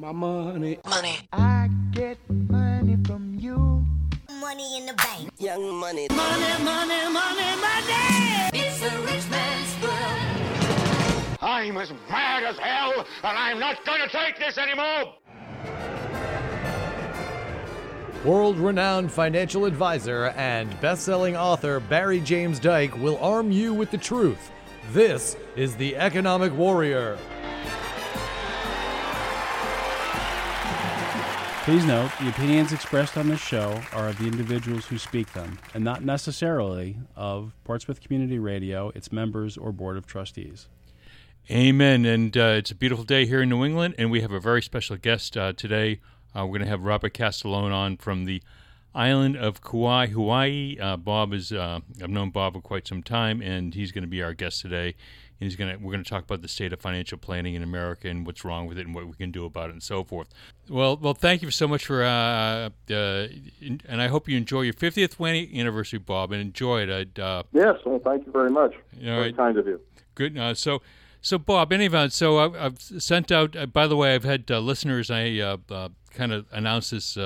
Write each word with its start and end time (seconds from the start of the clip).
my 0.00 0.12
money. 0.12 0.78
Money. 0.88 1.18
I 1.32 1.68
get 1.90 2.16
money 2.30 2.96
from 3.04 3.34
you. 3.38 3.84
Money 4.40 4.78
in 4.78 4.86
the 4.86 4.94
bank. 4.94 5.30
Young 5.38 5.74
money. 5.74 6.08
Money, 6.10 6.64
money, 6.64 7.04
money, 7.12 7.56
money. 7.60 8.48
It's 8.54 8.82
a 8.82 9.00
rich 9.02 9.28
man's 9.30 9.82
world. 9.82 11.38
I'm 11.42 11.76
as 11.76 11.92
mad 12.08 12.44
as 12.44 12.58
hell, 12.58 13.04
and 13.24 13.38
I'm 13.38 13.58
not 13.58 13.84
going 13.84 14.00
to 14.00 14.08
take 14.08 14.38
this 14.38 14.56
anymore. 14.56 15.14
World 18.24 18.58
renowned 18.58 19.12
financial 19.12 19.66
advisor 19.66 20.26
and 20.36 20.78
best 20.80 21.04
selling 21.04 21.36
author 21.36 21.78
Barry 21.78 22.20
James 22.20 22.58
Dyke 22.58 22.96
will 22.98 23.18
arm 23.18 23.52
you 23.52 23.74
with 23.74 23.90
the 23.90 23.98
truth. 23.98 24.50
This 24.92 25.36
is 25.56 25.76
The 25.76 25.96
Economic 25.96 26.54
Warrior. 26.54 27.18
Please 31.64 31.84
note, 31.84 32.10
the 32.18 32.30
opinions 32.30 32.72
expressed 32.72 33.18
on 33.18 33.28
this 33.28 33.38
show 33.38 33.80
are 33.92 34.08
of 34.08 34.18
the 34.18 34.26
individuals 34.26 34.86
who 34.86 34.96
speak 34.96 35.30
them, 35.34 35.58
and 35.74 35.84
not 35.84 36.02
necessarily 36.02 36.96
of 37.14 37.52
Portsmouth 37.64 38.00
Community 38.00 38.38
Radio, 38.38 38.90
its 38.94 39.12
members, 39.12 39.58
or 39.58 39.70
Board 39.70 39.98
of 39.98 40.06
Trustees. 40.06 40.68
Amen. 41.50 42.06
And 42.06 42.36
uh, 42.36 42.54
it's 42.56 42.70
a 42.70 42.74
beautiful 42.74 43.04
day 43.04 43.26
here 43.26 43.42
in 43.42 43.50
New 43.50 43.62
England, 43.64 43.94
and 43.98 44.10
we 44.10 44.22
have 44.22 44.32
a 44.32 44.40
very 44.40 44.62
special 44.62 44.96
guest 44.96 45.36
uh, 45.36 45.52
today. 45.52 46.00
Uh, 46.34 46.46
we're 46.46 46.58
going 46.58 46.62
to 46.62 46.66
have 46.66 46.82
Robert 46.82 47.12
Castiglione 47.12 47.72
on 47.72 47.98
from 47.98 48.24
the 48.24 48.42
island 48.94 49.36
of 49.36 49.60
Kauai, 49.60 50.06
Hawaii. 50.06 50.78
Uh, 50.80 50.96
Bob 50.96 51.34
is 51.34 51.52
uh, 51.52 51.80
I've 52.02 52.10
known 52.10 52.30
Bob 52.30 52.54
for 52.54 52.62
quite 52.62 52.88
some 52.88 53.02
time, 53.02 53.42
and 53.42 53.74
he's 53.74 53.92
going 53.92 54.02
to 54.02 54.08
be 54.08 54.22
our 54.22 54.32
guest 54.32 54.62
today. 54.62 54.94
And 55.40 55.50
he's 55.50 55.56
to 55.56 55.76
we're 55.76 55.92
going 55.92 56.04
to 56.04 56.08
talk 56.10 56.24
about 56.24 56.42
the 56.42 56.48
state 56.48 56.72
of 56.72 56.80
financial 56.80 57.16
planning 57.16 57.54
in 57.54 57.62
America 57.62 58.08
and 58.08 58.26
what's 58.26 58.44
wrong 58.44 58.66
with 58.66 58.78
it 58.78 58.86
and 58.86 58.94
what 58.94 59.06
we 59.06 59.14
can 59.14 59.30
do 59.30 59.46
about 59.46 59.70
it 59.70 59.72
and 59.72 59.82
so 59.82 60.04
forth. 60.04 60.28
Well, 60.68 60.98
well, 60.98 61.14
thank 61.14 61.40
you 61.40 61.50
so 61.50 61.66
much 61.66 61.86
for 61.86 62.04
uh, 62.04 62.68
uh, 62.90 63.26
and 63.88 64.02
I 64.02 64.08
hope 64.08 64.28
you 64.28 64.36
enjoy 64.36 64.62
your 64.62 64.74
50th 64.74 65.18
wedding 65.18 65.58
anniversary, 65.58 65.98
Bob, 65.98 66.32
and 66.32 66.40
enjoy 66.40 66.82
it. 66.82 66.90
I'd, 66.90 67.18
uh, 67.18 67.44
Yes, 67.52 67.76
well, 67.86 68.00
thank 68.04 68.26
you 68.26 68.32
very 68.32 68.50
much. 68.50 68.74
All 68.74 69.02
Very 69.02 69.20
right. 69.20 69.36
kind 69.36 69.56
of 69.56 69.66
you. 69.66 69.80
Good. 70.14 70.36
Uh, 70.36 70.54
so, 70.54 70.82
so 71.22 71.38
Bob, 71.38 71.72
any 71.72 71.86
event, 71.86 72.12
so 72.12 72.38
I've, 72.38 72.54
I've 72.54 72.80
sent 72.80 73.32
out. 73.32 73.56
Uh, 73.56 73.66
by 73.66 73.86
the 73.86 73.96
way, 73.96 74.14
I've 74.14 74.24
had 74.24 74.50
uh, 74.50 74.58
listeners. 74.60 75.10
I 75.10 75.38
uh, 75.38 75.56
uh, 75.70 75.88
kind 76.12 76.32
of 76.32 76.46
announced 76.52 76.90
this 76.90 77.16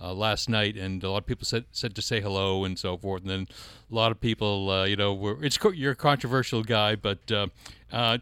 uh, 0.00 0.12
last 0.12 0.48
night, 0.48 0.76
and 0.76 1.02
a 1.02 1.10
lot 1.10 1.18
of 1.18 1.26
people 1.26 1.44
said 1.44 1.64
said 1.72 1.94
to 1.94 2.02
say 2.02 2.20
hello 2.20 2.64
and 2.64 2.78
so 2.78 2.96
forth. 2.96 3.22
And 3.22 3.30
then 3.30 3.48
a 3.90 3.94
lot 3.94 4.12
of 4.12 4.20
people, 4.20 4.70
uh, 4.70 4.84
you 4.84 4.96
know, 4.96 5.14
were 5.14 5.42
it's 5.44 5.58
you're 5.74 5.92
a 5.92 5.96
controversial 5.96 6.62
guy, 6.62 6.94
but 6.94 7.30
uh, 7.30 7.48
uh, 7.92 8.18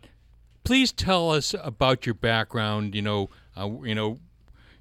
please 0.64 0.92
tell 0.92 1.30
us 1.30 1.54
about 1.62 2.06
your 2.06 2.14
background. 2.14 2.94
You 2.94 3.02
know, 3.02 3.30
uh, 3.56 3.68
you 3.82 3.94
know. 3.94 4.18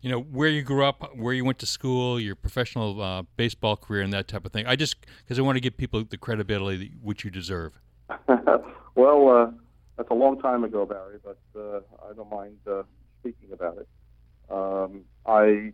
You 0.01 0.11
know 0.11 0.19
where 0.19 0.49
you 0.49 0.61
grew 0.61 0.85
up, 0.85 1.15
where 1.15 1.33
you 1.33 1.43
went 1.43 1.57
to 1.59 1.65
school, 1.65 2.19
your 2.19 2.35
professional 2.35 3.01
uh, 3.01 3.23
baseball 3.37 3.75
career, 3.75 4.03
and 4.03 4.13
that 4.13 4.27
type 4.27 4.45
of 4.45 4.51
thing. 4.51 4.67
I 4.67 4.75
just 4.75 4.97
because 5.23 5.39
I 5.39 5.41
want 5.41 5.55
to 5.55 5.59
give 5.59 5.77
people 5.77 6.03
the 6.03 6.15
credibility 6.15 6.91
which 7.01 7.25
you 7.25 7.31
deserve. 7.31 7.73
well, 8.95 9.51
that's 9.97 10.09
a 10.11 10.13
long 10.13 10.39
time 10.39 10.63
ago, 10.63 10.85
Barry, 10.85 11.17
but 11.23 11.39
I 11.55 12.13
don't 12.15 12.29
mind 12.29 12.57
speaking 13.19 13.51
about 13.51 13.79
it. 13.79 13.87
Um, 14.51 15.05
I 15.25 15.73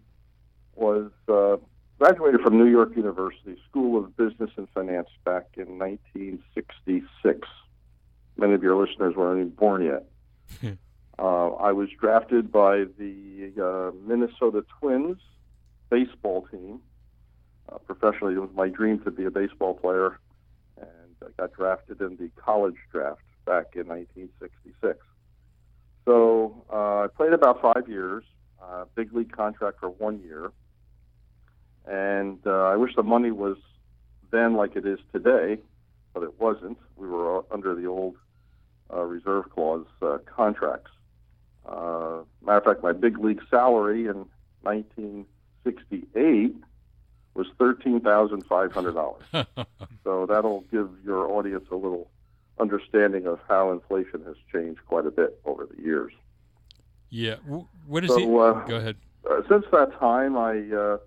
was 0.76 1.12
uh, 1.28 1.58
graduated 2.00 2.42
from 2.42 2.58
New 2.58 2.66
York 2.66 2.96
University 2.96 3.58
School 3.70 4.04
of 4.04 4.16
Business 4.18 4.50
and 4.58 4.68
Finance 4.74 5.10
back 5.24 5.48
in 5.58 5.78
1966. 5.78 7.48
Many 8.38 8.54
of 8.54 8.64
your 8.64 8.76
listeners 8.76 9.16
weren't 9.16 9.40
even 9.40 9.50
born 9.52 9.84
yet. 9.84 10.06
uh, 11.20 11.48
I 11.54 11.72
was 11.72 11.90
drafted 12.00 12.52
by 12.52 12.86
the 12.98 13.52
uh, 13.62 13.96
Minnesota 14.08 14.66
Twins 14.80 15.18
baseball 15.90 16.48
team. 16.50 16.80
Uh, 17.72 17.78
professionally, 17.80 18.34
it 18.34 18.40
was 18.40 18.50
my 18.56 18.70
dream 18.70 19.00
to 19.04 19.12
be 19.12 19.26
a 19.26 19.32
baseball 19.32 19.74
player 19.76 20.20
and 20.78 21.16
I 21.22 21.42
got 21.42 21.54
drafted 21.54 22.02
in 22.02 22.18
the 22.18 22.30
college 22.36 22.78
draft 22.92 23.22
back 23.46 23.76
in 23.76 23.88
1966. 23.88 25.00
So 26.06 26.64
uh, 26.72 27.04
I 27.04 27.08
played 27.16 27.34
about 27.34 27.62
five 27.62 27.88
years, 27.88 28.24
uh, 28.62 28.86
big 28.96 29.14
league 29.14 29.32
contract 29.32 29.80
for 29.80 29.90
one 29.90 30.20
year, 30.22 30.52
and 31.88 32.40
uh, 32.46 32.66
I 32.66 32.76
wish 32.76 32.96
the 32.96 33.04
money 33.04 33.32
was 33.32 33.58
then 34.32 34.56
like 34.56 34.76
it 34.76 34.86
is 34.86 35.00
today, 35.14 35.58
but 36.14 36.24
it 36.24 36.40
wasn't. 36.40 36.78
We 36.96 37.08
were 37.08 37.40
uh, 37.40 37.42
under 37.52 37.76
the 37.76 37.86
old 37.88 38.16
uh, 38.94 39.02
reserve 39.04 39.50
clause 39.50 39.86
uh, 40.02 40.18
contracts. 40.26 40.92
Uh, 41.66 42.22
matter 42.46 42.58
of 42.60 42.64
fact, 42.66 42.84
my 42.84 42.92
big 42.92 43.18
league 43.20 43.42
salary 43.50 44.08
in 44.08 44.26
1968 44.64 46.56
was 47.34 47.48
thirteen 47.58 48.00
thousand 48.02 48.46
five 48.46 48.72
hundred 48.72 48.94
dollars. 48.96 49.24
So 50.04 50.26
that'll 50.26 50.62
give 50.72 50.90
your 51.06 51.28
audience 51.32 51.66
a 51.72 51.76
little 51.76 52.10
understanding 52.60 53.28
of 53.28 53.40
how 53.48 53.72
inflation 53.72 54.24
has 54.26 54.36
changed 54.52 54.80
quite 54.88 55.06
a 55.06 55.12
bit 55.12 55.40
over 55.46 55.68
the 55.68 55.80
years. 55.82 56.12
Yeah. 57.12 57.36
What 57.86 58.04
is 58.04 58.10
So, 58.10 58.18
it? 58.18 58.26
uh, 58.26 58.66
Go 58.68 58.76
ahead. 58.78 58.96
Uh, 59.30 59.42
since 59.48 59.66
that 59.72 59.94
time, 60.00 60.36
I 60.36 60.54
uh, 60.76 60.98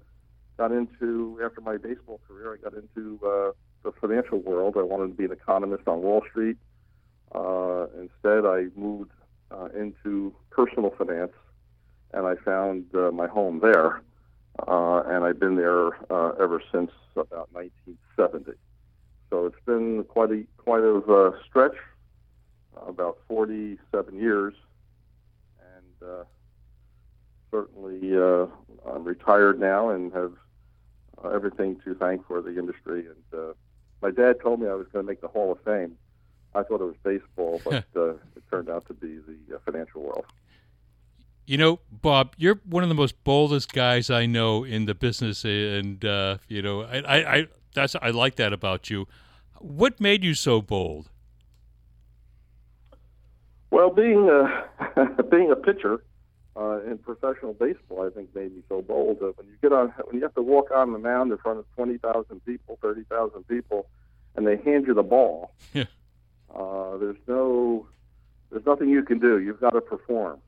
got 0.56 0.72
into, 0.72 1.40
after 1.44 1.60
my 1.60 1.76
baseball 1.76 2.20
career, 2.28 2.54
I 2.54 2.62
got 2.62 2.74
into 2.74 3.18
uh, 3.24 3.52
the 3.82 3.92
financial 4.00 4.38
world. 4.38 4.76
I 4.78 4.82
wanted 4.82 5.08
to 5.08 5.14
be 5.14 5.24
an 5.24 5.32
economist 5.32 5.86
on 5.86 6.02
Wall 6.02 6.22
Street. 6.30 6.56
Uh, 7.34 7.86
instead, 8.00 8.46
I 8.46 8.66
moved 8.76 9.10
uh, 9.50 9.68
into 9.76 10.34
personal 10.50 10.94
finance, 10.96 11.32
and 12.12 12.26
I 12.26 12.36
found 12.36 12.86
uh, 12.94 13.10
my 13.10 13.26
home 13.26 13.60
there. 13.60 14.02
Uh, 14.68 15.02
and 15.06 15.24
I've 15.24 15.40
been 15.40 15.56
there 15.56 15.88
uh, 16.12 16.32
ever 16.40 16.62
since 16.70 16.92
about 17.16 17.48
1970. 17.52 18.52
So 19.30 19.46
it's 19.46 19.64
been 19.66 20.04
quite 20.04 20.30
a 20.30 20.44
quite 20.58 20.84
a 20.84 20.98
uh, 20.98 21.32
stretch, 21.48 21.74
about 22.86 23.18
47 23.26 24.16
years, 24.16 24.54
and 25.58 26.08
uh, 26.08 26.24
certainly 27.50 28.16
uh, 28.16 28.46
I'm 28.88 29.02
retired 29.02 29.58
now 29.58 29.90
and 29.90 30.12
have 30.12 30.34
everything 31.32 31.80
to 31.84 31.94
thank 31.94 32.26
for 32.26 32.40
the 32.42 32.58
industry. 32.58 33.06
And 33.06 33.40
uh, 33.40 33.52
my 34.02 34.10
dad 34.10 34.40
told 34.40 34.60
me 34.60 34.68
I 34.68 34.74
was 34.74 34.86
going 34.92 35.04
to 35.04 35.10
make 35.10 35.20
the 35.20 35.28
Hall 35.28 35.52
of 35.52 35.60
Fame. 35.64 35.96
I 36.54 36.62
thought 36.62 36.80
it 36.80 36.84
was 36.84 36.96
baseball, 37.02 37.60
but 37.64 37.84
uh, 37.96 38.10
it 38.10 38.42
turned 38.50 38.70
out 38.70 38.86
to 38.86 38.94
be 38.94 39.18
the 39.18 39.56
uh, 39.56 39.58
financial 39.64 40.02
world. 40.02 40.26
You 41.46 41.58
know, 41.58 41.80
Bob, 41.90 42.34
you're 42.38 42.60
one 42.64 42.82
of 42.82 42.88
the 42.88 42.94
most 42.94 43.22
boldest 43.24 43.72
guys 43.72 44.08
I 44.08 44.26
know 44.26 44.64
in 44.64 44.86
the 44.86 44.94
business, 44.94 45.44
and 45.44 46.02
uh, 46.04 46.38
you 46.48 46.62
know, 46.62 46.82
I, 46.82 46.98
I, 47.00 47.34
I, 47.36 47.46
that's 47.74 47.94
I 48.00 48.10
like 48.10 48.36
that 48.36 48.52
about 48.52 48.88
you. 48.88 49.06
What 49.58 50.00
made 50.00 50.24
you 50.24 50.34
so 50.34 50.62
bold? 50.62 51.10
Well, 53.70 53.90
being 53.90 54.30
a 54.30 55.22
being 55.30 55.50
a 55.50 55.56
pitcher 55.56 56.02
uh, 56.56 56.80
in 56.82 56.98
professional 56.98 57.52
baseball, 57.52 58.06
I 58.06 58.10
think 58.10 58.34
made 58.34 58.54
me 58.54 58.62
so 58.68 58.80
bold. 58.82 59.18
Uh, 59.22 59.32
when 59.36 59.46
you 59.48 59.54
get 59.62 59.72
on, 59.72 59.88
when 60.06 60.16
you 60.16 60.22
have 60.22 60.34
to 60.34 60.42
walk 60.42 60.70
on 60.74 60.92
the 60.92 60.98
mound 60.98 61.32
in 61.32 61.38
front 61.38 61.58
of 61.58 61.64
twenty 61.74 61.98
thousand 61.98 62.44
people, 62.44 62.78
thirty 62.80 63.02
thousand 63.04 63.46
people, 63.48 63.86
and 64.36 64.46
they 64.46 64.56
hand 64.58 64.86
you 64.86 64.94
the 64.94 65.02
ball, 65.02 65.50
Yeah. 65.72 65.84
uh, 66.54 66.96
there's 66.98 67.16
no, 67.26 67.86
there's 68.50 68.66
nothing 68.66 68.88
you 68.88 69.02
can 69.02 69.18
do. 69.18 69.38
You've 69.40 69.60
got 69.60 69.70
to 69.70 69.80
perform. 69.80 70.40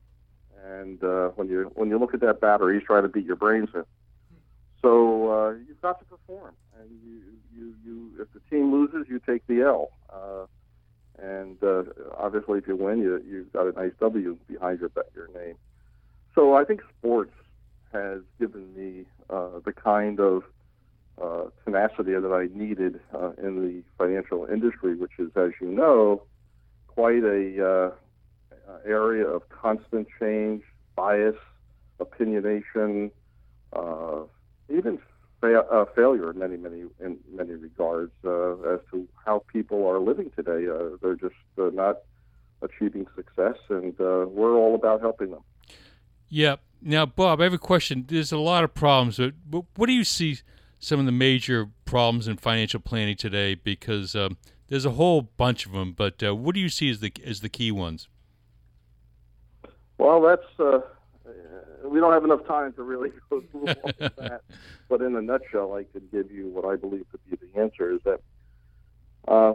And 0.65 1.03
uh, 1.03 1.29
when 1.35 1.49
you 1.49 1.71
when 1.75 1.89
you 1.89 1.97
look 1.99 2.13
at 2.13 2.19
that 2.21 2.39
batter, 2.41 2.73
he's 2.73 2.83
trying 2.83 3.03
to 3.03 3.09
beat 3.09 3.25
your 3.25 3.35
brains 3.35 3.69
in. 3.73 3.83
So 4.81 5.31
uh, 5.31 5.51
you've 5.67 5.81
got 5.81 5.99
to 5.99 6.05
perform, 6.05 6.55
and 6.79 6.89
you 7.03 7.21
you 7.55 7.75
you 7.85 8.11
if 8.21 8.31
the 8.33 8.39
team 8.49 8.71
loses, 8.71 9.07
you 9.09 9.19
take 9.19 9.45
the 9.47 9.61
L. 9.61 9.89
Uh, 10.09 10.45
and 11.19 11.57
uh, 11.63 11.83
obviously, 12.17 12.59
if 12.59 12.67
you 12.67 12.75
win, 12.75 12.99
you 12.99 13.21
you've 13.27 13.51
got 13.51 13.67
a 13.67 13.71
nice 13.71 13.91
W 13.99 14.37
behind 14.47 14.79
your 14.79 14.91
your 15.15 15.27
name. 15.33 15.55
So 16.37 16.53
I 16.53 16.65
think 16.65 16.81
sports 16.99 17.33
has 17.91 18.21
given 18.39 18.71
me 18.75 19.05
uh, 19.27 19.59
the 19.65 19.73
kind 19.73 20.19
of 20.19 20.43
uh, 21.19 21.45
tenacity 21.65 22.11
that 22.13 22.31
I 22.31 22.55
needed 22.55 22.99
uh, 23.11 23.31
in 23.41 23.55
the 23.55 23.81
financial 23.97 24.45
industry, 24.45 24.95
which 24.95 25.13
is, 25.17 25.31
as 25.35 25.49
you 25.59 25.71
know, 25.71 26.21
quite 26.85 27.23
a 27.23 27.67
uh, 27.67 28.71
area 28.85 29.25
of 29.25 29.49
constant 29.49 30.07
change, 30.19 30.61
bias, 30.95 31.33
opinionation, 31.99 33.09
uh, 33.73 34.19
even 34.69 34.99
fa- 35.41 35.65
uh, 35.71 35.85
failure 35.95 36.29
in 36.29 36.37
many, 36.37 36.57
many, 36.57 36.83
in 37.03 37.17
many 37.33 37.53
regards 37.53 38.11
as 38.23 38.79
to 38.91 39.07
how 39.25 39.43
people 39.51 39.87
are 39.87 39.99
living 39.99 40.29
today. 40.35 40.67
They're 41.01 41.15
just 41.15 41.33
not 41.57 41.97
achieving 42.61 43.07
success, 43.15 43.55
and 43.69 43.97
we're 43.97 44.53
all 44.53 44.75
about 44.75 45.01
helping 45.01 45.31
them. 45.31 45.41
Yeah. 46.29 46.57
Now, 46.81 47.05
Bob, 47.05 47.41
I 47.41 47.45
have 47.45 47.53
a 47.53 47.57
question. 47.57 48.05
There's 48.07 48.31
a 48.31 48.37
lot 48.37 48.63
of 48.63 48.73
problems, 48.73 49.19
but 49.49 49.65
what 49.75 49.87
do 49.87 49.93
you 49.93 50.03
see 50.03 50.39
some 50.79 50.99
of 50.99 51.05
the 51.05 51.11
major 51.11 51.69
problems 51.85 52.27
in 52.27 52.37
financial 52.37 52.79
planning 52.79 53.15
today? 53.15 53.55
Because 53.55 54.15
um, 54.15 54.37
there's 54.67 54.85
a 54.85 54.91
whole 54.91 55.21
bunch 55.21 55.65
of 55.65 55.71
them, 55.71 55.93
but 55.93 56.21
uh, 56.21 56.35
what 56.35 56.53
do 56.53 56.61
you 56.61 56.69
see 56.69 56.89
as 56.89 56.99
the 56.99 57.11
as 57.25 57.41
the 57.41 57.49
key 57.49 57.71
ones? 57.71 58.07
Well, 59.97 60.21
that's 60.21 60.43
uh, 60.59 60.81
uh, 61.27 61.89
we 61.89 61.99
don't 61.99 62.13
have 62.13 62.23
enough 62.23 62.45
time 62.45 62.73
to 62.73 62.83
really 62.83 63.11
go 63.29 63.41
through 63.51 63.67
all 63.67 63.91
of 63.99 64.15
that. 64.17 64.41
But 64.89 65.01
in 65.01 65.15
a 65.15 65.21
nutshell, 65.21 65.73
I 65.73 65.83
could 65.83 66.11
give 66.11 66.31
you 66.31 66.47
what 66.49 66.65
I 66.65 66.75
believe 66.75 67.05
to 67.11 67.17
be 67.29 67.37
the 67.37 67.59
answer 67.59 67.91
is 67.91 68.01
that 68.03 68.21
uh, 69.27 69.53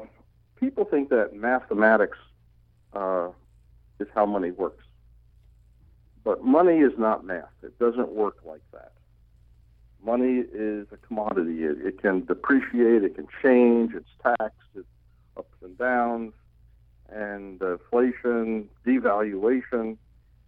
people 0.57 0.85
think 0.85 1.11
that 1.11 1.35
mathematics 1.35 2.19
uh, 2.93 3.29
is 4.01 4.09
how 4.15 4.27
money 4.27 4.51
works. 4.51 4.85
But 6.25 6.45
money 6.45 6.79
is 6.79 6.93
not 6.99 7.25
math. 7.25 7.51
It 7.63 7.79
doesn't 7.79 8.11
work 8.11 8.37
like 8.45 8.63
that. 8.73 8.93
Money 10.05 10.45
is 10.53 10.87
a 10.93 10.97
commodity. 10.97 11.65
It, 11.65 11.79
it 11.85 12.03
can 12.03 12.25
depreciate, 12.25 13.05
it 13.05 13.15
can 13.15 13.27
change, 13.43 13.93
it's 13.95 14.09
taxed, 14.23 14.59
it's 14.75 14.87
ups 15.37 15.57
and 15.63 15.77
downs, 15.79 16.33
and 17.09 17.61
inflation, 17.61 18.69
devaluation. 18.87 19.97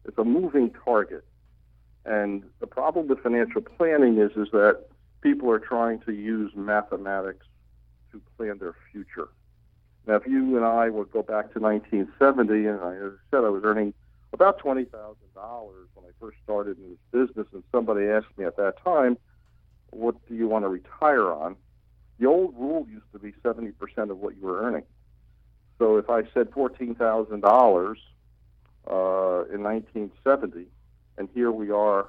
It's 0.04 0.18
a 0.18 0.24
moving 0.24 0.70
target. 0.84 1.24
And 2.04 2.44
the 2.60 2.66
problem 2.66 3.08
with 3.08 3.20
financial 3.20 3.62
planning 3.62 4.18
is, 4.18 4.32
is 4.36 4.48
that 4.52 4.84
people 5.22 5.50
are 5.50 5.58
trying 5.58 6.00
to 6.00 6.12
use 6.12 6.52
mathematics 6.54 7.46
to 8.12 8.20
plan 8.36 8.58
their 8.58 8.74
future. 8.92 9.28
Now, 10.06 10.16
if 10.16 10.26
you 10.26 10.56
and 10.56 10.66
I 10.66 10.90
would 10.90 11.10
go 11.10 11.22
back 11.22 11.52
to 11.54 11.60
1970, 11.60 12.66
and 12.66 12.80
I, 12.80 12.94
said, 13.30 13.44
I 13.44 13.48
was 13.48 13.62
earning 13.64 13.94
about 14.34 14.60
$20,000 14.60 14.86
when 15.94 16.04
I 16.04 16.10
first 16.20 16.36
started 16.42 16.76
in 16.78 16.90
this 16.90 17.26
business, 17.26 17.46
and 17.52 17.62
somebody 17.72 18.06
asked 18.06 18.36
me 18.36 18.44
at 18.44 18.56
that 18.56 18.82
time, 18.84 19.16
what 19.90 20.16
do 20.28 20.34
you 20.34 20.48
want 20.48 20.64
to 20.64 20.68
retire 20.68 21.32
on? 21.32 21.56
The 22.18 22.26
old 22.26 22.54
rule 22.58 22.86
used 22.90 23.10
to 23.12 23.18
be 23.18 23.32
70% 23.44 23.72
of 24.10 24.18
what 24.18 24.36
you 24.36 24.42
were 24.42 24.62
earning. 24.62 24.82
So 25.78 25.96
if 25.96 26.10
I 26.10 26.22
said 26.34 26.50
$14,000 26.50 27.96
uh, 28.86 29.54
in 29.54 29.62
1970, 29.62 30.66
and 31.16 31.28
here 31.32 31.50
we 31.50 31.70
are, 31.70 32.08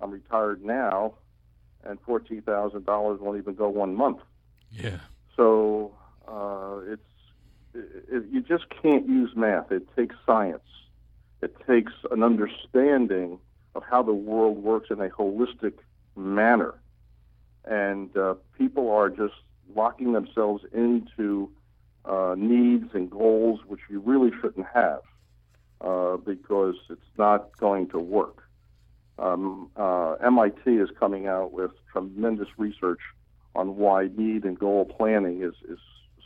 I'm 0.00 0.10
retired 0.10 0.64
now, 0.64 1.14
and 1.84 2.00
$14,000 2.04 3.20
won't 3.20 3.38
even 3.38 3.54
go 3.54 3.68
one 3.68 3.94
month. 3.94 4.20
Yeah. 4.70 4.98
So 5.36 5.94
uh, 6.26 6.78
it's 6.86 7.02
it, 7.74 8.04
it, 8.08 8.24
you 8.30 8.40
just 8.42 8.64
can't 8.82 9.08
use 9.08 9.32
math. 9.34 9.72
It 9.72 9.82
takes 9.96 10.14
science. 10.24 10.62
It 11.44 11.54
takes 11.66 11.92
an 12.10 12.22
understanding 12.22 13.38
of 13.74 13.82
how 13.82 14.02
the 14.02 14.14
world 14.14 14.56
works 14.62 14.88
in 14.90 14.98
a 14.98 15.10
holistic 15.10 15.74
manner, 16.16 16.74
and 17.66 18.16
uh, 18.16 18.36
people 18.56 18.90
are 18.90 19.10
just 19.10 19.34
locking 19.76 20.14
themselves 20.14 20.64
into 20.72 21.50
uh, 22.06 22.34
needs 22.38 22.94
and 22.94 23.10
goals 23.10 23.60
which 23.66 23.80
you 23.90 24.00
really 24.00 24.30
shouldn't 24.40 24.66
have 24.72 25.00
uh, 25.82 26.16
because 26.16 26.76
it's 26.88 27.12
not 27.18 27.54
going 27.58 27.90
to 27.90 27.98
work. 27.98 28.42
Um, 29.18 29.70
uh, 29.76 30.12
MIT 30.24 30.62
is 30.66 30.88
coming 30.98 31.26
out 31.26 31.52
with 31.52 31.72
tremendous 31.92 32.48
research 32.56 33.00
on 33.54 33.76
why 33.76 34.08
need 34.16 34.44
and 34.44 34.58
goal 34.58 34.86
planning 34.86 35.42
is, 35.42 35.54
is 35.70 35.78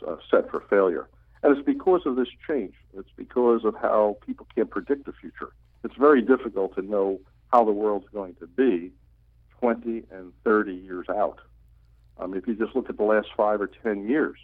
uh, 0.07 0.15
set 0.31 0.49
for 0.49 0.61
failure. 0.69 1.09
And 1.41 1.55
it's 1.55 1.65
because 1.65 2.01
of 2.05 2.15
this 2.15 2.27
change. 2.47 2.73
It's 2.97 3.09
because 3.15 3.63
of 3.63 3.75
how 3.75 4.17
people 4.25 4.45
can't 4.53 4.69
predict 4.69 5.05
the 5.05 5.13
future. 5.13 5.53
It's 5.83 5.95
very 5.95 6.21
difficult 6.21 6.75
to 6.75 6.81
know 6.81 7.19
how 7.51 7.63
the 7.63 7.71
world's 7.71 8.09
going 8.13 8.35
to 8.35 8.47
be 8.47 8.91
20 9.59 10.03
and 10.11 10.33
30 10.43 10.73
years 10.73 11.07
out. 11.09 11.39
If 12.31 12.47
you 12.47 12.55
just 12.55 12.75
look 12.75 12.89
at 12.89 12.97
the 12.97 13.03
last 13.03 13.29
five 13.35 13.59
or 13.61 13.67
10 13.67 14.07
years 14.07 14.37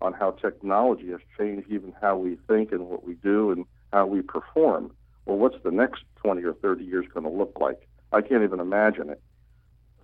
on 0.00 0.12
how 0.12 0.32
technology 0.32 1.10
has 1.10 1.20
changed 1.38 1.70
even 1.70 1.94
how 2.00 2.16
we 2.16 2.36
think 2.48 2.72
and 2.72 2.88
what 2.88 3.06
we 3.06 3.14
do 3.14 3.50
and 3.50 3.66
how 3.92 4.06
we 4.06 4.20
perform, 4.20 4.90
well, 5.26 5.36
what's 5.38 5.62
the 5.62 5.70
next 5.70 6.02
20 6.16 6.42
or 6.42 6.54
30 6.54 6.84
years 6.84 7.06
going 7.12 7.24
to 7.24 7.30
look 7.30 7.58
like? 7.60 7.88
I 8.12 8.20
can't 8.20 8.42
even 8.42 8.60
imagine 8.60 9.10
it. 9.10 9.22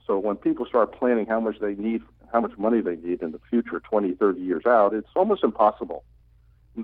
So 0.06 0.18
when 0.18 0.36
people 0.36 0.66
start 0.66 0.92
planning 0.92 1.26
how 1.26 1.40
much 1.40 1.58
they 1.60 1.74
need, 1.74 2.02
how 2.32 2.40
much 2.40 2.56
money 2.56 2.80
they 2.80 2.96
need 2.96 3.22
in 3.22 3.32
the 3.32 3.40
future, 3.50 3.80
20, 3.80 4.14
30 4.14 4.40
years 4.40 4.66
out, 4.66 4.94
it's 4.94 5.08
almost 5.16 5.42
impossible. 5.42 6.04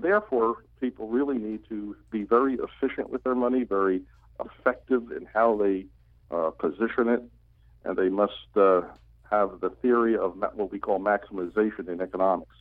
Therefore, 0.01 0.63
people 0.79 1.07
really 1.07 1.37
need 1.37 1.61
to 1.69 1.95
be 2.11 2.23
very 2.23 2.55
efficient 2.55 3.09
with 3.09 3.23
their 3.23 3.35
money, 3.35 3.63
very 3.63 4.01
effective 4.39 5.11
in 5.11 5.27
how 5.33 5.55
they 5.55 5.85
uh, 6.31 6.51
position 6.51 7.07
it, 7.07 7.23
and 7.83 7.97
they 7.97 8.09
must 8.09 8.33
uh, 8.55 8.81
have 9.29 9.59
the 9.61 9.69
theory 9.81 10.17
of 10.17 10.35
what 10.53 10.71
we 10.71 10.79
call 10.79 10.99
maximization 10.99 11.87
in 11.87 12.01
economics, 12.01 12.55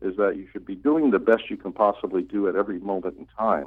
is 0.00 0.16
that 0.16 0.36
you 0.36 0.46
should 0.52 0.64
be 0.64 0.74
doing 0.74 1.10
the 1.10 1.18
best 1.18 1.50
you 1.50 1.56
can 1.56 1.72
possibly 1.72 2.22
do 2.22 2.48
at 2.48 2.56
every 2.56 2.78
moment 2.78 3.16
in 3.18 3.26
time. 3.36 3.66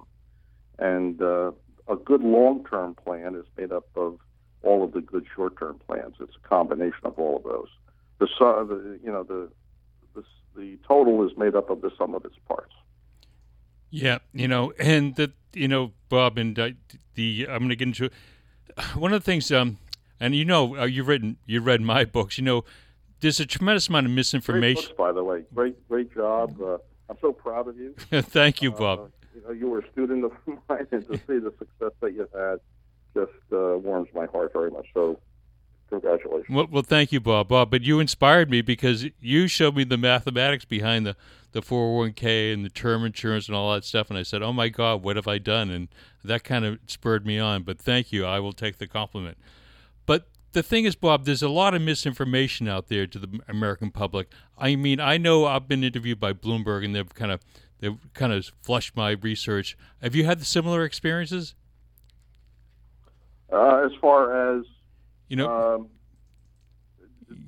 And 0.79 1.21
uh, 1.21 1.51
a 1.87 1.95
good 1.95 2.21
long-term 2.21 2.95
plan 2.95 3.35
is 3.35 3.45
made 3.57 3.71
up 3.71 3.85
of 3.95 4.19
all 4.63 4.83
of 4.83 4.93
the 4.93 5.01
good 5.01 5.25
short-term 5.35 5.79
plans. 5.85 6.15
It's 6.19 6.35
a 6.43 6.47
combination 6.47 7.03
of 7.03 7.17
all 7.19 7.37
of 7.37 7.43
those. 7.43 7.67
The 8.19 8.99
you 9.03 9.11
know 9.11 9.23
the, 9.23 9.49
the 10.13 10.23
the 10.55 10.77
total 10.87 11.25
is 11.27 11.35
made 11.37 11.55
up 11.55 11.69
of 11.69 11.81
the 11.81 11.91
sum 11.97 12.13
of 12.13 12.23
its 12.23 12.35
parts. 12.47 12.73
Yeah, 13.91 14.19
you 14.33 14.47
know, 14.47 14.73
and 14.79 15.15
the 15.15 15.33
you 15.53 15.67
know 15.67 15.91
Bob 16.09 16.37
and 16.37 16.57
uh, 16.57 16.69
the 17.15 17.45
I'm 17.49 17.59
going 17.59 17.69
to 17.69 17.75
get 17.75 17.87
into 17.87 18.09
one 18.95 19.13
of 19.13 19.21
the 19.21 19.25
things. 19.25 19.51
Um, 19.51 19.77
and 20.19 20.35
you 20.35 20.45
know, 20.45 20.77
uh, 20.77 20.85
you've 20.85 21.07
written 21.07 21.37
you've 21.45 21.65
read 21.65 21.81
my 21.81 22.05
books. 22.05 22.37
You 22.37 22.45
know, 22.45 22.63
there's 23.19 23.39
a 23.39 23.45
tremendous 23.45 23.89
amount 23.89 24.05
of 24.05 24.13
misinformation. 24.13 24.83
Books, 24.83 24.97
by 24.97 25.11
the 25.11 25.23
way, 25.23 25.43
great 25.53 25.87
great 25.89 26.13
job. 26.13 26.59
Uh, 26.61 26.77
I'm 27.09 27.17
so 27.19 27.33
proud 27.33 27.67
of 27.67 27.77
you. 27.77 27.93
Thank 28.21 28.61
you, 28.61 28.71
Bob. 28.71 28.99
Uh, 28.99 29.03
you 29.35 29.41
know, 29.43 29.51
you 29.51 29.67
were 29.67 29.79
a 29.79 29.91
student 29.91 30.23
of 30.25 30.31
mine, 30.69 30.87
and 30.91 31.05
to 31.07 31.17
see 31.17 31.39
the 31.39 31.53
success 31.59 31.91
that 31.99 32.13
you've 32.13 32.31
had 32.31 32.59
just 33.13 33.31
uh, 33.51 33.77
warms 33.77 34.07
my 34.15 34.25
heart 34.27 34.53
very 34.53 34.71
much. 34.71 34.87
So, 34.93 35.19
congratulations. 35.89 36.49
Well, 36.49 36.67
well, 36.71 36.83
thank 36.83 37.11
you, 37.11 37.19
Bob. 37.19 37.49
Bob, 37.49 37.69
but 37.69 37.81
you 37.81 37.99
inspired 37.99 38.49
me 38.49 38.61
because 38.61 39.05
you 39.19 39.47
showed 39.47 39.75
me 39.75 39.83
the 39.83 39.97
mathematics 39.97 40.63
behind 40.63 41.05
the 41.05 41.17
the 41.51 41.61
401k 41.61 42.53
and 42.53 42.63
the 42.65 42.69
term 42.69 43.03
insurance 43.05 43.47
and 43.47 43.55
all 43.55 43.73
that 43.73 43.83
stuff, 43.83 44.09
and 44.09 44.17
I 44.17 44.23
said, 44.23 44.41
"Oh 44.41 44.53
my 44.53 44.69
God, 44.69 45.03
what 45.03 45.15
have 45.15 45.27
I 45.27 45.37
done?" 45.37 45.69
And 45.69 45.87
that 46.23 46.43
kind 46.43 46.65
of 46.65 46.79
spurred 46.87 47.25
me 47.25 47.39
on. 47.39 47.63
But 47.63 47.79
thank 47.79 48.11
you. 48.11 48.25
I 48.25 48.39
will 48.39 48.53
take 48.53 48.77
the 48.77 48.87
compliment. 48.87 49.37
But 50.05 50.27
the 50.53 50.63
thing 50.63 50.85
is, 50.85 50.95
Bob, 50.95 51.25
there's 51.25 51.41
a 51.41 51.49
lot 51.49 51.73
of 51.73 51.81
misinformation 51.81 52.67
out 52.67 52.87
there 52.87 53.07
to 53.07 53.19
the 53.19 53.39
American 53.47 53.91
public. 53.91 54.29
I 54.57 54.75
mean, 54.75 54.99
I 54.99 55.17
know 55.17 55.45
I've 55.45 55.67
been 55.67 55.83
interviewed 55.83 56.19
by 56.19 56.33
Bloomberg, 56.33 56.83
and 56.85 56.95
they've 56.95 57.13
kind 57.13 57.31
of 57.31 57.41
they've 57.79 57.97
kind 58.13 58.33
of 58.33 58.51
flushed 58.61 58.95
my 58.95 59.11
research. 59.11 59.77
Have 60.01 60.15
you 60.15 60.25
had 60.25 60.45
similar 60.45 60.83
experiences? 60.83 61.55
Uh, 63.51 63.85
as 63.85 63.91
far 63.99 64.57
as 64.57 64.65
you 65.27 65.35
know, 65.35 65.75
um, 65.75 65.89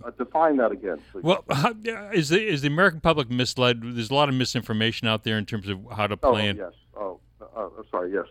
uh, 0.04 0.12
define 0.12 0.58
that 0.58 0.72
again. 0.72 1.00
Please. 1.12 1.24
Well, 1.24 1.44
how, 1.50 1.74
is 2.14 2.30
the 2.30 2.46
is 2.46 2.62
the 2.62 2.68
American 2.68 3.00
public 3.00 3.30
misled? 3.30 3.82
There's 3.84 4.10
a 4.10 4.14
lot 4.14 4.30
of 4.30 4.36
misinformation 4.36 5.08
out 5.08 5.24
there 5.24 5.38
in 5.38 5.46
terms 5.46 5.70
of 5.70 5.80
how 5.92 6.08
to 6.08 6.18
plan. 6.18 6.60
Oh, 6.60 6.64
yes. 6.64 6.74
Oh, 6.96 7.20
uh, 7.42 7.66
uh, 7.66 7.84
sorry. 7.92 8.14
Yes, 8.14 8.26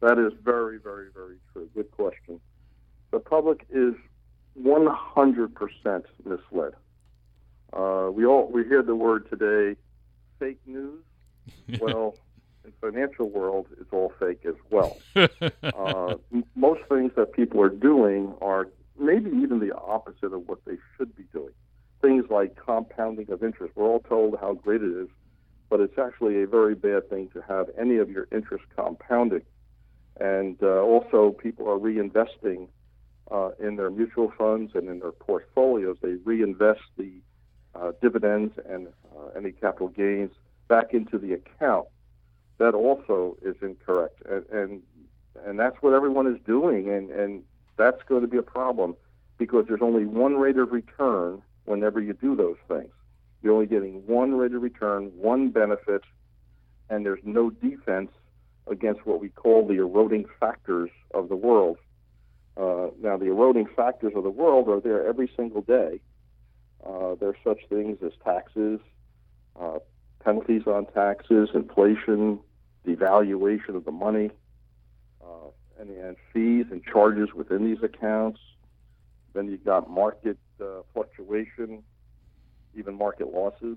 that 0.00 0.18
is 0.18 0.32
very, 0.42 0.78
very, 0.78 1.08
very 1.12 1.36
true. 1.52 1.68
Good 1.74 1.90
question. 1.90 2.40
The 3.10 3.20
public 3.20 3.64
is 3.70 3.94
100% 4.62 6.02
misled. 6.24 6.72
Uh, 7.72 8.10
we 8.12 8.24
all 8.24 8.50
we 8.50 8.64
hear 8.64 8.82
the 8.82 8.94
word 8.94 9.28
today, 9.30 9.78
fake 10.38 10.60
news. 10.66 11.02
well, 11.80 12.14
in 12.64 12.72
financial 12.80 13.28
world, 13.28 13.66
it's 13.80 13.92
all 13.92 14.12
fake 14.18 14.44
as 14.46 14.54
well. 14.70 14.96
uh, 15.16 16.14
m- 16.32 16.44
most 16.54 16.80
things 16.88 17.12
that 17.16 17.32
people 17.32 17.60
are 17.60 17.68
doing 17.68 18.34
are 18.40 18.68
maybe 18.98 19.30
even 19.30 19.60
the 19.60 19.74
opposite 19.76 20.32
of 20.32 20.48
what 20.48 20.64
they 20.64 20.76
should 20.96 21.14
be 21.16 21.24
doing. 21.32 21.54
Things 22.00 22.24
like 22.30 22.56
compounding 22.56 23.30
of 23.30 23.42
interest. 23.42 23.74
We're 23.74 23.86
all 23.86 24.00
told 24.00 24.38
how 24.40 24.54
great 24.54 24.82
it 24.82 24.96
is, 24.96 25.08
but 25.68 25.80
it's 25.80 25.98
actually 25.98 26.42
a 26.42 26.46
very 26.46 26.74
bad 26.74 27.08
thing 27.10 27.28
to 27.34 27.42
have 27.42 27.66
any 27.78 27.96
of 27.96 28.10
your 28.10 28.28
interest 28.32 28.64
compounding. 28.76 29.42
And 30.20 30.56
uh, 30.62 30.82
also, 30.82 31.30
people 31.30 31.68
are 31.68 31.78
reinvesting 31.78 32.68
uh, 33.30 33.50
in 33.60 33.76
their 33.76 33.90
mutual 33.90 34.32
funds 34.36 34.72
and 34.74 34.88
in 34.88 35.00
their 35.00 35.12
portfolios. 35.12 35.96
They 36.02 36.14
reinvest 36.24 36.80
the 36.96 37.12
uh, 37.74 37.92
dividends 38.00 38.54
and 38.68 38.88
uh, 39.16 39.28
any 39.36 39.52
capital 39.52 39.88
gains 39.88 40.32
back 40.68 40.92
into 40.92 41.18
the 41.18 41.34
account. 41.34 41.86
That 42.58 42.74
also 42.74 43.36
is 43.42 43.54
incorrect, 43.62 44.20
and 44.28 44.44
and, 44.50 44.82
and 45.46 45.58
that's 45.58 45.76
what 45.80 45.92
everyone 45.94 46.26
is 46.26 46.40
doing, 46.44 46.90
and, 46.90 47.10
and 47.10 47.44
that's 47.78 48.02
going 48.08 48.22
to 48.22 48.28
be 48.28 48.36
a 48.36 48.42
problem 48.42 48.96
because 49.38 49.64
there's 49.68 49.82
only 49.82 50.04
one 50.04 50.36
rate 50.36 50.58
of 50.58 50.72
return 50.72 51.40
whenever 51.64 52.00
you 52.00 52.12
do 52.12 52.36
those 52.36 52.56
things. 52.66 52.92
You're 53.42 53.54
only 53.54 53.66
getting 53.66 54.06
one 54.06 54.34
rate 54.34 54.52
of 54.52 54.62
return, 54.62 55.12
one 55.14 55.50
benefit, 55.50 56.02
and 56.90 57.06
there's 57.06 57.20
no 57.22 57.50
defense 57.50 58.10
against 58.66 59.06
what 59.06 59.20
we 59.20 59.28
call 59.28 59.66
the 59.66 59.74
eroding 59.74 60.26
factors 60.40 60.90
of 61.14 61.28
the 61.28 61.36
world. 61.36 61.78
Uh, 62.56 62.88
now, 63.00 63.16
the 63.16 63.26
eroding 63.26 63.66
factors 63.76 64.12
of 64.16 64.24
the 64.24 64.30
world 64.30 64.68
are 64.68 64.80
there 64.80 65.06
every 65.06 65.30
single 65.36 65.62
day. 65.62 66.00
Uh, 66.84 67.14
there 67.14 67.28
are 67.28 67.36
such 67.44 67.60
things 67.68 67.98
as 68.04 68.12
taxes, 68.24 68.80
uh, 69.60 69.78
penalties 70.24 70.62
on 70.66 70.86
taxes, 70.86 71.48
inflation, 71.54 72.40
devaluation 72.86 73.76
of 73.76 73.84
the 73.84 73.92
money, 73.92 74.30
uh, 75.22 75.50
and, 75.78 75.90
and 75.90 76.16
fees 76.32 76.66
and 76.70 76.84
charges 76.84 77.32
within 77.34 77.64
these 77.64 77.82
accounts. 77.82 78.40
Then 79.34 79.48
you've 79.48 79.64
got 79.64 79.90
market 79.90 80.38
uh, 80.60 80.82
fluctuation, 80.92 81.82
even 82.76 82.94
market 82.96 83.32
losses. 83.32 83.76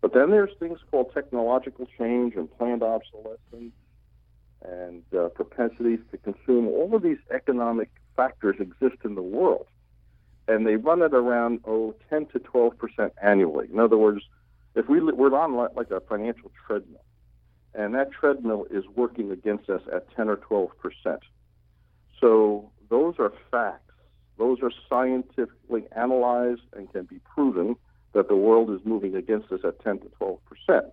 But 0.00 0.14
then 0.14 0.30
there's 0.30 0.50
things 0.58 0.78
called 0.90 1.12
technological 1.12 1.86
change 1.98 2.34
and 2.34 2.50
planned 2.56 2.82
obsolescence 2.82 3.74
and 4.62 5.02
uh, 5.16 5.28
propensities 5.28 6.00
to 6.10 6.18
consume. 6.18 6.68
All 6.68 6.94
of 6.94 7.02
these 7.02 7.18
economic 7.30 7.90
factors 8.16 8.56
exist 8.58 8.96
in 9.04 9.14
the 9.14 9.22
world, 9.22 9.66
and 10.48 10.66
they 10.66 10.76
run 10.76 11.02
at 11.02 11.14
around 11.14 11.60
oh 11.66 11.94
10 12.08 12.26
to 12.26 12.38
12 12.38 12.78
percent 12.78 13.12
annually. 13.22 13.68
In 13.72 13.78
other 13.78 13.96
words, 13.96 14.22
if 14.74 14.88
we 14.88 15.00
we're 15.00 15.34
on 15.34 15.54
like 15.54 15.90
a 15.90 16.00
financial 16.00 16.50
treadmill, 16.66 17.04
and 17.74 17.94
that 17.94 18.10
treadmill 18.10 18.66
is 18.70 18.84
working 18.94 19.30
against 19.30 19.70
us 19.70 19.82
at 19.92 20.10
10 20.16 20.28
or 20.28 20.36
12 20.36 20.70
percent. 20.78 21.20
So 22.20 22.70
those 22.88 23.14
are 23.18 23.32
facts. 23.50 23.92
Those 24.38 24.58
are 24.62 24.72
scientifically 24.88 25.86
analyzed 25.94 26.62
and 26.72 26.90
can 26.92 27.04
be 27.04 27.20
proven 27.34 27.76
that 28.12 28.28
the 28.28 28.36
world 28.36 28.70
is 28.70 28.80
moving 28.84 29.14
against 29.14 29.52
us 29.52 29.60
at 29.64 29.80
10 29.82 30.00
to 30.00 30.08
12 30.18 30.38
percent. 30.44 30.92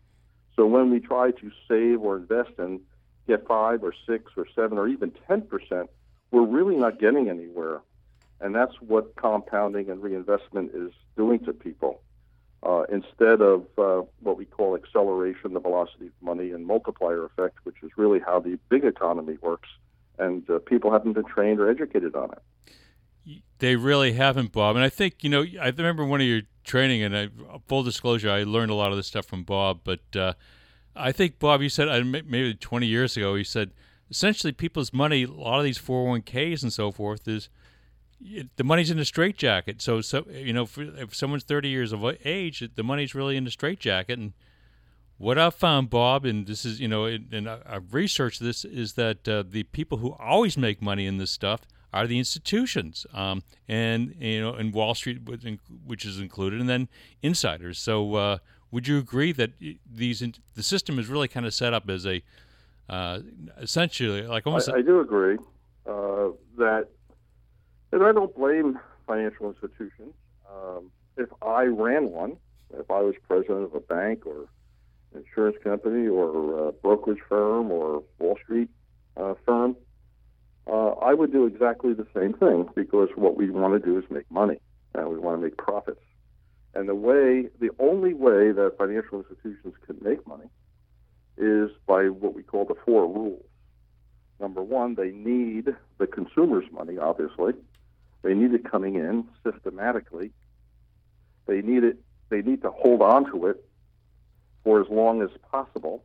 So 0.55 0.65
when 0.65 0.91
we 0.91 0.99
try 0.99 1.31
to 1.31 1.51
save 1.67 2.01
or 2.01 2.17
invest 2.17 2.51
and 2.57 2.79
get 3.27 3.47
five 3.47 3.83
or 3.83 3.93
six 4.07 4.31
or 4.37 4.45
seven 4.55 4.77
or 4.77 4.87
even 4.87 5.11
10 5.27 5.41
percent, 5.43 5.89
we're 6.31 6.45
really 6.45 6.75
not 6.75 6.99
getting 6.99 7.29
anywhere. 7.29 7.81
And 8.39 8.53
that's 8.53 8.73
what 8.81 9.15
compounding 9.15 9.89
and 9.89 10.01
reinvestment 10.01 10.71
is 10.73 10.91
doing 11.15 11.43
to 11.45 11.53
people. 11.53 12.01
Uh, 12.63 12.83
instead 12.91 13.41
of 13.41 13.65
uh, 13.77 14.01
what 14.21 14.37
we 14.37 14.43
call 14.45 14.75
acceleration, 14.75 15.53
the 15.53 15.59
velocity 15.59 16.07
of 16.07 16.13
money, 16.21 16.51
and 16.51 16.65
multiplier 16.65 17.25
effect, 17.25 17.57
which 17.63 17.75
is 17.83 17.91
really 17.97 18.19
how 18.19 18.39
the 18.39 18.57
big 18.69 18.83
economy 18.83 19.37
works, 19.41 19.69
and 20.17 20.49
uh, 20.49 20.57
people 20.59 20.91
haven't 20.91 21.13
been 21.13 21.25
trained 21.25 21.59
or 21.59 21.69
educated 21.69 22.15
on 22.15 22.31
it. 22.31 23.41
They 23.59 23.75
really 23.75 24.13
haven't, 24.13 24.51
Bob. 24.51 24.75
And 24.75 24.83
I 24.83 24.89
think 24.89 25.23
you 25.23 25.29
know, 25.29 25.45
I 25.61 25.67
remember 25.67 26.03
one 26.03 26.19
of 26.19 26.27
your 26.27 26.41
training, 26.63 27.03
and 27.03 27.15
I, 27.15 27.29
full 27.67 27.83
disclosure, 27.83 28.29
I 28.29 28.43
learned 28.43 28.71
a 28.71 28.75
lot 28.75 28.91
of 28.91 28.97
this 28.97 29.07
stuff 29.07 29.25
from 29.25 29.43
Bob. 29.43 29.81
But 29.83 30.15
uh, 30.15 30.33
I 30.95 31.11
think 31.11 31.39
Bob, 31.39 31.61
you 31.61 31.69
said 31.69 32.05
maybe 32.05 32.53
20 32.53 32.87
years 32.87 33.15
ago, 33.17 33.35
he 33.35 33.43
said 33.43 33.71
essentially 34.09 34.51
people's 34.51 34.93
money, 34.93 35.23
a 35.23 35.27
lot 35.27 35.59
of 35.59 35.63
these 35.63 35.79
401ks 35.79 36.63
and 36.63 36.73
so 36.73 36.91
forth, 36.91 37.27
is 37.27 37.49
the 38.19 38.63
money's 38.63 38.91
in 38.91 38.99
a 38.99 39.05
straitjacket. 39.05 39.81
So, 39.81 40.01
so 40.01 40.25
you 40.29 40.53
know, 40.53 40.67
if 40.77 41.15
someone's 41.15 41.43
30 41.43 41.69
years 41.69 41.93
of 41.93 42.03
age, 42.25 42.63
the 42.75 42.83
money's 42.83 43.13
really 43.13 43.37
in 43.37 43.45
a 43.45 43.51
straitjacket. 43.51 44.17
And 44.17 44.33
what 45.17 45.37
I've 45.37 45.55
found, 45.55 45.89
Bob, 45.89 46.25
and 46.25 46.47
this 46.47 46.65
is, 46.65 46.79
you 46.79 46.87
know, 46.87 47.05
and 47.05 47.49
I've 47.49 47.93
researched 47.93 48.41
this, 48.41 48.65
is 48.65 48.93
that 48.93 49.27
uh, 49.27 49.43
the 49.47 49.63
people 49.63 49.99
who 49.99 50.13
always 50.19 50.57
make 50.57 50.81
money 50.81 51.05
in 51.05 51.17
this 51.17 51.31
stuff 51.31 51.61
are 51.93 52.05
the 52.05 52.19
institutions, 52.19 53.05
um, 53.13 53.43
and 53.67 54.15
you 54.19 54.41
know, 54.41 54.53
and 54.53 54.73
Wall 54.73 54.93
Street, 54.93 55.21
which 55.85 56.05
is 56.05 56.19
included, 56.19 56.59
and 56.59 56.69
then 56.69 56.89
insiders. 57.21 57.79
So, 57.79 58.15
uh, 58.15 58.37
would 58.71 58.87
you 58.87 58.97
agree 58.97 59.31
that 59.31 59.51
these 59.89 60.23
the 60.55 60.63
system 60.63 60.99
is 60.99 61.07
really 61.07 61.29
kind 61.29 61.45
of 61.45 61.53
set 61.53 61.73
up 61.73 61.89
as 61.89 62.05
a 62.05 62.21
uh, 62.89 63.19
essentially 63.57 64.23
like 64.23 64.45
almost? 64.45 64.69
I, 64.69 64.77
I 64.77 64.81
do 64.81 64.99
agree 64.99 65.37
uh, 65.87 66.26
I 68.65 68.79
financial 69.05 69.49
institutions. 69.49 70.13
Um, 70.49 70.91
if 71.17 71.29
I 71.41 71.63
ran 71.63 72.11
one, 72.11 72.37
if 72.73 72.89
I 72.91 73.01
was 73.01 73.15
president 73.27 73.63
of 73.63 73.75
a 73.75 73.79
bank 73.79 74.25
or 74.25 74.47
insurance 75.15 75.57
company 75.63 76.07
or 76.07 76.73
brokerage 76.81 77.21
firm 77.27 77.71
or 77.71 78.03
Wall 78.19 78.37
Street 78.43 78.69
uh, 79.15 79.33
firm, 79.45 79.75
uh, 80.67 80.89
I 80.89 81.13
would 81.13 81.31
do 81.31 81.45
exactly 81.45 81.93
the 81.93 82.07
same 82.13 82.33
thing 82.33 82.69
because 82.75 83.09
what 83.15 83.37
we 83.37 83.49
want 83.49 83.81
to 83.81 83.85
do 83.85 83.97
is 83.97 84.03
make 84.09 84.29
money 84.29 84.59
and 84.93 85.09
we 85.09 85.17
want 85.17 85.39
to 85.39 85.43
make 85.43 85.57
profits. 85.57 86.01
And 86.73 86.89
the 86.89 86.95
way, 86.95 87.47
the 87.59 87.69
only 87.79 88.13
way 88.13 88.51
that 88.51 88.75
financial 88.77 89.23
institutions 89.23 89.73
can 89.85 89.97
make 90.01 90.27
money 90.27 90.49
is 91.37 91.71
by 91.87 92.09
what 92.09 92.33
we 92.33 92.43
call 92.43 92.65
the 92.65 92.75
four 92.85 93.07
rules. 93.07 93.45
Number 94.39 94.61
one, 94.61 94.95
they 94.95 95.11
need 95.11 95.69
the 95.97 96.07
consumer's 96.07 96.65
money, 96.71 96.97
obviously. 96.97 97.53
They 98.27 98.33
need 98.33 98.53
it 98.53 98.69
coming 98.69 98.95
in 98.95 99.25
systematically. 99.41 100.33
They 101.45 101.61
need 101.61 101.85
it. 101.85 101.97
They 102.27 102.41
need 102.41 102.61
to 102.63 102.71
hold 102.71 103.01
on 103.01 103.31
to 103.31 103.45
it 103.45 103.63
for 104.65 104.81
as 104.81 104.87
long 104.89 105.21
as 105.21 105.29
possible. 105.49 106.03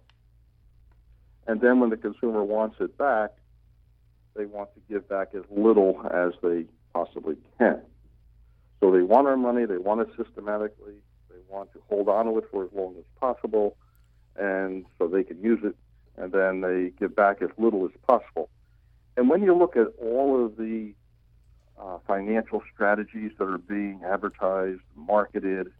And 1.48 1.60
then 1.60 1.80
when 1.80 1.90
the 1.90 1.96
consumer 1.96 2.44
wants 2.44 2.76
it 2.78 2.96
back, 2.96 3.30
they 4.36 4.44
want 4.44 4.72
to 4.74 4.80
give 4.88 5.08
back 5.08 5.34
as 5.34 5.42
little 5.50 6.00
as 6.14 6.32
they 6.44 6.66
possibly 6.94 7.38
can. 7.58 7.82
So 8.78 8.92
they 8.92 9.02
want 9.02 9.26
our 9.26 9.36
money, 9.36 9.64
they 9.64 9.78
want 9.78 10.02
it 10.02 10.10
systematically, 10.16 10.94
they 11.28 11.40
want 11.48 11.72
to 11.72 11.82
hold 11.88 12.08
on 12.08 12.26
to 12.26 12.38
it 12.38 12.44
for 12.52 12.62
as 12.62 12.70
long 12.72 12.94
as 12.98 13.04
possible, 13.18 13.76
and 14.36 14.86
so 14.96 15.08
they 15.08 15.24
can 15.24 15.42
use 15.42 15.58
it, 15.64 15.74
and 16.16 16.30
then 16.30 16.60
they 16.60 16.92
give 17.00 17.16
back 17.16 17.42
as 17.42 17.50
little 17.58 17.84
as 17.84 17.90
possible. 18.06 18.48
And 19.16 19.28
when 19.28 19.42
you 19.42 19.56
look 19.56 19.76
at 19.76 19.88
all 20.00 20.46
of 20.46 20.56
the 20.56 20.94
uh, 21.82 21.98
financial 22.06 22.62
strategies 22.72 23.32
that 23.38 23.44
are 23.44 23.58
being 23.58 24.00
advertised, 24.06 24.80
marketed. 24.94 25.72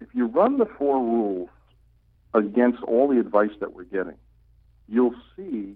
If 0.00 0.08
you 0.12 0.26
run 0.26 0.58
the 0.58 0.66
four 0.78 0.98
rules 0.98 1.50
against 2.34 2.82
all 2.82 3.08
the 3.08 3.20
advice 3.20 3.50
that 3.60 3.72
we're 3.72 3.84
getting, 3.84 4.16
you'll 4.88 5.14
see 5.36 5.74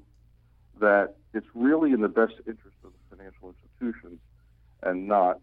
that 0.81 1.15
it's 1.35 1.47
really 1.55 1.93
in 1.93 2.01
the 2.01 2.09
best 2.09 2.35
interest 2.47 2.77
of 2.85 2.93
the 2.93 3.17
financial 3.17 3.55
institutions 3.81 4.19
and 4.83 5.07
not 5.07 5.41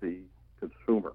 the 0.00 0.18
consumer. 0.58 1.12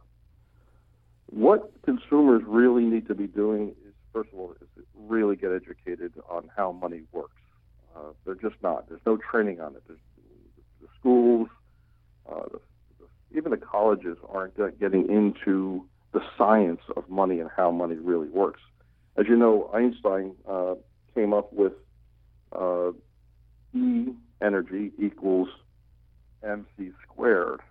What 1.27 1.71
consumers 1.83 2.43
really 2.45 2.83
need 2.83 3.07
to 3.07 3.15
be 3.15 3.27
doing 3.27 3.69
is, 3.85 3.93
first 4.13 4.29
of 4.33 4.39
all, 4.39 4.55
is 4.61 4.85
really 4.95 5.35
get 5.35 5.51
educated 5.51 6.13
on 6.29 6.49
how 6.55 6.71
money 6.71 7.01
works. 7.11 7.41
Uh, 7.95 8.11
they're 8.25 8.35
just 8.35 8.61
not. 8.63 8.87
There's 8.87 9.01
no 9.05 9.17
training 9.17 9.59
on 9.59 9.75
it. 9.75 9.83
There's, 9.87 9.99
the 10.81 10.87
schools, 10.99 11.49
uh, 12.29 12.43
the, 12.51 12.59
even 13.37 13.51
the 13.51 13.57
colleges 13.57 14.17
aren't 14.29 14.55
getting 14.79 15.09
into 15.09 15.85
the 16.11 16.21
science 16.37 16.81
of 16.97 17.09
money 17.09 17.39
and 17.39 17.49
how 17.55 17.71
money 17.71 17.95
really 17.95 18.27
works. 18.27 18.61
As 19.17 19.27
you 19.27 19.35
know, 19.35 19.69
Einstein 19.73 20.35
uh, 20.47 20.75
came 21.15 21.33
up 21.33 21.51
with 21.53 21.73
uh, 22.53 22.91
E 23.73 24.07
energy 24.41 24.91
equals 24.99 25.49
mc 26.43 26.91
squared. 27.03 27.61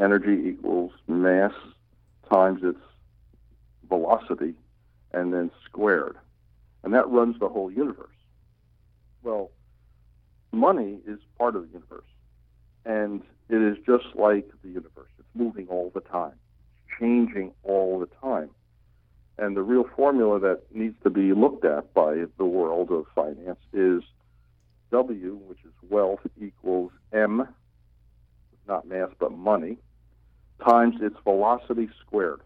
Energy 0.00 0.48
equals 0.48 0.92
mass 1.06 1.52
times 2.30 2.60
its 2.62 2.78
velocity 3.88 4.54
and 5.12 5.34
then 5.34 5.50
squared. 5.66 6.16
And 6.82 6.94
that 6.94 7.08
runs 7.08 7.38
the 7.38 7.48
whole 7.48 7.70
universe. 7.70 8.08
Well, 9.22 9.50
money 10.50 10.98
is 11.06 11.18
part 11.38 11.56
of 11.56 11.62
the 11.62 11.68
universe. 11.68 12.04
And 12.84 13.22
it 13.48 13.60
is 13.62 13.76
just 13.84 14.14
like 14.14 14.48
the 14.62 14.68
universe. 14.68 15.10
It's 15.18 15.28
moving 15.34 15.68
all 15.68 15.90
the 15.94 16.00
time, 16.00 16.32
it's 16.32 16.98
changing 17.00 17.52
all 17.62 17.98
the 17.98 18.08
time. 18.20 18.50
And 19.38 19.56
the 19.56 19.62
real 19.62 19.84
formula 19.96 20.38
that 20.40 20.62
needs 20.74 20.96
to 21.04 21.10
be 21.10 21.32
looked 21.32 21.64
at 21.64 21.92
by 21.94 22.24
the 22.36 22.44
world 22.44 22.90
of 22.90 23.06
finance 23.14 23.60
is 23.72 24.02
W, 24.90 25.40
which 25.46 25.58
is 25.64 25.72
wealth, 25.88 26.20
equals 26.40 26.92
M, 27.12 27.48
not 28.68 28.86
mass, 28.86 29.08
but 29.18 29.32
money, 29.32 29.78
times 30.64 30.96
its 31.00 31.16
velocity 31.24 31.88
squared. 32.06 32.40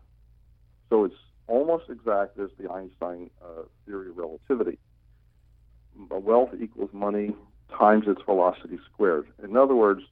So 0.88 1.04
it's 1.04 1.14
almost 1.48 1.90
exact 1.90 2.38
as 2.38 2.50
the 2.58 2.70
Einstein 2.70 3.30
uh, 3.42 3.62
theory 3.84 4.10
of 4.10 4.16
relativity. 4.16 4.78
Wealth 6.08 6.50
equals 6.60 6.90
money 6.92 7.34
times 7.76 8.04
its 8.06 8.20
velocity 8.24 8.78
squared. 8.92 9.26
In 9.42 9.56
other 9.56 9.74
words, 9.74 10.02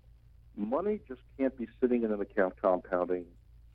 money 0.56 1.00
just 1.08 1.20
can't 1.38 1.56
be 1.56 1.68
sitting 1.80 2.04
in 2.04 2.12
an 2.12 2.20
account 2.20 2.54
compounding 2.60 3.24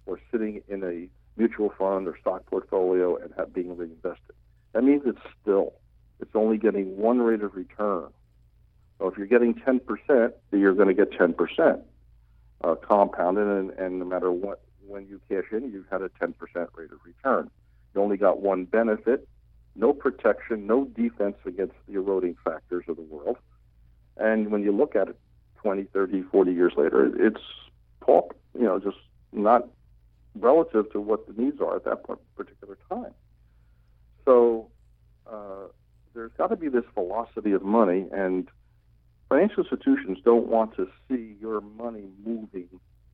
or 0.05 0.19
sitting 0.31 0.61
in 0.67 0.83
a 0.83 1.07
mutual 1.39 1.71
fund 1.77 2.07
or 2.07 2.17
stock 2.19 2.45
portfolio 2.45 3.15
and 3.15 3.33
have, 3.37 3.53
being 3.53 3.75
reinvested. 3.75 4.35
That 4.73 4.83
means 4.83 5.03
it's 5.05 5.19
still. 5.41 5.73
It's 6.19 6.35
only 6.35 6.57
getting 6.57 6.97
one 6.97 7.19
rate 7.19 7.41
of 7.41 7.55
return. 7.55 8.09
So 8.97 9.07
if 9.07 9.17
you're 9.17 9.27
getting 9.27 9.53
10%, 9.53 10.33
you're 10.51 10.73
going 10.73 10.89
to 10.89 10.93
get 10.93 11.11
10% 11.11 11.81
uh, 12.63 12.75
compounded, 12.75 13.47
and, 13.47 13.71
and 13.71 13.99
no 13.99 14.05
matter 14.05 14.31
what, 14.31 14.61
when 14.85 15.07
you 15.07 15.21
cash 15.29 15.45
in, 15.51 15.71
you've 15.71 15.87
had 15.89 16.01
a 16.01 16.09
10% 16.09 16.33
rate 16.75 16.91
of 16.91 16.99
return. 17.05 17.49
You 17.95 18.01
only 18.01 18.17
got 18.17 18.41
one 18.41 18.65
benefit, 18.65 19.27
no 19.75 19.93
protection, 19.93 20.67
no 20.67 20.83
defense 20.83 21.37
against 21.45 21.75
the 21.87 21.95
eroding 21.95 22.35
factors 22.43 22.83
of 22.89 22.97
the 22.97 23.01
world. 23.03 23.37
And 24.17 24.51
when 24.51 24.63
you 24.63 24.73
look 24.73 24.95
at 24.95 25.07
it 25.07 25.17
20, 25.61 25.83
30, 25.83 26.23
40 26.23 26.51
years 26.53 26.73
later, 26.77 27.11
it's 27.25 27.41
talk, 28.05 28.35
you 28.57 28.63
know, 28.63 28.79
just 28.79 28.97
not 29.31 29.67
relative 30.35 30.91
to 30.91 31.01
what 31.01 31.27
the 31.27 31.41
needs 31.41 31.59
are 31.59 31.75
at 31.75 31.85
that 31.85 32.03
particular 32.35 32.77
time. 32.89 33.13
So 34.25 34.69
uh, 35.31 35.67
there's 36.13 36.31
got 36.37 36.47
to 36.47 36.55
be 36.55 36.69
this 36.69 36.85
velocity 36.93 37.51
of 37.51 37.61
money, 37.61 38.05
and 38.11 38.47
financial 39.27 39.63
institutions 39.63 40.19
don't 40.23 40.47
want 40.47 40.75
to 40.77 40.87
see 41.07 41.35
your 41.39 41.61
money 41.61 42.05
moving 42.25 42.69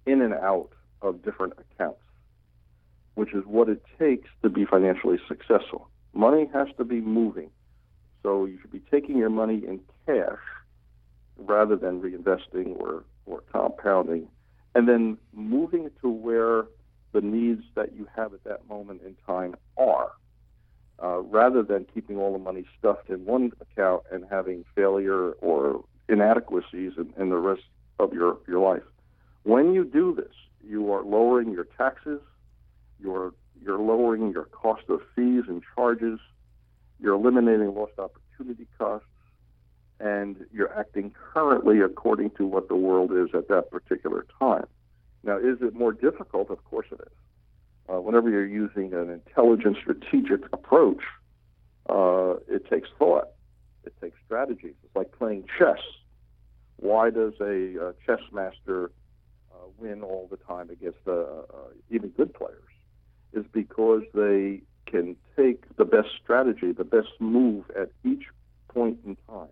in 0.06 0.22
and 0.22 0.34
out 0.34 0.70
of 1.02 1.24
different 1.24 1.54
accounts, 1.54 2.02
which 3.16 3.34
is 3.34 3.44
what 3.46 3.70
it 3.70 3.82
takes 4.00 4.30
to 4.44 4.50
be 4.50 4.66
financially 4.66 5.18
successful. 5.28 5.90
Money 6.14 6.50
has 6.54 6.68
to 6.78 6.84
be 6.84 7.02
moving. 7.02 7.50
So 8.24 8.46
you 8.46 8.58
should 8.62 8.72
be 8.72 8.82
taking 8.92 9.18
your 9.18 9.30
money 9.30 9.62
in 9.68 9.82
cash 10.06 10.40
rather 11.38 11.76
than 11.76 12.02
reinvesting 12.02 12.80
or, 12.80 13.04
or 13.26 13.42
compounding, 13.52 14.28
and 14.74 14.88
then 14.88 15.18
moving 15.34 15.90
to 16.02 16.10
where 16.10 16.66
the 17.14 17.22
needs 17.22 17.64
that 17.76 17.94
you 17.96 18.08
have 18.16 18.34
at 18.34 18.44
that 18.44 18.68
moment 18.68 19.02
in 19.06 19.16
time 19.26 19.56
are, 19.78 20.12
uh, 21.02 21.20
rather 21.22 21.64
than 21.64 21.86
keeping 21.94 22.18
all 22.18 22.34
the 22.34 22.40
money 22.40 22.66
stuffed 22.78 23.10
in 23.10 23.26
one 23.26 23.52
account 23.62 24.04
and 24.12 24.26
having 24.30 24.66
failure 24.76 25.32
or 25.34 25.84
inadequacies 26.10 26.94
in, 26.98 27.14
in 27.18 27.30
the 27.30 27.38
rest 27.38 27.64
of 28.00 28.14
your, 28.14 28.38
your 28.48 28.60
life. 28.60 28.84
When 29.44 29.74
you 29.74 29.86
do 29.86 30.14
this, 30.14 30.34
you 30.64 30.92
are 30.92 31.04
lowering 31.04 31.52
your 31.52 31.68
taxes, 31.78 32.20
you're, 33.00 33.34
you're 33.62 33.80
lowering 33.80 34.32
your 34.32 34.46
cost 34.46 34.84
of 34.90 35.02
fees 35.16 35.44
and 35.48 35.62
charges, 35.76 36.20
you're 37.00 37.16
eliminating 37.16 37.74
lost 37.74 37.94
opportunity 37.98 38.68
costs, 38.78 39.08
and 40.00 40.46
you're 40.52 40.78
acting 40.78 41.14
currently 41.34 41.80
according 41.82 42.32
to 42.32 42.46
what 42.46 42.68
the 42.68 42.76
world 42.76 43.12
is 43.12 43.30
at 43.34 43.48
that 43.48 43.72
particular 43.72 44.26
time. 44.40 44.68
Now, 45.24 45.38
is 45.38 45.58
it 45.62 45.74
more 45.74 45.94
difficult? 45.94 46.50
Of 46.50 46.64
course 46.66 46.88
it 46.92 47.00
is. 47.02 47.14
Uh, 47.88 48.02
whenever 48.02 48.30
you're 48.30 48.46
using 48.48 48.94
an 48.94 49.10
intelligent, 49.10 49.78
strategic 49.82 50.46
approach, 50.52 51.02
uh, 51.90 52.36
it 52.48 52.68
takes 52.70 52.90
thought, 52.98 53.30
it 53.84 53.94
takes 54.02 54.18
strategies. 54.26 54.74
It's 54.84 54.96
like 54.96 55.12
playing 55.18 55.46
chess. 55.58 55.80
Why 56.78 57.10
does 57.10 57.34
a, 57.40 57.76
a 57.78 57.94
chess 58.06 58.22
master 58.32 58.92
uh, 59.52 59.68
win 59.78 60.02
all 60.02 60.28
the 60.30 60.38
time 60.38 60.70
against 60.70 61.00
uh, 61.08 61.12
uh, 61.12 61.44
even 61.90 62.10
good 62.10 62.34
players? 62.34 62.62
Is 63.34 63.46
because 63.52 64.04
they 64.14 64.62
can 64.86 65.16
take 65.36 65.64
the 65.78 65.86
best 65.86 66.10
strategy, 66.22 66.72
the 66.72 66.84
best 66.84 67.10
move 67.20 67.66
at 67.80 67.92
each 68.04 68.24
point 68.70 69.00
in 69.06 69.18
time. 69.28 69.50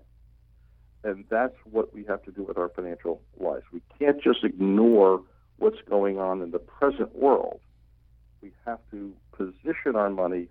And 1.04 1.26
that's 1.30 1.56
what 1.70 1.94
we 1.94 2.06
have 2.06 2.24
to 2.24 2.32
do 2.32 2.44
with 2.44 2.58
our 2.58 2.70
financial 2.70 3.22
lives. 3.38 3.64
We 3.72 3.82
can't 4.00 4.22
just 4.22 4.44
ignore 4.44 5.22
what's 5.58 5.82
going 5.90 6.18
on 6.18 6.42
in 6.42 6.52
the 6.52 6.60
present 6.60 7.16
world. 7.16 7.60
We 8.42 8.52
have 8.66 8.80
to 8.92 9.14
position 9.32 9.96
our 9.96 10.10
money 10.10 10.48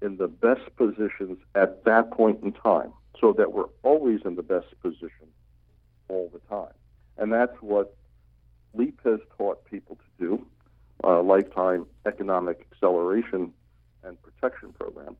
in 0.00 0.16
the 0.16 0.28
best 0.28 0.74
positions 0.76 1.38
at 1.54 1.84
that 1.84 2.10
point 2.10 2.42
in 2.42 2.52
time 2.52 2.92
so 3.20 3.32
that 3.34 3.52
we're 3.52 3.68
always 3.82 4.20
in 4.24 4.34
the 4.34 4.42
best 4.42 4.66
position 4.80 5.28
all 6.08 6.30
the 6.32 6.40
time. 6.54 6.74
And 7.18 7.32
that's 7.32 7.56
what 7.60 7.94
LEAP 8.74 8.98
has 9.04 9.20
taught 9.36 9.64
people 9.64 9.96
to 9.96 10.26
do, 10.26 10.46
uh, 11.04 11.22
Lifetime 11.22 11.86
Economic 12.06 12.66
Acceleration 12.72 13.52
and 14.02 14.18
Protection 14.22 14.72
Program. 14.72 15.16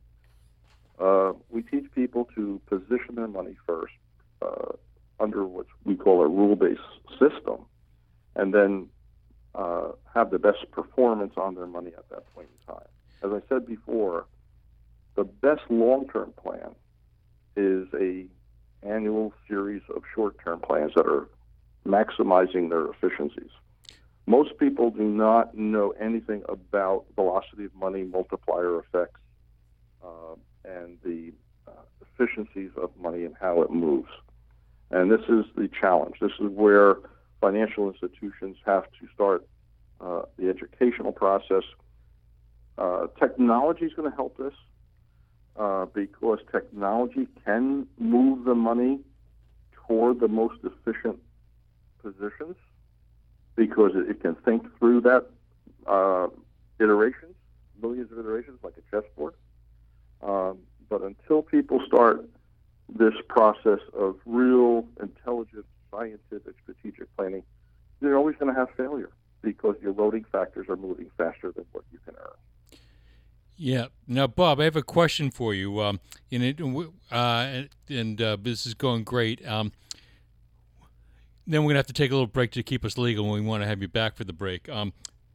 Uh, 0.99 1.33
we 1.49 1.61
teach 1.61 1.85
people 1.93 2.27
to 2.35 2.59
position 2.67 3.15
their 3.15 3.27
money 3.27 3.55
first 3.65 3.93
uh, 4.43 4.73
under 5.19 5.45
what 5.45 5.67
we 5.85 5.95
call 5.95 6.21
a 6.21 6.27
rule 6.27 6.55
based 6.55 6.81
system, 7.19 7.65
and 8.35 8.53
then 8.53 8.89
uh, 9.55 9.89
have 10.13 10.31
the 10.31 10.39
best 10.39 10.69
performance 10.71 11.33
on 11.37 11.55
their 11.55 11.67
money 11.67 11.91
at 11.97 12.09
that 12.09 12.23
point 12.33 12.47
in 12.51 12.73
time. 12.73 12.87
As 13.23 13.31
I 13.31 13.47
said 13.47 13.65
before, 13.65 14.25
the 15.15 15.23
best 15.23 15.61
long 15.69 16.07
term 16.09 16.33
plan 16.41 16.75
is 17.55 17.87
a 17.93 18.25
annual 18.81 19.33
series 19.47 19.81
of 19.95 20.03
short 20.13 20.35
term 20.43 20.59
plans 20.59 20.91
that 20.95 21.05
are 21.05 21.29
maximizing 21.87 22.69
their 22.69 22.87
efficiencies. 22.87 23.51
Most 24.25 24.57
people 24.57 24.89
do 24.89 25.03
not 25.03 25.55
know 25.55 25.93
anything 25.99 26.43
about 26.47 27.05
velocity 27.15 27.65
of 27.65 27.75
money, 27.75 28.03
multiplier 28.03 28.79
effects, 28.79 29.19
uh, 30.03 30.35
and 30.63 30.97
the 31.03 31.33
uh, 31.67 31.71
efficiencies 32.01 32.71
of 32.81 32.89
money 32.97 33.25
and 33.25 33.35
how 33.39 33.61
it 33.61 33.69
moves. 33.71 34.09
And 34.93 35.09
this 35.09 35.21
is 35.21 35.45
the 35.55 35.67
challenge. 35.81 36.17
This 36.21 36.33
is 36.39 36.49
where 36.51 36.97
financial 37.41 37.89
institutions 37.89 38.57
have 38.63 38.83
to 38.83 39.07
start 39.11 39.43
uh, 39.99 40.21
the 40.37 40.49
educational 40.49 41.11
process. 41.11 41.63
Uh, 42.77 43.07
technology 43.19 43.85
is 43.85 43.93
going 43.95 44.07
to 44.07 44.15
help 44.15 44.37
this 44.37 44.53
uh, 45.55 45.87
because 45.95 46.37
technology 46.51 47.27
can 47.43 47.87
move 47.97 48.45
the 48.45 48.53
money 48.53 48.99
toward 49.87 50.19
the 50.19 50.27
most 50.27 50.59
efficient 50.63 51.17
positions 52.03 52.55
because 53.55 53.93
it, 53.95 54.21
can 54.21 54.35
think 54.45 54.63
through 54.77 55.01
that 55.01 55.25
uh, 55.87 56.27
iterations, 56.79 57.33
millions 57.81 58.11
of 58.11 58.19
iterations, 58.19 58.59
like 58.61 58.75
a 58.77 58.95
chessboard. 58.95 59.33
Um, 60.21 60.59
but 60.87 61.01
until 61.01 61.41
people 61.41 61.81
start 61.87 62.29
this 62.95 63.13
process 63.27 63.79
of 63.93 64.15
real 64.25 64.85
intelligent, 65.01 65.65
scientific, 65.91 66.55
strategic 66.61 67.15
planning, 67.15 67.43
you're 68.01 68.17
always 68.17 68.35
going 68.37 68.53
to 68.53 68.59
have 68.59 68.69
failure 68.77 69.09
because 69.41 69.75
your 69.81 69.91
eroding 69.91 70.25
factors 70.31 70.67
are 70.69 70.75
moving 70.75 71.09
faster 71.17 71.51
than 71.51 71.65
what 71.71 71.83
you 71.91 71.99
can 72.05 72.15
earn. 72.17 72.77
Yeah. 73.55 73.87
Now, 74.07 74.27
Bob, 74.27 74.59
I 74.59 74.63
have 74.65 74.75
a 74.75 74.83
question 74.83 75.31
for 75.31 75.53
you. 75.53 75.79
Um, 75.81 75.99
in 76.31 76.41
it, 76.41 76.59
uh, 77.11 77.63
and 77.89 78.21
uh, 78.21 78.37
this 78.41 78.65
is 78.65 78.73
going 78.73 79.03
great. 79.03 79.45
Um, 79.47 79.71
then 81.45 81.63
we're 81.63 81.69
gonna 81.69 81.79
have 81.79 81.87
to 81.87 81.93
take 81.93 82.11
a 82.11 82.13
little 82.13 82.27
break 82.27 82.51
to 82.51 82.63
keep 82.63 82.85
us 82.85 82.97
legal, 82.97 83.25
and 83.25 83.33
we 83.33 83.41
want 83.41 83.63
to 83.63 83.67
have 83.67 83.81
you 83.81 83.87
back 83.87 84.15
for 84.15 84.23
the 84.23 84.33
break. 84.33 84.69
Um, 84.69 84.93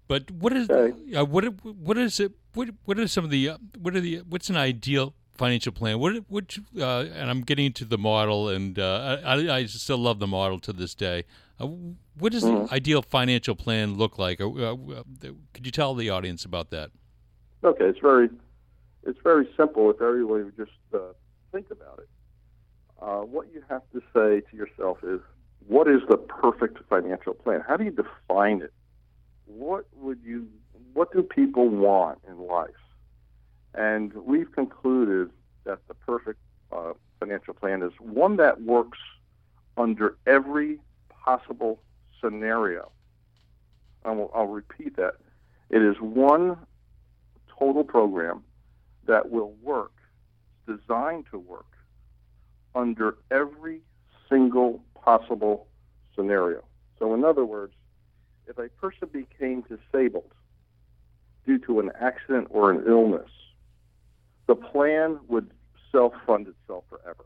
but 0.09 0.31
what 0.31 0.53
is 0.55 0.69
Okay. 0.69 1.15
uh, 1.15 1.25
what 1.25 1.45
what 1.63 1.99
is 1.99 2.19
it? 2.19 2.33
What 2.55 2.71
what 2.87 2.99
are 2.99 3.07
some 3.07 3.25
of 3.25 3.31
the 3.31 3.51
uh, 3.51 3.59
what 3.79 3.95
are 3.95 4.01
the 4.01 4.23
what's 4.29 4.49
an 4.49 4.57
ideal 4.57 5.15
financial 5.39 5.73
plan? 5.73 5.99
What 5.99 6.13
which 6.29 6.61
uh, 6.77 7.05
and 7.21 7.31
I'm 7.31 7.43
getting 7.43 7.67
into 7.67 7.85
the 7.85 7.99
model, 7.99 8.49
and 8.49 8.79
uh, 8.79 9.19
I 9.25 9.35
I 9.59 9.67
still 9.67 9.99
love 9.99 10.19
the 10.19 10.27
model 10.27 10.59
to 10.61 10.73
this 10.73 10.95
day. 10.95 11.25
Uh, 11.61 11.69
what 12.19 12.33
does 12.33 12.45
Mm-hmm. 12.45 12.67
the 12.67 12.75
ideal 12.75 13.03
financial 13.03 13.55
plan 13.55 13.95
look 14.03 14.19
like? 14.19 14.41
Uh, 14.41 14.51
uh, 14.51 14.75
could 15.53 15.65
you 15.67 15.73
tell 15.73 15.95
the 15.95 16.11
audience 16.11 16.45
about 16.45 16.71
that? 16.71 16.91
Okay, 17.65 17.87
it's 17.93 17.99
very, 18.01 18.29
it's 19.09 19.19
very 19.25 19.49
simple 19.57 19.91
if 19.91 20.01
everyone 20.01 20.45
would 20.45 20.57
just 20.57 20.71
uh, 20.95 21.13
think 21.53 21.67
about 21.71 21.99
it. 21.99 22.09
Uh, 23.03 23.23
what 23.35 23.47
you 23.53 23.63
have 23.69 23.83
to 23.93 24.01
say 24.15 24.31
to 24.49 24.57
yourself 24.57 24.99
is, 25.03 25.21
what 25.67 25.87
is 25.89 26.01
the 26.09 26.17
perfect 26.17 26.79
financial 26.89 27.35
plan? 27.35 27.61
How 27.67 27.77
do 27.77 27.85
you 27.85 27.91
define 27.91 28.63
it? 28.63 28.73
What 29.47 29.87
would 29.95 30.21
you, 30.25 30.47
what 30.93 31.13
do 31.13 31.23
people 31.23 31.69
want 31.69 32.19
in 32.29 32.37
life? 32.47 32.83
And 33.75 34.13
we've 34.15 34.51
concluded 34.53 35.31
that 35.65 35.87
the 35.89 35.95
perfect 35.95 36.41
uh, 36.73 36.93
financial 37.21 37.55
plan 37.55 37.83
is 37.83 37.93
one 38.01 38.37
that 38.37 38.63
works 38.63 38.99
under 39.77 40.17
every 40.27 40.81
possible 41.09 41.81
scenario. 42.21 42.91
Will, 44.05 44.31
I'll 44.35 44.47
repeat 44.47 44.97
that. 44.97 45.17
It 45.71 45.83
is 45.83 45.97
one 46.01 46.57
total 47.59 47.85
program 47.85 48.43
that 49.07 49.31
will 49.31 49.53
work, 49.63 49.93
designed 50.67 51.27
to 51.31 51.39
work, 51.39 51.67
under 52.75 53.17
every 53.31 53.81
single 54.29 54.83
possible 54.95 55.67
scenario. 56.15 56.65
So, 56.99 57.15
in 57.15 57.25
other 57.25 57.45
words, 57.45 57.75
if 58.47 58.59
a 58.59 58.69
person 58.81 59.09
became 59.13 59.63
disabled 59.63 60.33
due 61.47 61.59
to 61.61 61.81
an 61.81 61.91
accident 62.01 62.49
or 62.51 62.71
an 62.71 62.85
illness, 62.87 63.31
the 64.49 64.57
plan 64.57 65.21
would 65.29 65.53
self 65.93 66.13
fund 66.27 66.49
itself 66.49 66.83
forever. 66.91 67.25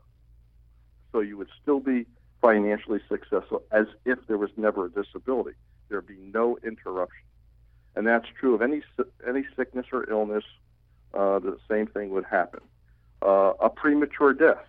So, 1.11 1.19
you 1.19 1.37
would 1.37 1.49
still 1.61 1.79
be 1.79 2.05
financially 2.41 2.99
successful 3.09 3.63
as 3.71 3.87
if 4.05 4.19
there 4.27 4.37
was 4.37 4.51
never 4.57 4.85
a 4.85 4.89
disability. 4.89 5.57
There'd 5.89 6.07
be 6.07 6.17
no 6.17 6.57
interruption 6.63 7.23
and 7.95 8.07
that's 8.07 8.25
true 8.39 8.55
of 8.55 8.61
any 8.61 8.81
any 9.27 9.43
sickness 9.55 9.85
or 9.91 10.09
illness. 10.09 10.43
Uh, 11.13 11.39
the 11.39 11.57
same 11.69 11.87
thing 11.87 12.09
would 12.09 12.25
happen. 12.25 12.59
Uh, 13.21 13.53
a 13.61 13.69
premature 13.69 14.33
death, 14.33 14.65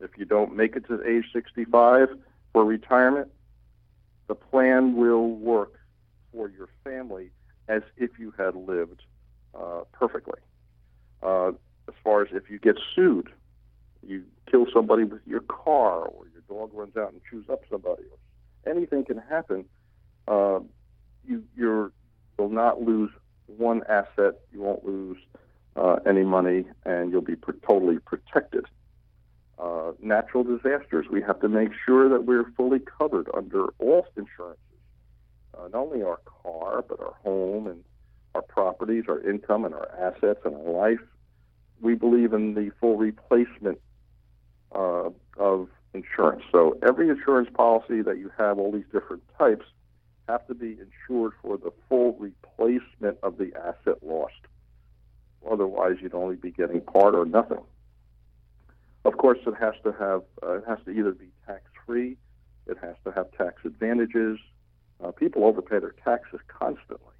if 0.00 0.10
you 0.18 0.24
don't 0.24 0.56
make 0.56 0.74
it 0.74 0.86
to 0.88 1.02
age 1.08 1.24
65 1.32 2.08
for 2.52 2.64
retirement, 2.64 3.28
the 4.26 4.34
plan 4.34 4.96
will 4.96 5.28
work 5.28 5.74
for 6.32 6.50
your 6.50 6.68
family 6.82 7.30
as 7.68 7.82
if 7.96 8.10
you 8.18 8.34
had 8.36 8.56
lived 8.56 9.02
uh, 9.54 9.82
perfectly. 9.92 10.40
Uh, 11.22 11.52
as 11.88 11.94
far 12.04 12.22
as 12.22 12.28
if 12.32 12.50
you 12.50 12.58
get 12.58 12.76
sued, 12.94 13.28
you 14.06 14.24
kill 14.50 14.66
somebody 14.72 15.04
with 15.04 15.20
your 15.26 15.40
car, 15.40 16.04
or 16.04 16.26
your 16.32 16.42
dog 16.48 16.70
runs 16.72 16.96
out 16.96 17.12
and 17.12 17.20
chews 17.28 17.46
up 17.50 17.60
somebody, 17.70 18.02
or 18.04 18.70
anything 18.70 19.04
can 19.04 19.18
happen. 19.18 19.64
Uh, 20.26 20.60
you, 21.26 21.42
you're 21.56 21.92
will 22.38 22.48
not 22.48 22.80
lose 22.80 23.10
one 23.46 23.82
asset. 23.88 24.34
You 24.52 24.60
won't 24.60 24.84
lose 24.84 25.18
uh, 25.76 25.96
any 26.06 26.22
money, 26.24 26.64
and 26.84 27.10
you'll 27.10 27.20
be 27.20 27.36
pr- 27.36 27.52
totally 27.66 27.98
protected. 27.98 28.64
Uh, 29.58 29.92
natural 30.00 30.44
disasters. 30.44 31.06
We 31.10 31.20
have 31.22 31.40
to 31.40 31.48
make 31.48 31.70
sure 31.84 32.08
that 32.08 32.24
we're 32.24 32.48
fully 32.56 32.78
covered 32.78 33.28
under 33.34 33.66
all 33.78 34.06
insurances, 34.16 34.60
uh, 35.54 35.68
not 35.72 35.74
only 35.74 36.02
our 36.02 36.20
car, 36.42 36.84
but 36.88 37.00
our 37.00 37.14
home 37.24 37.66
and 37.66 37.82
our 38.34 38.42
properties, 38.42 39.04
our 39.08 39.20
income, 39.28 39.64
and 39.64 39.74
our 39.74 39.88
assets 39.98 40.40
and 40.44 40.54
our 40.54 40.72
life. 40.72 41.00
We 41.80 41.94
believe 41.94 42.32
in 42.32 42.54
the 42.54 42.70
full 42.80 42.96
replacement 42.96 43.80
uh, 44.74 45.10
of 45.36 45.68
insurance. 45.94 46.42
So 46.52 46.78
every 46.86 47.08
insurance 47.08 47.48
policy 47.54 48.02
that 48.02 48.18
you 48.18 48.30
have, 48.36 48.58
all 48.58 48.72
these 48.72 48.88
different 48.92 49.22
types, 49.38 49.64
have 50.28 50.46
to 50.46 50.54
be 50.54 50.76
insured 50.78 51.32
for 51.40 51.56
the 51.56 51.72
full 51.88 52.14
replacement 52.18 53.18
of 53.22 53.38
the 53.38 53.52
asset 53.56 54.02
lost. 54.02 54.34
Otherwise, 55.50 55.96
you'd 56.00 56.14
only 56.14 56.36
be 56.36 56.50
getting 56.50 56.80
part 56.80 57.14
or 57.14 57.24
nothing. 57.24 57.62
Of 59.04 59.16
course, 59.16 59.38
it 59.46 59.54
has 59.58 59.74
to 59.84 59.92
have 59.92 60.22
uh, 60.42 60.58
it 60.58 60.64
has 60.68 60.78
to 60.84 60.90
either 60.90 61.12
be 61.12 61.30
tax 61.46 61.62
free, 61.86 62.16
it 62.66 62.76
has 62.82 62.96
to 63.04 63.12
have 63.12 63.30
tax 63.32 63.62
advantages. 63.64 64.38
Uh, 65.02 65.12
people 65.12 65.44
overpay 65.44 65.78
their 65.78 65.94
taxes 66.04 66.40
constantly. 66.48 67.14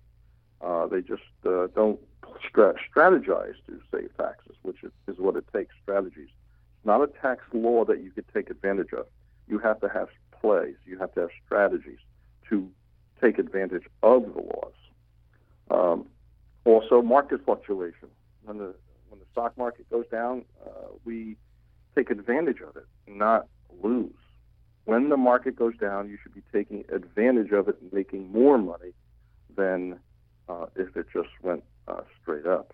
Uh, 0.61 0.87
they 0.87 1.01
just 1.01 1.23
uh, 1.47 1.69
don't 1.75 2.01
stra- 2.49 2.75
strategize 2.93 3.55
to 3.67 3.81
save 3.93 4.17
taxes, 4.17 4.57
which 4.63 4.83
is, 4.83 4.91
is 5.07 5.19
what 5.19 5.37
it 5.37 5.45
takes. 5.55 5.75
Strategies. 5.83 6.29
It's 6.29 6.87
not 6.87 7.03
a 7.03 7.07
tax 7.07 7.43
law 7.53 7.85
that 7.85 8.03
you 8.03 8.11
could 8.11 8.27
take 8.35 8.51
advantage 8.51 8.93
of. 8.93 9.07
You 9.47 9.59
have 9.59 9.81
to 9.81 9.89
have 9.89 10.09
plays. 10.41 10.77
You 10.85 10.99
have 10.99 11.13
to 11.15 11.21
have 11.21 11.31
strategies 11.45 11.99
to 12.49 12.69
take 13.23 13.39
advantage 13.39 13.85
of 14.03 14.23
the 14.35 14.41
laws. 14.41 14.73
Um, 15.71 16.07
also, 16.65 17.03
market 17.03 17.45
fluctuation. 17.45 18.09
When 18.45 18.59
the 18.59 18.75
when 19.09 19.21
the 19.21 19.27
stock 19.33 19.57
market 19.57 19.89
goes 19.91 20.07
down, 20.11 20.45
uh, 20.65 20.89
we 21.05 21.37
take 21.95 22.11
advantage 22.11 22.61
of 22.61 22.77
it, 22.77 22.87
not 23.07 23.47
lose. 23.83 24.13
When 24.85 25.09
the 25.09 25.17
market 25.17 25.57
goes 25.57 25.77
down, 25.77 26.09
you 26.09 26.19
should 26.23 26.35
be 26.35 26.43
taking 26.53 26.85
advantage 26.91 27.53
of 27.53 27.69
it 27.69 27.77
and 27.81 27.93
making 27.93 28.33
more 28.33 28.57
money 28.59 28.93
than 29.55 29.99
uh, 30.49 30.67
if 30.77 30.97
it 30.97 31.07
just 31.13 31.29
went 31.43 31.63
uh, 31.87 32.03
straight 32.21 32.47
up. 32.47 32.73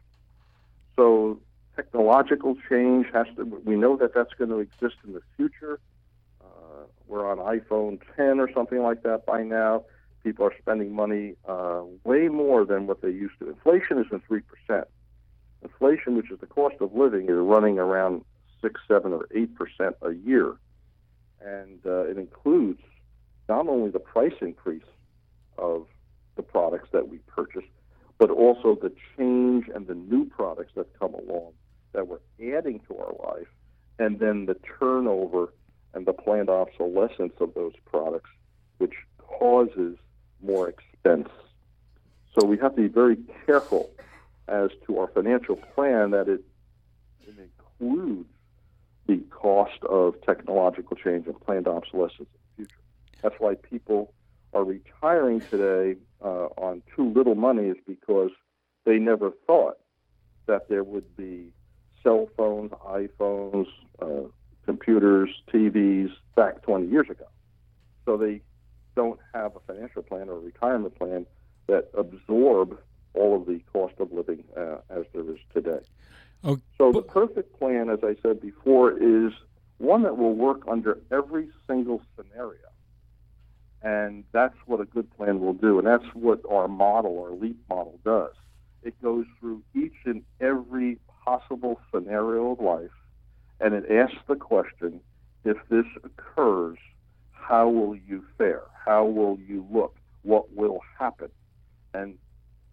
So 0.97 1.41
technological 1.77 2.57
change 2.69 3.07
has 3.13 3.27
to. 3.37 3.45
We 3.45 3.77
know 3.77 3.97
that 3.97 4.15
that's 4.15 4.33
going 4.35 4.51
to 4.51 4.59
exist 4.59 4.97
in 5.07 5.13
the 5.13 5.23
future. 5.37 5.81
Uh, 6.41 6.85
we're 7.07 7.29
on 7.29 7.39
iPhone 7.39 8.01
10 8.17 8.41
or 8.41 8.53
something 8.53 8.83
like 8.83 9.03
that 9.03 9.27
by 9.27 9.43
now. 9.43 9.85
People 10.23 10.47
are 10.47 10.55
spending 10.59 10.95
money 10.95 11.35
uh, 11.47 11.83
way 12.05 12.29
more 12.29 12.65
than 12.65 12.87
what 12.87 13.03
they 13.03 13.11
used 13.11 13.39
to. 13.41 13.49
Inflation 13.49 14.03
isn't 14.05 14.25
three 14.27 14.41
percent. 14.41 14.89
Inflation, 15.63 16.17
which 16.17 16.31
is 16.31 16.41
the 16.41 16.47
cost 16.47 16.77
of 16.81 16.95
living, 16.95 17.25
is 17.25 17.37
running 17.37 17.79
around 17.79 18.25
six, 18.63 18.81
seven, 18.89 19.13
or 19.13 19.29
eight 19.35 19.55
percent 19.55 19.97
a 20.03 20.13
year, 20.13 20.55
and 21.43 21.79
uh, 21.85 22.05
it 22.05 22.17
includes 22.17 22.81
not 23.49 23.69
only 23.69 23.91
the 23.91 23.99
price 23.99 24.33
increase 24.41 24.83
of 25.59 25.87
the 26.37 26.42
products 26.42 26.88
that 26.92 27.09
we 27.09 27.18
purchase, 27.18 27.64
but 28.18 28.31
also 28.31 28.75
the 28.75 28.92
change 29.16 29.68
and 29.75 29.87
the 29.87 29.94
new 29.94 30.25
products 30.27 30.73
that 30.77 30.87
come 30.99 31.14
along 31.14 31.53
that 31.92 32.09
we're 32.09 32.18
adding 32.57 32.81
to 32.88 32.97
our 32.99 33.35
life, 33.35 33.49
and 33.99 34.18
then 34.18 34.47
the 34.47 34.57
turnover 34.79 35.53
and 35.94 36.07
the 36.07 36.12
planned 36.12 36.51
obsolescence 36.51 37.35
of 37.40 37.55
those 37.55 37.73
products, 37.85 38.31
which 38.79 38.94
causes 39.18 39.97
more 40.42 40.68
expense. 40.68 41.29
So 42.37 42.44
we 42.44 42.59
have 42.59 42.75
to 42.75 42.83
be 42.83 42.88
very 42.88 43.16
careful 43.47 43.90
as 44.49 44.70
to 44.87 44.99
our 44.99 45.07
financial 45.07 45.57
plan 45.57 46.11
that 46.11 46.29
it, 46.29 46.42
it 47.23 47.37
includes 47.38 48.29
the 49.07 49.18
cost 49.31 49.83
of 49.88 50.20
technological 50.23 50.97
change 50.97 51.27
and 51.27 51.40
planned 51.40 51.68
obsolescence 51.68 52.18
in 52.18 52.27
the 52.27 52.57
future. 52.57 52.81
That's 53.23 53.37
why 53.38 53.55
people 53.55 54.12
are 54.55 54.64
retiring 54.64 55.40
today 55.51 55.99
uh, 56.25 56.47
on 56.57 56.83
too 56.95 57.12
little 57.12 57.35
money 57.35 57.69
is 57.69 57.77
because 57.87 58.31
they 58.85 58.99
never 58.99 59.33
thought 59.47 59.79
that 60.47 60.69
there 60.69 60.85
would 60.85 61.17
be 61.17 61.49
cell 62.03 62.29
phones, 62.37 62.71
iPhones, 62.87 63.67
uh, 64.01 64.29
computers, 64.64 65.31
TVs 65.53 66.11
back 66.37 66.62
20 66.62 66.87
years 66.87 67.09
ago. 67.11 67.27
So 68.05 68.17
they 68.17 68.43
don't 68.95 69.19
have 69.33 69.57
a 69.57 69.61
financial 69.61 70.03
plan 70.03 70.29
or 70.29 70.37
a 70.37 70.40
retirement 70.40 70.97
plan 70.97 71.27
that 71.67 71.90
absorb 71.97 72.79
all 73.14 73.37
of 73.37 73.47
the 73.47 73.61
cost 73.73 73.95
of 73.99 74.12
living 74.12 74.45
uh, 74.57 74.77
as 74.90 75.05
there 75.12 75.29
is 75.31 75.38
today. 75.53 75.81
Oh, 76.43 76.59
so 76.77 76.93
the 76.93 77.03
perfect 77.03 77.59
plan, 77.59 77.88
as 77.88 78.01
I 78.03 78.17
said 78.23 78.40
before, 78.40 78.93
is 78.93 79.33
one 79.79 80.03
that 80.03 80.19
will 80.19 80.35
work 80.35 80.62
under 80.69 80.99
every 81.11 81.49
single 81.67 82.03
scenario. 82.17 82.59
And 83.85 84.25
that's 84.33 84.57
what 84.64 84.81
a 84.81 84.87
good 84.87 85.14
plan 85.14 85.40
will 85.40 85.53
do. 85.53 85.79
And 85.79 85.87
that's 85.87 86.14
what 86.14 86.40
our 86.51 86.66
model, 86.68 87.23
our 87.23 87.33
LEAP 87.33 87.59
model, 87.68 88.01
does. 88.03 88.33
It 88.83 89.01
goes 89.03 89.27
through 89.38 89.62
each 89.75 89.94
and 90.07 90.23
every 90.40 90.99
possible 91.25 91.81
scenario 91.92 92.53
of 92.53 92.61
life, 92.61 92.90
and 93.61 93.75
it 93.75 93.90
asks 93.90 94.18
the 94.27 94.37
question 94.37 95.01
if 95.44 95.57
this 95.68 95.87
occurs, 96.03 96.79
how 97.33 97.68
will 97.68 97.94
you 97.94 98.25
fare? 98.38 98.62
How 98.85 99.05
will 99.05 99.38
you 99.38 99.66
look? 99.70 99.97
What 100.23 100.53
will 100.55 100.81
happen? 100.99 101.31
And 101.92 102.18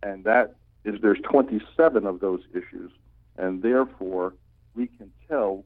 and 0.04 0.24
that 0.24 0.56
is 0.84 1.00
there's 1.02 1.19
27 1.30 2.06
of 2.06 2.19
those 2.21 2.41
issues, 2.52 2.91
and 3.38 3.62
therefore 3.62 4.34
we 4.76 4.88
can 4.88 5.12
tell 5.28 5.63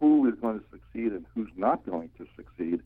who 0.00 0.26
is 0.28 0.34
going 0.40 0.60
to 0.60 0.64
succeed 0.70 1.12
and 1.12 1.26
who's 1.34 1.50
not 1.56 1.84
going 1.86 2.10
to 2.18 2.26
succeed 2.36 2.80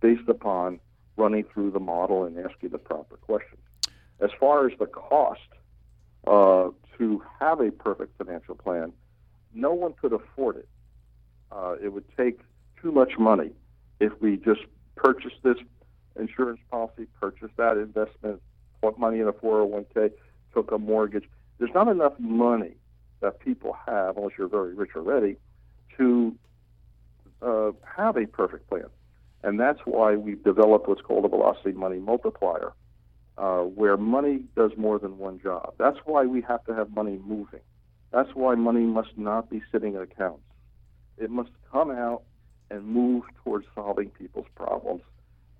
based 0.00 0.28
upon 0.28 0.78
running 1.16 1.44
through 1.44 1.70
the 1.70 1.80
model 1.80 2.24
and 2.24 2.38
asking 2.38 2.70
the 2.70 2.78
proper 2.78 3.16
questions. 3.16 3.60
As 4.20 4.30
far 4.38 4.66
as 4.66 4.78
the 4.78 4.86
cost 4.86 5.40
uh, 6.26 6.70
to 6.98 7.22
have 7.40 7.60
a 7.60 7.70
perfect 7.70 8.16
financial 8.18 8.54
plan, 8.54 8.92
no 9.54 9.72
one 9.72 9.94
could 9.94 10.12
afford 10.12 10.56
it. 10.56 10.68
Uh, 11.50 11.76
it 11.82 11.92
would 11.92 12.04
take 12.16 12.40
too 12.80 12.92
much 12.92 13.18
money 13.18 13.50
if 14.00 14.12
we 14.20 14.36
just 14.36 14.60
purchased 14.96 15.36
this 15.42 15.56
insurance 16.18 16.60
policy, 16.70 17.06
purchased 17.20 17.56
that 17.56 17.76
investment, 17.76 18.40
put 18.82 18.98
money 18.98 19.20
in 19.20 19.28
a 19.28 19.32
401k, 19.32 20.10
took 20.52 20.72
a 20.72 20.78
mortgage. 20.78 21.24
There's 21.58 21.74
not 21.74 21.88
enough 21.88 22.14
money 22.18 22.76
that 23.20 23.40
people 23.40 23.76
have, 23.86 24.16
unless 24.16 24.32
you're 24.38 24.48
very 24.48 24.74
rich 24.74 24.90
already, 24.96 25.36
to 25.96 26.34
uh, 27.42 27.72
have 27.96 28.16
a 28.16 28.26
perfect 28.26 28.68
plan. 28.68 28.86
And 29.42 29.60
that's 29.60 29.80
why 29.84 30.16
we've 30.16 30.42
developed 30.42 30.88
what's 30.88 31.02
called 31.02 31.24
a 31.24 31.28
velocity 31.28 31.72
money 31.72 31.98
multiplier, 31.98 32.72
uh, 33.38 33.60
where 33.60 33.96
money 33.96 34.40
does 34.56 34.72
more 34.76 34.98
than 34.98 35.18
one 35.18 35.40
job. 35.40 35.74
That's 35.78 35.98
why 36.04 36.24
we 36.24 36.40
have 36.42 36.64
to 36.64 36.74
have 36.74 36.94
money 36.94 37.20
moving. 37.24 37.60
That's 38.12 38.30
why 38.34 38.54
money 38.54 38.84
must 38.84 39.16
not 39.16 39.50
be 39.50 39.62
sitting 39.70 39.94
in 39.94 40.02
accounts. 40.02 40.42
It 41.18 41.30
must 41.30 41.50
come 41.70 41.90
out 41.90 42.22
and 42.70 42.84
move 42.84 43.24
towards 43.44 43.66
solving 43.74 44.10
people's 44.10 44.46
problems 44.54 45.02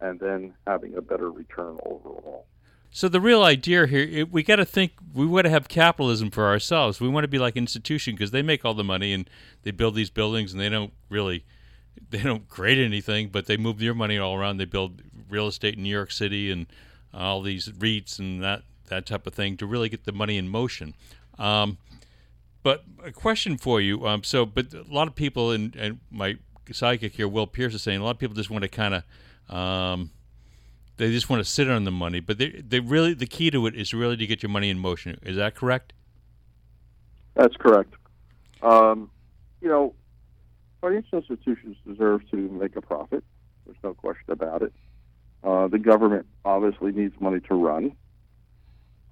and 0.01 0.21
then 0.21 0.55
having 0.67 0.97
a 0.97 1.01
better 1.01 1.31
return 1.31 1.79
overall. 1.85 2.47
So 2.91 3.09
the 3.09 3.21
real 3.21 3.43
idea 3.43 3.87
here, 3.87 4.27
we 4.27 4.43
got 4.43 4.57
to 4.57 4.65
think 4.65 4.93
we 5.13 5.27
want 5.27 5.45
to 5.45 5.51
have 5.51 5.69
capitalism 5.69 6.31
for 6.31 6.47
ourselves. 6.47 7.01
We 7.01 7.09
want 7.09 7.25
to 7.25 7.29
be 7.29 7.39
like 7.39 7.57
institution 7.57 8.15
because 8.15 8.31
they 8.31 8.43
make 8.43 8.65
all 8.65 8.75
the 8.75 8.85
money 8.85 9.13
and 9.13 9.29
they 9.63 9.71
build 9.71 9.95
these 9.95 10.11
buildings 10.11 10.53
and 10.53 10.61
they 10.61 10.69
don't 10.69 10.93
really 11.11 11.45
they 12.11 12.23
don't 12.23 12.49
create 12.49 12.79
anything, 12.79 13.29
but 13.29 13.47
they 13.47 13.57
move 13.57 13.79
their 13.79 13.95
money 13.95 14.19
all 14.19 14.35
around. 14.35 14.59
They 14.59 14.65
build 14.65 15.03
real 15.29 15.49
estate 15.49 15.77
in 15.77 15.83
New 15.83 15.91
York 15.91 16.11
City 16.11 16.51
and 16.51 16.67
all 17.13 17.43
these 17.43 17.69
REITs 17.69 18.19
and 18.19 18.43
that 18.43 18.63
that 18.89 19.07
type 19.07 19.27
of 19.27 19.35
thing 19.35 19.57
to 19.57 19.67
really 19.67 19.89
get 19.89 20.05
the 20.05 20.13
money 20.13 20.37
in 20.37 20.49
motion. 20.49 20.95
Um, 21.39 21.79
but 22.63 22.85
a 23.05 23.13
question 23.13 23.57
for 23.57 23.81
you. 23.81 24.07
Um, 24.07 24.25
so, 24.25 24.47
but 24.47 24.73
a 24.75 24.85
lot 24.89 25.09
of 25.09 25.15
people, 25.15 25.51
and, 25.51 25.75
and 25.77 26.01
my 26.11 26.37
sidekick 26.67 27.13
here, 27.13 27.29
Will 27.29 27.47
Pierce, 27.47 27.75
is 27.75 27.83
saying 27.83 28.01
a 28.01 28.05
lot 28.05 28.13
of 28.13 28.19
people 28.19 28.35
just 28.35 28.51
want 28.51 28.63
to 28.63 28.69
kind 28.69 28.95
of, 28.95 29.55
um, 29.55 30.11
they 30.97 31.11
just 31.11 31.29
want 31.31 31.45
to 31.45 31.49
sit 31.49 31.71
on 31.71 31.85
the 31.85 31.91
money. 31.91 32.21
But 32.21 32.39
they, 32.39 32.63
they 32.67 32.81
really, 32.81 33.15
the 33.15 33.27
key 33.27 33.51
to 33.51 33.67
it 33.67 33.75
is 33.75 33.95
really 33.95 34.17
to 34.17 34.27
get 34.27 34.43
your 34.43 34.51
money 34.51 34.71
in 34.71 34.79
motion. 34.79 35.19
Is 35.23 35.37
that 35.37 35.55
correct? 35.55 35.93
That's 37.35 37.57
correct. 37.57 37.95
Um, 38.63 39.11
you 39.61 39.69
know, 39.69 39.95
financial 40.87 41.19
institutions 41.19 41.77
deserve 41.87 42.29
to 42.31 42.37
make 42.37 42.77
a 42.77 42.81
profit. 42.81 43.25
There's 43.65 43.79
no 43.83 43.95
question 43.95 44.31
about 44.31 44.63
it. 44.63 44.73
Uh, 45.43 45.67
the 45.69 45.79
government 45.79 46.27
obviously 46.45 46.93
needs 46.93 47.15
money 47.21 47.41
to 47.41 47.55
run. 47.55 47.93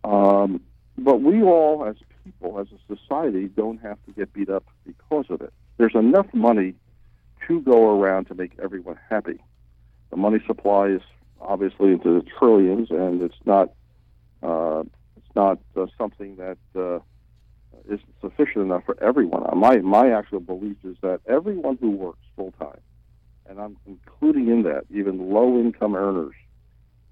Um, 0.05 0.61
but 0.97 1.21
we 1.21 1.43
all, 1.43 1.85
as 1.85 1.97
people, 2.25 2.61
as 2.61 2.69
a 2.69 2.97
society, 2.97 3.49
don't 3.49 3.79
have 3.79 3.99
to 4.07 4.13
get 4.13 4.33
beat 4.33 4.51
up 4.51 4.65
because 4.87 5.27
of 5.31 5.41
it. 5.41 5.53
There's 5.77 5.95
enough 5.95 6.27
money 6.33 6.75
to 7.49 7.61
go 7.61 8.01
around 8.01 8.27
to 8.27 8.35
make 8.35 8.53
everyone 8.63 8.99
happy. 9.11 9.41
The 10.11 10.17
money 10.17 10.39
supply 10.47 10.89
is 10.89 11.03
obviously 11.41 11.93
into 11.93 12.15
the 12.15 12.25
trillions, 12.39 12.91
and 12.91 13.21
it's 13.23 13.35
not 13.45 13.73
uh, 14.43 14.85
it's 15.17 15.35
not 15.35 15.59
uh, 15.77 15.87
something 15.99 16.37
that 16.37 16.59
uh, 17.89 17.95
isn't 17.95 18.15
sufficient 18.21 18.65
enough 18.65 18.85
for 18.85 19.03
everyone. 19.03 19.43
My 19.59 19.79
my 19.79 20.11
actual 20.11 20.41
belief 20.41 20.77
is 20.85 20.97
that 21.03 21.21
everyone 21.27 21.79
who 21.81 21.91
works 21.91 22.21
full 22.37 22.53
time, 22.53 22.81
and 23.49 23.61
I'm 23.61 23.77
including 23.87 24.49
in 24.49 24.63
that 24.65 24.85
even 24.91 25.31
low 25.33 25.59
income 25.59 25.95
earners 25.95 26.35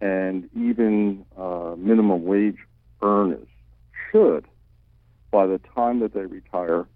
and 0.01 0.49
even 0.57 1.25
uh, 1.39 1.75
minimum 1.79 2.25
wage 2.25 2.59
earners 3.03 3.47
should, 4.11 4.47
by 5.31 5.47
the 5.47 5.61
time 5.75 6.01
that 6.01 6.13
they 6.13 6.27
retire, 6.27 6.87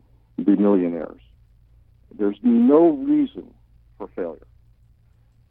be 0.44 0.56
millionaires. 0.56 1.20
There's 2.18 2.38
no 2.42 2.90
reason 2.90 3.52
for 3.98 4.08
failure. 4.08 4.46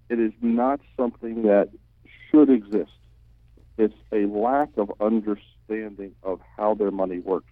It 0.09 0.19
is 0.19 0.33
not 0.41 0.79
something 0.97 1.43
that 1.43 1.69
should 2.29 2.49
exist. 2.49 2.91
It's 3.77 3.95
a 4.11 4.25
lack 4.25 4.69
of 4.77 4.91
understanding 4.99 6.13
of 6.23 6.39
how 6.57 6.75
their 6.75 6.91
money 6.91 7.19
works. 7.19 7.49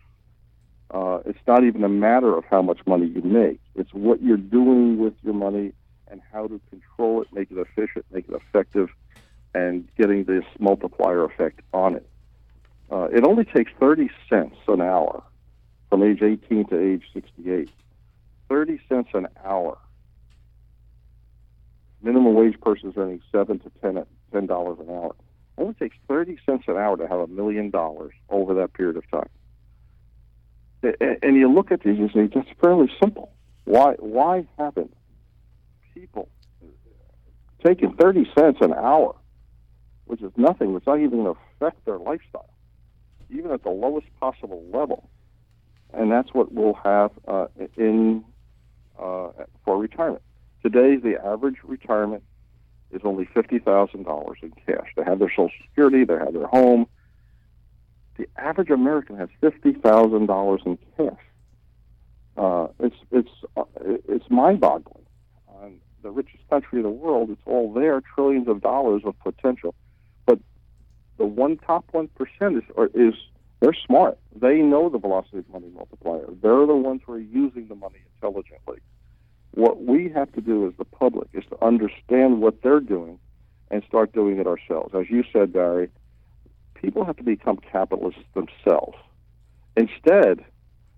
Uh, 0.93 1.19
it's 1.25 1.39
not 1.47 1.63
even 1.63 1.83
a 1.83 1.89
matter 1.89 2.37
of 2.37 2.45
how 2.45 2.61
much 2.61 2.79
money 2.85 3.07
you 3.07 3.21
make. 3.23 3.59
It's 3.75 3.91
what 3.93 4.21
you're 4.21 4.37
doing 4.37 4.99
with 4.99 5.15
your 5.23 5.33
money 5.33 5.73
and 6.07 6.21
how 6.31 6.45
to 6.47 6.61
control 6.69 7.23
it, 7.23 7.27
make 7.33 7.49
it 7.49 7.57
efficient, 7.57 8.05
make 8.11 8.29
it 8.29 8.35
effective, 8.35 8.89
and 9.55 9.87
getting 9.97 10.25
this 10.25 10.45
multiplier 10.59 11.23
effect 11.23 11.61
on 11.73 11.95
it. 11.95 12.07
Uh, 12.91 13.07
it 13.11 13.25
only 13.25 13.43
takes 13.43 13.71
30 13.79 14.09
cents 14.29 14.55
an 14.67 14.81
hour 14.81 15.23
from 15.89 16.03
age 16.03 16.21
18 16.21 16.67
to 16.67 16.79
age 16.79 17.03
68. 17.11 17.69
30 18.49 18.79
cents 18.87 19.09
an 19.15 19.27
hour. 19.43 19.79
Minimum 22.03 22.35
wage 22.35 22.59
person 22.61 22.89
is 22.89 22.97
earning 22.97 23.21
7 23.31 23.57
to 23.59 23.71
10 23.81 24.05
$10 24.31 24.79
an 24.79 24.89
hour. 24.89 25.15
It 25.57 25.61
only 25.61 25.73
takes 25.73 25.95
30 26.07 26.37
cents 26.45 26.65
an 26.67 26.77
hour 26.77 26.97
to 26.97 27.07
have 27.07 27.19
a 27.19 27.27
million 27.27 27.71
dollars 27.71 28.13
over 28.29 28.53
that 28.55 28.73
period 28.73 28.97
of 28.97 29.09
time. 29.09 29.29
And 30.83 31.35
you 31.35 31.51
look 31.51 31.71
at 31.71 31.81
these 31.83 31.97
and 31.97 32.11
say, 32.13 32.27
that's 32.33 32.47
fairly 32.61 32.91
simple. 33.01 33.31
Why, 33.65 33.93
why 33.99 34.45
haven't 34.57 34.93
people 35.93 36.29
taking 37.65 37.93
30 37.95 38.29
cents 38.37 38.57
an 38.61 38.73
hour, 38.73 39.15
which 40.05 40.21
is 40.21 40.31
nothing, 40.35 40.75
it's 40.75 40.85
not 40.85 40.99
even 40.99 41.25
affect 41.25 41.85
their 41.85 41.97
lifestyle, 41.97 42.49
even 43.29 43.51
at 43.51 43.63
the 43.63 43.69
lowest 43.69 44.07
possible 44.19 44.63
level? 44.73 45.09
And 45.93 46.11
that's 46.11 46.33
what 46.33 46.51
we'll 46.51 46.77
have 46.83 47.11
uh, 47.27 47.47
in 47.77 48.25
uh, 48.99 49.29
for 49.63 49.77
retirement. 49.77 50.23
Today, 50.61 50.97
the 50.97 51.23
average 51.23 51.57
retirement 51.63 52.23
is 52.91 53.01
only 53.03 53.25
$50,000 53.25 54.43
in 54.43 54.51
cash. 54.65 54.87
They 54.95 55.03
have 55.03 55.19
their 55.19 55.29
Social 55.29 55.49
Security, 55.69 56.03
they 56.03 56.15
have 56.15 56.33
their 56.33 56.47
home. 56.47 56.87
The 58.17 58.27
average 58.37 58.69
American 58.69 59.17
has 59.17 59.29
$50,000 59.41 60.65
in 60.65 60.77
cash. 60.97 61.19
Uh, 62.35 62.67
it's 62.79 62.95
it's 63.11 63.29
uh, 63.55 63.63
it's 64.09 64.25
mind-boggling. 64.29 65.05
On 65.47 65.79
the 66.01 66.09
richest 66.09 66.47
country 66.49 66.79
in 66.79 66.83
the 66.83 66.89
world, 66.89 67.29
it's 67.29 67.41
all 67.45 67.71
there, 67.71 68.01
trillions 68.01 68.47
of 68.47 68.61
dollars 68.61 69.03
of 69.05 69.17
potential. 69.19 69.75
But 70.25 70.39
the 71.17 71.25
one 71.25 71.57
top 71.57 71.85
one 71.91 72.07
percent 72.09 72.57
is, 72.57 72.63
is 72.95 73.13
they're 73.59 73.75
smart. 73.85 74.17
They 74.35 74.57
know 74.57 74.89
the 74.89 74.97
velocity 74.97 75.37
of 75.37 75.49
money 75.49 75.69
multiplier. 75.73 76.25
They're 76.41 76.65
the 76.65 76.75
ones 76.75 77.01
who 77.05 77.13
are 77.13 77.19
using 77.19 77.67
the 77.67 77.75
money 77.75 77.99
intelligently. 78.15 78.79
What 79.51 79.83
we 79.83 80.09
have 80.09 80.31
to 80.33 80.41
do 80.41 80.67
as 80.67 80.73
the 80.77 80.85
public 80.85 81.29
is 81.33 81.43
to 81.51 81.63
understand 81.63 82.41
what 82.41 82.63
they're 82.63 82.79
doing 82.79 83.19
and 83.69 83.83
start 83.87 84.11
doing 84.11 84.39
it 84.39 84.47
ourselves. 84.47 84.95
As 84.95 85.09
you 85.09 85.23
said, 85.31 85.53
Barry, 85.53 85.89
people 86.83 87.05
have 87.05 87.15
to 87.17 87.23
become 87.23 87.57
capitalists 87.71 88.21
themselves. 88.33 88.97
Instead, 89.77 90.43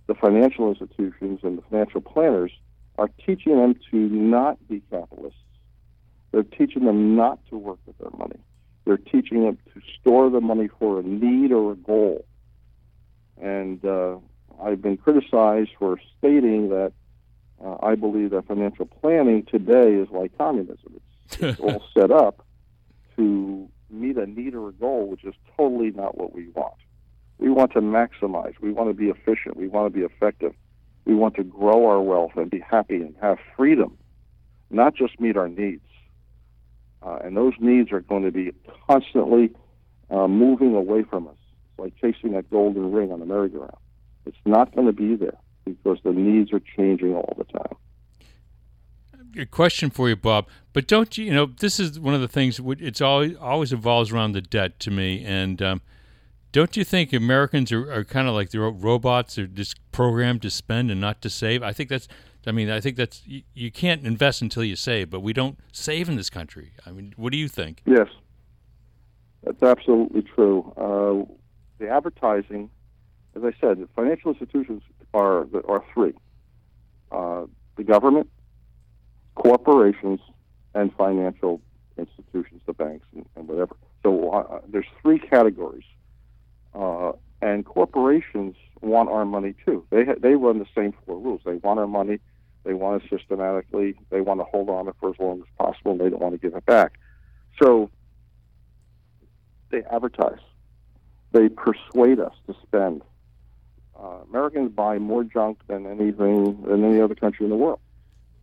the 0.08 0.16
financial 0.16 0.70
institutions 0.70 1.40
and 1.44 1.58
the 1.58 1.62
financial 1.70 2.02
planners 2.02 2.52
are 2.98 3.10
teaching 3.26 3.56
them 3.58 3.76
to 3.92 3.98
not 3.98 4.58
be 4.68 4.82
capitalists. 4.90 5.40
They're 6.32 6.44
teaching 6.44 6.86
them 6.86 7.16
not 7.16 7.40
to 7.50 7.58
work 7.58 7.80
with 7.86 7.98
their 8.00 8.10
money. 8.18 8.40
They're 8.86 8.98
teaching 8.98 9.46
them 9.46 9.58
to 9.74 9.82
store 10.00 10.30
the 10.30 10.42
money 10.42 10.70
for 10.80 11.00
a 11.00 11.04
need 11.04 11.52
or 11.52 11.74
a 11.74 11.76
goal. 11.76 12.26
And 13.42 13.84
uh, 13.86 14.18
I've 14.62 14.82
been 14.82 14.98
criticized 14.98 15.72
for 15.78 16.00
stating 16.18 16.70
that 16.70 16.94
uh, 17.64 17.78
I 17.82 17.96
believe 17.96 18.32
that 18.32 18.48
financial 18.48 18.86
planning 18.86 19.46
today 19.46 19.94
is 19.94 20.10
like 20.12 20.38
communism. 20.38 21.00
It's, 21.30 21.42
it's 21.42 21.60
all 21.62 21.84
set 21.94 22.12
up 22.12 22.46
to 23.18 23.70
meet 23.90 24.18
a 24.18 24.26
need 24.26 24.56
or 24.56 24.70
a 24.70 24.74
goal, 24.74 25.08
which 25.08 25.24
is 25.24 25.34
totally 25.58 25.92
not 25.92 26.18
what 26.18 26.34
we 26.34 26.50
want. 26.50 26.76
We 27.38 27.50
want 27.50 27.74
to 27.74 27.82
maximize. 27.82 28.54
We 28.62 28.72
want 28.72 28.90
to 28.90 28.94
be 28.94 29.10
efficient. 29.10 29.58
We 29.58 29.68
want 29.68 29.92
to 29.92 30.00
be 30.00 30.06
effective. 30.06 30.54
We 31.06 31.14
want 31.14 31.36
to 31.36 31.44
grow 31.44 31.88
our 31.88 32.02
wealth 32.02 32.32
and 32.36 32.50
be 32.50 32.60
happy 32.60 32.96
and 32.96 33.16
have 33.22 33.38
freedom, 33.56 33.98
not 34.70 34.96
just 34.96 35.20
meet 35.20 35.38
our 35.38 35.50
needs. 35.50 35.86
Uh, 37.04 37.20
and 37.24 37.38
those 37.38 37.54
needs 37.60 37.92
are 37.92 38.02
going 38.02 38.24
to 38.24 38.32
be 38.32 38.52
constantly 38.90 39.52
uh, 40.10 40.28
moving 40.28 40.76
away 40.76 41.04
from 41.04 41.28
us. 41.28 41.36
It's 41.70 41.80
like 41.80 41.94
chasing 42.02 42.32
that 42.34 42.50
golden 42.50 42.92
ring 42.92 43.12
on 43.12 43.22
a 43.22 43.26
merry-go-round. 43.26 43.78
It's 44.26 44.38
not 44.46 44.74
going 44.74 44.88
to 44.88 44.94
be 44.94 45.16
there 45.16 45.38
because 45.66 46.00
the 46.04 46.12
needs 46.12 46.52
are 46.52 46.62
changing 46.76 47.14
all 47.14 47.36
the 47.38 47.44
time. 47.44 47.76
A 49.38 49.46
question 49.46 49.90
for 49.90 50.08
you, 50.08 50.16
Bob. 50.16 50.48
But 50.72 50.88
don't 50.88 51.18
you, 51.18 51.26
you 51.26 51.34
know, 51.34 51.46
this 51.46 51.80
is 51.80 52.00
one 52.00 52.14
of 52.14 52.22
the 52.22 52.28
things. 52.28 52.60
It's 52.64 53.02
always 53.02 53.36
always 53.38 53.74
evolves 53.74 54.12
around 54.12 54.32
the 54.32 54.42
debt 54.42 54.80
to 54.82 54.92
me, 54.92 55.24
and 55.26 55.62
um, 55.62 55.82
don't 56.52 56.78
you 56.78 56.86
think 56.86 57.12
Americans 57.12 57.72
are, 57.74 57.92
are 57.92 58.06
kind 58.06 58.30
of 58.30 58.34
like 58.34 58.52
the 58.52 58.60
robots? 58.60 59.36
They're 59.36 59.46
just 59.46 59.78
programmed 59.92 60.42
to 60.44 60.50
spend 60.50 60.90
and 60.90 61.02
not 61.02 61.22
to 61.24 61.30
save. 61.30 61.64
I 61.64 61.74
think 61.74 61.90
that's. 61.90 62.08
I 62.48 62.52
mean, 62.52 62.70
I 62.70 62.80
think 62.80 62.96
that's 62.96 63.24
you, 63.26 63.42
you 63.54 63.72
can't 63.72 64.06
invest 64.06 64.42
until 64.42 64.64
you 64.64 64.76
save, 64.76 65.10
but 65.10 65.20
we 65.20 65.34
don't 65.34 65.60
save 65.74 66.08
in 66.08 66.16
this 66.16 66.30
country. 66.30 66.72
I 66.86 66.92
mean, 66.92 67.14
what 67.18 67.32
do 67.32 67.38
you 67.38 67.50
think? 67.50 67.82
Yes, 67.86 68.08
that's 69.44 69.62
absolutely 69.62 70.22
true. 70.22 70.72
Uh, 70.78 71.34
the 71.78 71.90
advertising, 71.90 72.70
as 73.36 73.44
I 73.44 73.52
said, 73.60 73.80
the 73.80 73.90
financial 73.96 74.32
institutions 74.32 74.82
are 75.14 75.48
are 75.68 75.84
three: 75.94 76.14
uh, 77.12 77.48
the 77.76 77.84
government, 77.84 78.30
corporations, 79.36 80.20
and 80.74 80.94
financial 80.96 81.62
institutions, 81.98 82.62
the 82.66 82.74
banks, 82.74 83.06
and, 83.14 83.26
and 83.36 83.48
whatever. 83.48 83.76
So 84.04 84.30
uh, 84.32 84.60
there's 84.68 84.86
three 85.02 85.20
categories, 85.20 85.86
uh, 86.74 87.14
and 87.42 87.66
corporations 87.66 88.56
want 88.82 89.10
our 89.10 89.26
money 89.26 89.56
too. 89.66 89.86
They 89.90 90.06
ha- 90.06 90.20
they 90.20 90.36
run 90.36 90.60
the 90.60 90.68
same 90.76 90.94
four 91.06 91.18
rules. 91.18 91.42
They 91.46 91.56
want 91.56 91.80
our 91.80 91.88
money. 91.88 92.20
They 92.64 92.74
want 92.74 93.04
it 93.04 93.10
systematically. 93.10 93.96
They 94.10 94.22
want 94.22 94.40
to 94.40 94.44
hold 94.44 94.70
on 94.70 94.86
to 94.86 94.92
it 94.92 94.96
for 95.00 95.10
as 95.10 95.16
long 95.20 95.40
as 95.40 95.48
possible. 95.58 95.92
And 95.92 96.02
they 96.02 96.10
don't 96.10 96.22
want 96.22 96.34
to 96.34 96.40
give 96.40 96.56
it 96.56 96.66
back. 96.66 96.94
So 97.62 97.90
they 99.70 99.84
advertise. 99.84 100.40
They 101.32 101.50
persuade 101.50 102.20
us 102.20 102.34
to 102.48 102.56
spend 102.64 103.02
uh, 104.00 104.20
Americans 104.30 104.72
buy 104.72 104.98
more 104.98 105.24
junk 105.24 105.60
than 105.68 105.86
anything 105.86 106.64
than 106.64 106.84
any 106.84 107.02
other 107.02 107.16
country 107.16 107.46
in 107.46 107.50
the 107.50 107.56
world. 107.56 107.80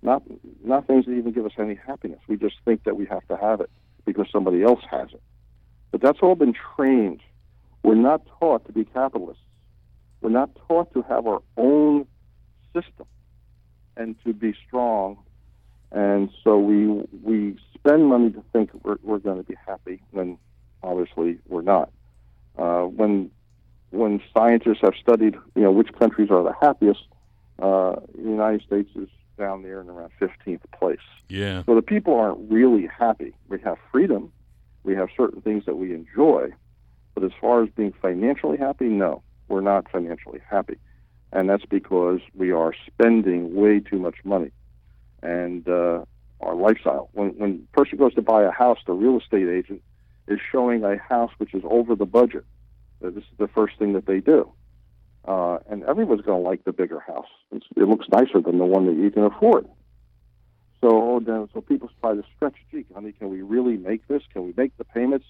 Not 0.03 0.23
not 0.65 0.87
things 0.87 1.07
that 1.07 1.13
even 1.13 1.33
give 1.33 1.47
us 1.47 1.53
any 1.59 1.75
happiness. 1.75 2.21
We 2.29 2.37
just 2.37 2.57
think 2.65 2.85
that 2.85 2.97
we 2.97 3.07
have 3.07 3.27
to 3.29 3.37
have 3.37 3.61
it 3.61 3.71
because 4.05 4.27
somebody 4.33 4.63
else 4.63 4.81
has 4.91 5.09
it. 5.13 5.23
But 5.93 6.01
that's 6.01 6.19
all 6.23 6.35
been 6.35 6.55
trained. 6.77 7.21
We're 7.83 7.95
not 7.95 8.23
taught 8.41 8.67
to 8.67 8.73
be 8.73 8.85
capitalists. 8.85 9.43
We're 10.21 10.31
not 10.31 10.51
taught 10.69 10.93
to 10.95 11.03
have 11.03 11.27
our 11.27 11.43
own 11.57 12.07
system 12.75 13.07
and 13.97 14.17
to 14.25 14.33
be 14.33 14.55
strong. 14.67 15.19
And 15.93 16.31
so 16.43 16.59
we 16.59 16.87
we 17.23 17.59
spend 17.75 18.07
money 18.07 18.31
to 18.31 18.43
think 18.53 18.71
we're, 18.83 18.97
we're 19.03 19.19
going 19.19 19.37
to 19.37 19.43
be 19.45 19.57
happy 19.67 20.03
when 20.11 20.39
obviously 20.83 21.39
we're 21.49 21.63
not. 21.63 21.91
Uh, 22.59 22.83
when 22.83 23.31
when 23.91 24.21
scientists 24.35 24.81
have 24.83 24.95
studied, 25.01 25.37
you 25.55 25.63
know, 25.63 25.71
which 25.71 25.93
countries 25.93 26.31
are 26.31 26.43
the 26.43 26.55
happiest, 26.61 27.07
uh, 27.59 27.97
the 28.17 28.23
United 28.23 28.63
States 28.63 28.91
is 28.97 29.09
down 29.43 29.63
there 29.63 29.81
in 29.81 29.89
around 29.89 30.13
15th 30.21 30.61
place. 30.79 30.99
Yeah. 31.29 31.65
So 31.67 31.75
the 31.75 31.83
people 31.83 32.15
aren't 32.15 32.51
really 32.51 32.87
happy. 32.87 33.35
We 33.49 33.59
have 33.61 33.77
freedom, 33.91 34.33
we 34.85 34.95
have 34.95 35.09
certain 35.17 35.41
things 35.43 35.65
that 35.67 35.77
we 35.77 35.95
enjoy, 35.95 36.51
but 37.15 37.25
as 37.25 37.33
far 37.41 37.63
as 37.63 37.69
being 37.71 37.93
financially 38.01 38.57
happy, 38.57 38.87
no, 38.87 39.23
we're 39.49 39.61
not 39.61 39.91
financially 39.91 40.41
happy, 40.49 40.79
and 41.33 41.49
that's 41.49 41.67
because 41.67 42.21
we 42.35 42.53
are 42.53 42.73
spending 42.87 43.55
way 43.55 43.81
too 43.81 43.99
much 43.99 44.17
money, 44.25 44.53
and 45.23 45.69
uh, 45.69 46.05
our 46.41 46.55
lifestyle. 46.55 47.11
When 47.13 47.31
when 47.31 47.67
a 47.73 47.77
person 47.77 47.99
goes 47.99 48.15
to 48.15 48.23
buy 48.23 48.45
a 48.45 48.51
house, 48.51 48.79
the 48.87 48.93
real 48.93 49.19
estate 49.19 49.49
agent 49.49 49.83
is 50.29 50.39
showing 50.51 50.85
a 50.85 50.97
house 50.97 51.33
which 51.39 51.53
is 51.53 51.63
over 51.65 51.95
the 51.97 52.07
budget 52.07 52.45
this 53.11 53.25
is 53.25 53.39
the 53.39 53.49
first 53.49 53.79
thing 53.79 53.93
that 53.95 54.07
they 54.07 54.21
do. 54.21 54.51
Uh, 55.25 55.59
and 55.71 55.85
everyone's 55.85 56.23
going 56.23 56.43
to 56.43 56.49
like 56.49 56.65
the 56.65 56.73
bigger 56.73 57.01
house. 57.01 57.29
It's, 57.53 57.67
it 57.77 57.85
looks 57.85 58.07
nicer 58.11 58.41
than 58.41 58.59
the 58.59 58.65
one 58.65 58.87
that 58.87 58.97
you 58.97 59.11
can 59.11 59.25
afford. 59.25 59.69
So 60.81 61.21
then, 61.25 61.49
so 61.55 61.61
people 61.61 61.91
try 62.01 62.15
to 62.15 62.25
stretch. 62.35 62.57
Gee, 62.71 62.85
honey, 62.93 63.13
can 63.13 63.31
we 63.31 63.43
really 63.43 63.77
make 63.77 64.07
this? 64.09 64.23
Can 64.33 64.45
we 64.45 64.53
make 64.57 64.77
the 64.79 64.85
payments? 64.85 65.27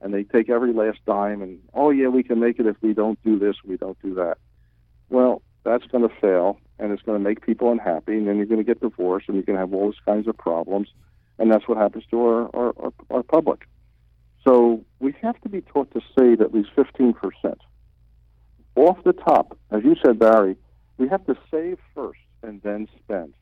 And 0.00 0.14
they 0.14 0.22
take 0.22 0.48
every 0.48 0.72
last 0.72 0.98
dime 1.06 1.42
and 1.42 1.60
oh 1.74 1.90
yeah, 1.90 2.08
we 2.08 2.22
can 2.22 2.40
make 2.40 2.58
it 2.58 2.66
if 2.66 2.76
we 2.82 2.94
don't 2.94 3.22
do 3.24 3.38
this, 3.38 3.56
we 3.64 3.76
don't 3.76 4.00
do 4.00 4.14
that. 4.14 4.38
Well, 5.10 5.42
that's 5.64 5.86
going 5.86 6.08
to 6.08 6.14
fail, 6.20 6.58
and 6.78 6.92
it's 6.92 7.02
going 7.02 7.18
to 7.18 7.22
make 7.22 7.44
people 7.44 7.70
unhappy, 7.70 8.16
and 8.16 8.26
then 8.26 8.36
you're 8.36 8.46
going 8.46 8.58
to 8.58 8.64
get 8.64 8.80
divorced, 8.80 9.28
and 9.28 9.36
you're 9.36 9.44
going 9.44 9.56
to 9.56 9.60
have 9.60 9.72
all 9.72 9.90
these 9.90 10.00
kinds 10.04 10.26
of 10.26 10.36
problems, 10.36 10.88
and 11.38 11.52
that's 11.52 11.68
what 11.68 11.78
happens 11.78 12.04
to 12.10 12.20
our, 12.20 12.56
our, 12.56 12.72
our, 12.78 12.92
our 13.10 13.22
public. 13.22 13.68
So 14.46 14.84
we 14.98 15.14
have 15.22 15.40
to 15.42 15.48
be 15.48 15.60
taught 15.60 15.92
to 15.92 16.00
save 16.18 16.40
at 16.40 16.52
least 16.52 16.70
15%. 16.76 17.14
Off 18.74 19.02
the 19.04 19.12
top, 19.12 19.58
as 19.70 19.82
you 19.84 19.96
said, 20.04 20.18
Barry, 20.18 20.56
we 20.96 21.08
have 21.08 21.24
to 21.26 21.36
save 21.50 21.78
first 21.94 22.20
and 22.42 22.62
then 22.62 22.88
spend. 23.02 23.34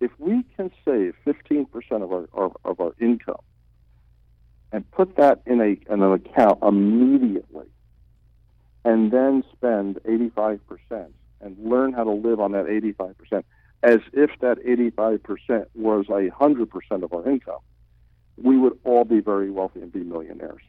If 0.00 0.10
we 0.18 0.44
can 0.56 0.70
save 0.84 1.14
15% 1.26 1.66
of 2.02 2.12
our, 2.12 2.28
of, 2.32 2.56
of 2.64 2.80
our 2.80 2.92
income 3.00 3.40
and 4.70 4.88
put 4.90 5.16
that 5.16 5.40
in, 5.46 5.60
a, 5.60 5.92
in 5.92 6.02
an 6.02 6.12
account 6.12 6.58
immediately, 6.62 7.66
and 8.84 9.10
then 9.10 9.42
spend 9.52 9.98
85% 10.04 10.60
and 11.40 11.56
learn 11.58 11.92
how 11.92 12.04
to 12.04 12.10
live 12.10 12.40
on 12.40 12.52
that 12.52 12.66
85% 12.66 13.44
as 13.82 13.98
if 14.12 14.30
that 14.40 14.58
85% 14.64 15.66
was 15.74 16.06
100% 16.06 17.02
of 17.02 17.12
our 17.12 17.28
income, 17.28 17.60
we 18.36 18.56
would 18.56 18.78
all 18.84 19.04
be 19.04 19.20
very 19.20 19.50
wealthy 19.50 19.80
and 19.80 19.92
be 19.92 20.00
millionaires. 20.00 20.62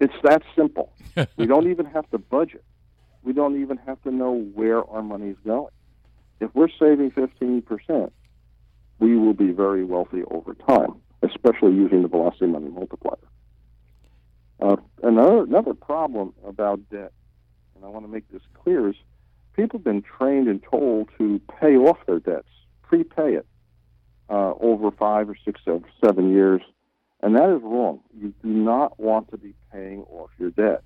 It's 0.00 0.14
that 0.24 0.42
simple. 0.54 0.92
we 1.36 1.46
don't 1.46 1.70
even 1.70 1.86
have 1.86 2.08
to 2.10 2.18
budget. 2.18 2.64
We 3.26 3.32
don't 3.32 3.60
even 3.60 3.76
have 3.78 4.00
to 4.02 4.12
know 4.12 4.40
where 4.54 4.88
our 4.88 5.02
money 5.02 5.30
is 5.30 5.36
going. 5.44 5.72
If 6.38 6.54
we're 6.54 6.68
saving 6.78 7.10
15%, 7.10 8.12
we 9.00 9.16
will 9.16 9.34
be 9.34 9.50
very 9.50 9.84
wealthy 9.84 10.22
over 10.30 10.54
time, 10.54 11.02
especially 11.22 11.72
using 11.72 12.02
the 12.02 12.08
velocity 12.08 12.46
money 12.46 12.68
multiplier. 12.68 13.18
Uh, 14.60 14.76
another, 15.02 15.42
another 15.42 15.74
problem 15.74 16.34
about 16.46 16.88
debt, 16.88 17.12
and 17.74 17.84
I 17.84 17.88
want 17.88 18.06
to 18.06 18.10
make 18.10 18.30
this 18.30 18.42
clear, 18.54 18.88
is 18.90 18.94
people 19.54 19.80
have 19.80 19.84
been 19.84 20.02
trained 20.02 20.46
and 20.46 20.62
told 20.62 21.08
to 21.18 21.40
pay 21.60 21.76
off 21.76 21.98
their 22.06 22.20
debts, 22.20 22.48
prepay 22.82 23.34
it 23.34 23.46
uh, 24.30 24.52
over 24.60 24.92
five 24.92 25.28
or 25.28 25.36
six 25.44 25.60
or 25.66 25.80
seven 26.02 26.30
years, 26.30 26.62
and 27.24 27.34
that 27.34 27.50
is 27.50 27.60
wrong. 27.60 28.00
You 28.16 28.32
do 28.44 28.48
not 28.48 29.00
want 29.00 29.32
to 29.32 29.36
be 29.36 29.52
paying 29.72 30.02
off 30.02 30.30
your 30.38 30.50
debt. 30.50 30.84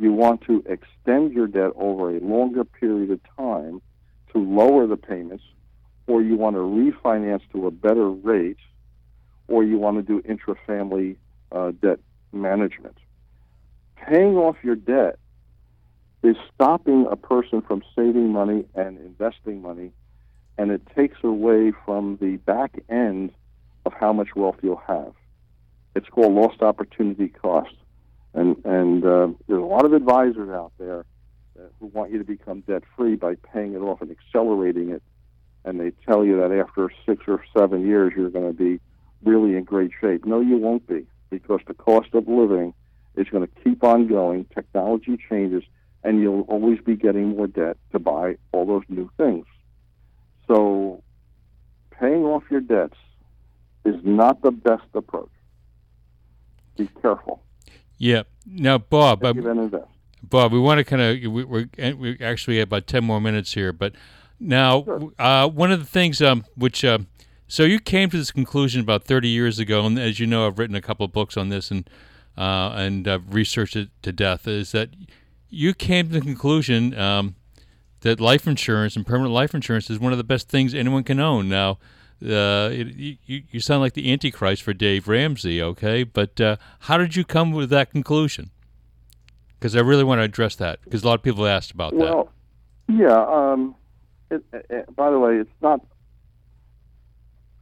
You 0.00 0.14
want 0.14 0.40
to 0.46 0.64
extend 0.66 1.34
your 1.34 1.46
debt 1.46 1.72
over 1.76 2.16
a 2.16 2.20
longer 2.20 2.64
period 2.64 3.10
of 3.10 3.20
time 3.36 3.82
to 4.32 4.38
lower 4.38 4.86
the 4.86 4.96
payments, 4.96 5.44
or 6.06 6.22
you 6.22 6.36
want 6.36 6.56
to 6.56 6.60
refinance 6.60 7.42
to 7.52 7.66
a 7.66 7.70
better 7.70 8.08
rate, 8.08 8.56
or 9.46 9.62
you 9.62 9.76
want 9.76 9.98
to 9.98 10.02
do 10.02 10.22
intra-family 10.26 11.18
uh, 11.52 11.72
debt 11.82 11.98
management. 12.32 12.96
Paying 13.96 14.36
off 14.36 14.56
your 14.62 14.74
debt 14.74 15.18
is 16.22 16.36
stopping 16.54 17.06
a 17.10 17.16
person 17.16 17.60
from 17.60 17.82
saving 17.94 18.32
money 18.32 18.64
and 18.74 18.96
investing 19.00 19.60
money, 19.60 19.92
and 20.56 20.70
it 20.70 20.80
takes 20.96 21.18
away 21.22 21.72
from 21.84 22.16
the 22.22 22.36
back 22.38 22.72
end 22.88 23.32
of 23.84 23.92
how 23.92 24.14
much 24.14 24.28
wealth 24.34 24.56
you'll 24.62 24.82
have. 24.86 25.12
It's 25.94 26.08
called 26.08 26.32
lost 26.32 26.62
opportunity 26.62 27.28
cost, 27.28 27.74
and 28.34 28.56
and 28.64 29.04
uh, 29.04 29.28
there's 29.48 29.62
a 29.62 29.66
lot 29.66 29.84
of 29.84 29.92
advisors 29.92 30.50
out 30.50 30.72
there 30.78 31.04
who 31.78 31.86
want 31.86 32.10
you 32.10 32.18
to 32.18 32.24
become 32.24 32.60
debt 32.60 32.82
free 32.96 33.16
by 33.16 33.34
paying 33.34 33.74
it 33.74 33.78
off 33.78 34.00
and 34.00 34.10
accelerating 34.10 34.90
it, 34.90 35.02
and 35.64 35.78
they 35.78 35.90
tell 36.06 36.24
you 36.24 36.38
that 36.38 36.52
after 36.52 36.90
six 37.04 37.24
or 37.26 37.44
seven 37.56 37.86
years 37.86 38.12
you're 38.16 38.30
going 38.30 38.46
to 38.46 38.56
be 38.56 38.80
really 39.22 39.56
in 39.56 39.64
great 39.64 39.90
shape. 40.00 40.24
No, 40.24 40.40
you 40.40 40.56
won't 40.56 40.86
be 40.86 41.06
because 41.28 41.60
the 41.66 41.74
cost 41.74 42.08
of 42.14 42.26
living 42.26 42.72
is 43.14 43.28
going 43.28 43.46
to 43.46 43.52
keep 43.62 43.84
on 43.84 44.06
going. 44.06 44.46
Technology 44.54 45.18
changes 45.28 45.62
and 46.02 46.20
you'll 46.20 46.42
always 46.42 46.80
be 46.80 46.96
getting 46.96 47.36
more 47.36 47.46
debt 47.46 47.76
to 47.92 47.98
buy 47.98 48.36
all 48.52 48.66
those 48.66 48.84
new 48.88 49.10
things. 49.16 49.46
So, 50.46 51.02
paying 51.90 52.24
off 52.24 52.44
your 52.50 52.60
debts 52.60 52.96
is 53.84 53.96
not 54.02 54.42
the 54.42 54.50
best 54.50 54.86
approach. 54.94 55.30
Be 56.76 56.88
careful. 57.02 57.42
Yeah. 58.00 58.22
Now, 58.46 58.78
Bob, 58.78 59.22
invest. 59.22 59.84
Bob, 60.22 60.52
we 60.52 60.58
want 60.58 60.78
to 60.78 60.84
kind 60.84 61.02
of 61.02 61.32
we, 61.32 61.44
we're 61.44 61.68
we 61.96 62.18
actually 62.20 62.58
have 62.58 62.68
about 62.68 62.86
ten 62.86 63.04
more 63.04 63.20
minutes 63.20 63.52
here, 63.52 63.72
but 63.74 63.92
now 64.40 64.84
Sure. 64.84 65.12
uh, 65.18 65.46
one 65.46 65.70
of 65.70 65.78
the 65.78 65.86
things 65.86 66.22
um, 66.22 66.46
which 66.56 66.82
uh, 66.82 67.00
so 67.46 67.64
you 67.64 67.78
came 67.78 68.08
to 68.08 68.16
this 68.16 68.32
conclusion 68.32 68.80
about 68.80 69.04
thirty 69.04 69.28
years 69.28 69.58
ago, 69.58 69.84
and 69.84 69.98
as 69.98 70.18
you 70.18 70.26
know, 70.26 70.46
I've 70.46 70.58
written 70.58 70.74
a 70.74 70.80
couple 70.80 71.04
of 71.04 71.12
books 71.12 71.36
on 71.36 71.50
this 71.50 71.70
and 71.70 71.88
uh, 72.38 72.70
and 72.74 73.06
uh, 73.06 73.18
researched 73.28 73.76
it 73.76 73.90
to 74.02 74.12
death. 74.12 74.48
Is 74.48 74.72
that 74.72 74.90
you 75.50 75.74
came 75.74 76.08
to 76.08 76.14
the 76.14 76.20
conclusion 76.22 76.98
um, 76.98 77.34
that 78.00 78.18
life 78.18 78.46
insurance 78.46 78.96
and 78.96 79.06
permanent 79.06 79.34
life 79.34 79.54
insurance 79.54 79.90
is 79.90 79.98
one 79.98 80.12
of 80.12 80.18
the 80.18 80.24
best 80.24 80.48
things 80.48 80.72
anyone 80.74 81.04
can 81.04 81.20
own. 81.20 81.50
Now, 81.50 81.78
uh, 82.22 82.70
you, 82.72 83.16
you 83.24 83.60
sound 83.60 83.80
like 83.80 83.94
the 83.94 84.12
Antichrist 84.12 84.62
for 84.62 84.72
Dave 84.72 85.08
Ramsey, 85.08 85.62
okay? 85.62 86.04
But 86.04 86.40
uh, 86.40 86.56
how 86.80 86.98
did 86.98 87.16
you 87.16 87.24
come 87.24 87.52
with 87.52 87.70
that 87.70 87.90
conclusion? 87.90 88.50
Because 89.58 89.76
I 89.76 89.80
really 89.80 90.04
want 90.04 90.20
to 90.20 90.24
address 90.24 90.56
that, 90.56 90.80
because 90.84 91.02
a 91.02 91.06
lot 91.06 91.14
of 91.14 91.22
people 91.22 91.46
asked 91.46 91.70
about 91.70 91.92
that. 91.92 91.98
Well, 91.98 92.30
yeah. 92.88 93.24
Um, 93.24 93.74
it, 94.30 94.42
it, 94.52 94.96
by 94.96 95.10
the 95.10 95.18
way, 95.18 95.36
it's 95.36 95.50
not 95.60 95.80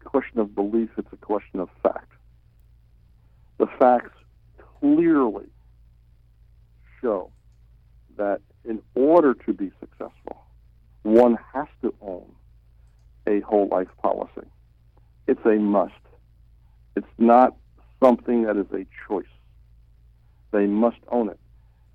a 0.01 0.05
question 0.05 0.39
of 0.39 0.55
belief; 0.55 0.91
it's 0.97 1.13
a 1.13 1.17
question 1.17 1.61
of 1.61 1.69
fact. 1.83 2.13
The 3.59 3.67
facts 3.79 4.17
clearly 4.81 5.47
show 7.01 7.31
that 8.17 8.41
in 8.65 8.81
order 8.95 9.35
to 9.35 9.53
be 9.53 9.71
successful, 9.81 10.45
one 11.03 11.39
has 11.53 11.67
to 11.83 11.95
own 12.01 12.31
a 13.29 13.41
whole 13.41 13.69
life 13.69 13.89
policy. 14.03 14.49
It's 15.27 15.45
a 15.45 15.57
must. 15.57 15.93
It's 16.97 17.07
not 17.19 17.55
something 18.03 18.45
that 18.45 18.57
is 18.57 18.67
a 18.73 18.87
choice. 19.07 19.27
They 20.51 20.67
must 20.67 20.99
own 21.09 21.29
it. 21.29 21.39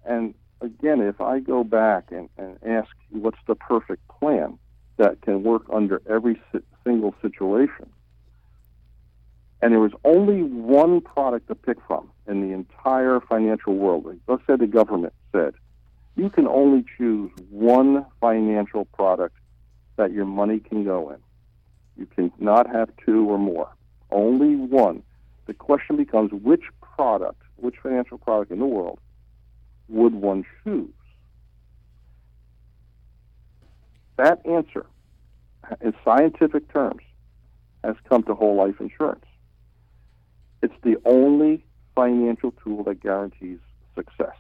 And 0.06 0.36
again, 0.62 1.02
if 1.02 1.19
I 1.19 1.39
go 1.39 1.63
back 1.63 2.06
and, 2.12 2.30
and 2.38 2.58
ask 2.65 2.89
what's 3.10 3.39
the 3.48 3.56
perfect 3.56 4.08
plan 4.19 4.58
that 4.98 5.22
can 5.22 5.43
work 5.43 5.63
under 5.74 6.02
every 6.08 6.39
si- 6.52 6.60
single 6.86 7.15
situation, 7.22 7.89
and 9.62 9.72
there 9.72 9.80
was 9.80 9.93
only 10.04 10.43
one 10.43 11.02
product 11.02 11.48
to 11.48 11.56
pick 11.56 11.78
from 11.88 12.12
in 12.28 12.48
the 12.48 12.54
entire 12.54 13.19
financial 13.22 13.76
world, 13.76 14.06
let's 14.28 14.46
say 14.46 14.56
the 14.56 14.67
government 14.67 15.13
said, 15.32 15.54
you 16.15 16.30
can 16.30 16.48
only 16.48 16.86
choose 16.98 17.32
one 17.50 18.06
financial 18.22 18.86
product 18.86 19.36
that 19.95 20.12
your 20.12 20.25
money 20.25 20.60
can 20.60 20.84
go 20.84 21.10
in. 21.12 21.17
You 21.97 22.08
cannot 22.08 22.69
have 22.69 22.89
two 23.06 23.29
or 23.29 23.38
more. 23.38 23.69
Only 24.12 24.56
one. 24.56 25.03
The 25.45 25.53
question 25.53 25.97
becomes 25.97 26.32
which 26.32 26.63
product, 26.82 27.41
which 27.58 27.75
financial 27.82 28.17
product 28.17 28.51
in 28.51 28.60
the 28.60 28.65
world 28.65 28.99
would 29.89 30.13
one 30.13 30.45
choose? 30.63 30.89
That 34.17 34.45
answer, 34.45 34.86
in 35.82 35.93
scientific 36.06 36.71
terms, 36.71 37.01
has 37.84 37.95
come 38.08 38.23
to 38.23 38.36
whole 38.36 38.56
life 38.56 38.79
insurance. 38.79 39.25
It's 40.62 40.73
the 40.84 40.97
only 41.06 41.65
financial 41.95 42.53
tool 42.63 42.84
that 42.84 43.01
guarantees 43.01 43.60
success. 43.95 44.36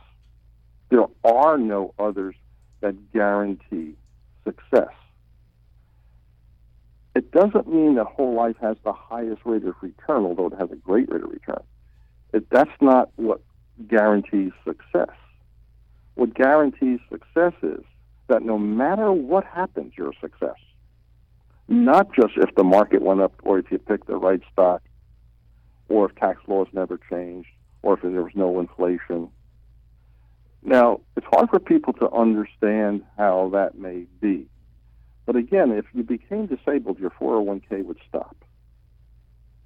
There 0.89 1.05
are 1.23 1.57
no 1.57 1.93
others 1.99 2.35
that 2.81 3.11
guarantee 3.11 3.95
success. 4.43 4.93
It 7.15 7.31
doesn't 7.31 7.67
mean 7.67 7.95
that 7.95 8.05
whole 8.05 8.33
life 8.33 8.55
has 8.61 8.77
the 8.83 8.93
highest 8.93 9.41
rate 9.45 9.63
of 9.65 9.75
return, 9.81 10.23
although 10.23 10.47
it 10.47 10.59
has 10.59 10.71
a 10.71 10.75
great 10.75 11.11
rate 11.11 11.23
of 11.23 11.29
return. 11.29 11.63
It, 12.33 12.49
that's 12.49 12.71
not 12.81 13.11
what 13.17 13.41
guarantees 13.87 14.51
success. 14.65 15.15
What 16.15 16.33
guarantees 16.33 16.99
success 17.11 17.53
is 17.61 17.83
that 18.27 18.43
no 18.43 18.57
matter 18.57 19.11
what 19.11 19.45
happens, 19.45 19.93
you're 19.97 20.09
a 20.09 20.19
success. 20.19 20.55
Not 21.67 22.13
just 22.13 22.33
if 22.37 22.53
the 22.55 22.63
market 22.63 23.01
went 23.01 23.21
up 23.21 23.33
or 23.43 23.59
if 23.59 23.71
you 23.71 23.77
picked 23.77 24.07
the 24.07 24.17
right 24.17 24.41
stock 24.51 24.81
or 25.89 26.09
if 26.09 26.15
tax 26.15 26.39
laws 26.47 26.67
never 26.73 26.99
changed 27.09 27.49
or 27.83 27.93
if 27.95 28.01
there 28.01 28.23
was 28.23 28.31
no 28.35 28.59
inflation. 28.59 29.29
Now, 30.63 31.01
it's 31.15 31.27
hard 31.31 31.49
for 31.49 31.59
people 31.59 31.93
to 31.93 32.09
understand 32.11 33.03
how 33.17 33.49
that 33.53 33.77
may 33.77 34.05
be. 34.21 34.47
But 35.25 35.35
again, 35.35 35.71
if 35.71 35.85
you 35.93 36.03
became 36.03 36.47
disabled, 36.47 36.99
your 36.99 37.11
401k 37.11 37.85
would 37.85 37.99
stop. 38.07 38.35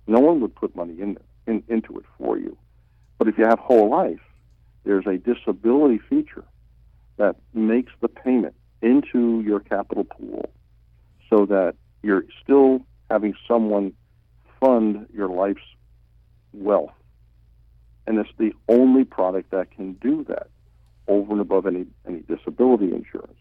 No 0.06 0.20
one 0.20 0.40
would 0.42 0.56
put 0.56 0.76
money 0.76 1.00
in, 1.00 1.18
in, 1.48 1.64
into 1.68 1.98
it 1.98 2.06
for 2.18 2.38
you. 2.38 2.58
But 3.18 3.28
if 3.28 3.38
you 3.38 3.46
have 3.46 3.60
whole 3.60 3.90
life, 3.90 4.22
there's 4.84 5.06
a 5.08 5.18
disability 5.18 6.00
feature 6.10 6.46
that 7.18 7.36
makes 7.54 7.92
the 8.02 8.08
payment 8.08 8.56
into 8.82 9.42
your 9.42 9.60
capital 9.60 10.04
pool 10.04 10.50
so 11.30 11.46
that 11.48 11.76
you're 12.04 12.24
still 12.44 12.86
having 13.10 13.34
someone 13.48 13.94
fund 14.60 15.08
your 15.14 15.30
life's 15.30 15.62
wealth. 16.54 16.94
And 18.06 18.18
it's 18.20 18.30
the 18.38 18.54
only 18.70 19.04
product 19.04 19.52
that 19.52 19.72
can 19.72 19.94
do 19.94 20.24
that 20.30 20.48
over 21.08 21.32
and 21.32 21.42
above 21.42 21.66
any, 21.66 21.86
any 22.08 22.20
disability 22.20 22.94
insurance. 22.94 23.38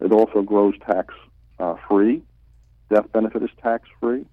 It 0.00 0.12
also 0.12 0.42
grows 0.42 0.74
tax 0.90 1.14
uh, 1.58 1.74
free. 1.88 2.22
Death 2.90 3.10
benefit 3.12 3.42
is 3.42 3.50
tax 3.62 3.88
free. 4.00 4.24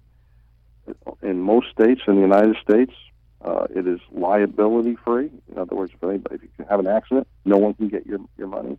In 1.22 1.40
most 1.40 1.68
states 1.70 2.02
in 2.06 2.16
the 2.16 2.20
United 2.20 2.56
States, 2.62 2.92
uh, 3.44 3.66
it 3.74 3.86
is 3.86 4.00
liability 4.12 4.96
free. 5.04 5.30
In 5.50 5.58
other 5.58 5.74
words, 5.76 5.92
if, 5.94 6.02
anybody, 6.02 6.36
if 6.36 6.42
you 6.58 6.64
have 6.68 6.80
an 6.80 6.86
accident, 6.86 7.26
no 7.44 7.58
one 7.58 7.74
can 7.74 7.88
get 7.88 8.06
your, 8.06 8.18
your 8.38 8.48
money. 8.48 8.78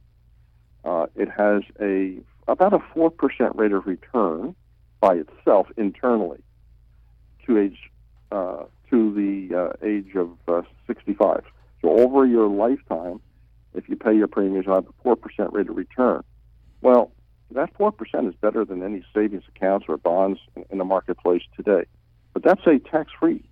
Uh, 0.83 1.07
it 1.15 1.29
has 1.29 1.63
a 1.81 2.19
about 2.47 2.73
a 2.73 2.79
four 2.93 3.09
percent 3.09 3.55
rate 3.55 3.71
of 3.71 3.87
return 3.87 4.55
by 4.99 5.15
itself 5.15 5.67
internally 5.77 6.43
to 7.45 7.57
age 7.57 7.77
uh, 8.31 8.63
to 8.89 9.13
the 9.13 9.55
uh, 9.55 9.85
age 9.85 10.15
of 10.15 10.31
uh, 10.47 10.61
65. 10.87 11.43
So 11.81 11.89
over 11.99 12.25
your 12.25 12.47
lifetime, 12.47 13.19
if 13.73 13.89
you 13.89 13.95
pay 13.95 14.15
your 14.15 14.27
premiums, 14.27 14.65
you 14.67 14.73
have 14.73 14.87
a 14.87 14.93
four 15.03 15.15
percent 15.15 15.53
rate 15.53 15.69
of 15.69 15.75
return. 15.75 16.23
Well, 16.81 17.11
that 17.51 17.75
four 17.77 17.91
percent 17.91 18.27
is 18.27 18.35
better 18.35 18.65
than 18.65 18.83
any 18.83 19.03
savings 19.13 19.43
accounts 19.55 19.85
or 19.87 19.97
bonds 19.97 20.39
in, 20.55 20.65
in 20.71 20.77
the 20.77 20.85
marketplace 20.85 21.43
today. 21.55 21.85
But 22.33 22.43
that's 22.43 22.65
a 22.67 22.79
tax-free 22.79 23.43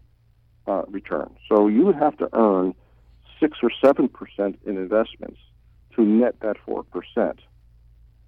uh, 0.68 0.84
return. 0.88 1.36
So 1.48 1.68
you 1.68 1.86
would 1.86 1.96
have 1.96 2.18
to 2.18 2.30
earn 2.34 2.74
six 3.40 3.58
or 3.62 3.72
seven 3.84 4.10
percent 4.10 4.60
in 4.66 4.78
investments 4.78 5.40
to 5.96 6.04
net 6.04 6.36
that 6.42 6.58
four 6.66 6.84
percent. 6.84 7.40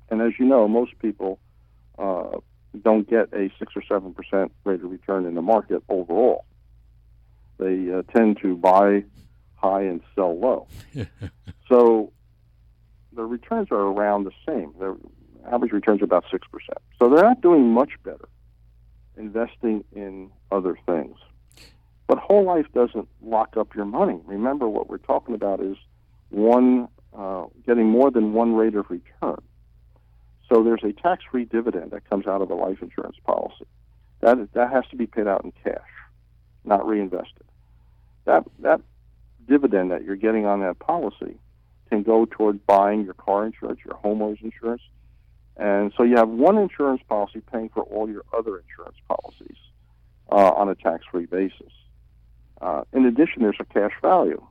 And 0.10 0.22
as 0.22 0.34
you 0.40 0.46
know, 0.46 0.68
most 0.68 0.98
people 1.00 1.40
uh, 1.98 2.38
don't 2.84 3.10
get 3.10 3.34
a 3.34 3.50
six 3.58 3.74
or 3.76 3.84
seven 3.90 4.14
percent 4.14 4.52
rate 4.64 4.82
of 4.84 4.92
return 4.92 5.26
in 5.26 5.36
the 5.36 5.42
market 5.42 5.84
overall. 5.90 6.46
They 7.58 7.92
uh, 7.92 8.04
tend 8.16 8.40
to 8.42 8.56
buy 8.56 9.06
high 9.56 9.84
and 9.84 10.02
sell 10.14 10.38
low. 10.38 10.68
so 11.70 12.12
the 13.14 13.24
returns 13.24 13.70
are 13.72 13.80
around 13.80 14.26
the 14.26 14.32
same. 14.48 14.74
The 14.78 14.98
average 15.52 15.72
returns 15.72 16.02
are 16.02 16.06
about 16.06 16.26
six 16.32 16.48
percent. 16.48 16.80
So 17.00 17.10
they're 17.10 17.24
not 17.24 17.42
doing 17.42 17.72
much 17.72 17.92
better 18.04 18.28
investing 19.18 19.84
in 19.94 20.32
other 20.52 20.78
things. 20.86 21.18
But 22.08 22.20
whole 22.20 22.44
life 22.44 22.68
doesn't 22.74 23.08
lock 23.22 23.58
up 23.58 23.76
your 23.76 23.86
money. 23.86 24.20
Remember, 24.26 24.68
what 24.70 24.90
we're 24.90 24.98
talking 24.98 25.34
about 25.34 25.60
is 25.62 25.78
one 26.30 26.88
uh, 27.18 27.46
getting 27.66 27.88
more 27.88 28.12
than 28.12 28.34
one 28.34 28.54
rate 28.54 28.76
of 28.76 28.90
return. 28.90 29.42
So 30.50 30.64
there's 30.64 30.84
a 30.84 30.94
tax-free 30.94 31.46
dividend 31.46 31.92
that 31.92 32.08
comes 32.10 32.28
out 32.28 32.42
of 32.42 32.52
a 32.52 32.54
life 32.54 32.82
insurance 32.82 33.16
policy. 33.26 33.66
That 34.22 34.38
is, 34.38 34.48
that 34.54 34.72
has 34.72 34.84
to 34.92 34.96
be 34.96 35.08
paid 35.08 35.28
out 35.28 35.44
in 35.44 35.52
cash, 35.64 35.82
not 36.64 36.86
reinvested. 36.88 37.46
That 38.26 38.44
that 38.60 38.82
dividend 39.48 39.92
that 39.92 40.04
you're 40.04 40.16
getting 40.16 40.46
on 40.46 40.62
that 40.62 40.80
policy 40.80 41.38
can 41.90 42.04
go 42.04 42.26
toward 42.26 42.66
buying 42.66 43.06
your 43.06 43.14
car 43.14 43.46
insurance, 43.46 43.80
your 43.86 43.96
homeowner's 44.04 44.42
insurance, 44.42 44.82
and 45.58 45.94
so 45.96 46.04
you 46.04 46.18
have 46.18 46.30
one 46.30 46.58
insurance 46.58 47.02
policy 47.08 47.42
paying 47.52 47.70
for 47.70 47.84
all 47.84 48.10
your 48.10 48.24
other 48.38 48.58
insurance 48.58 48.98
policies 49.08 49.58
uh, 50.32 50.52
on 50.52 50.70
a 50.70 50.76
tax-free 50.76 51.26
basis. 51.28 51.72
Uh, 52.62 52.84
in 52.94 53.06
addition, 53.06 53.42
there's 53.42 53.58
a 53.60 53.66
cash 53.66 53.94
value, 54.02 54.42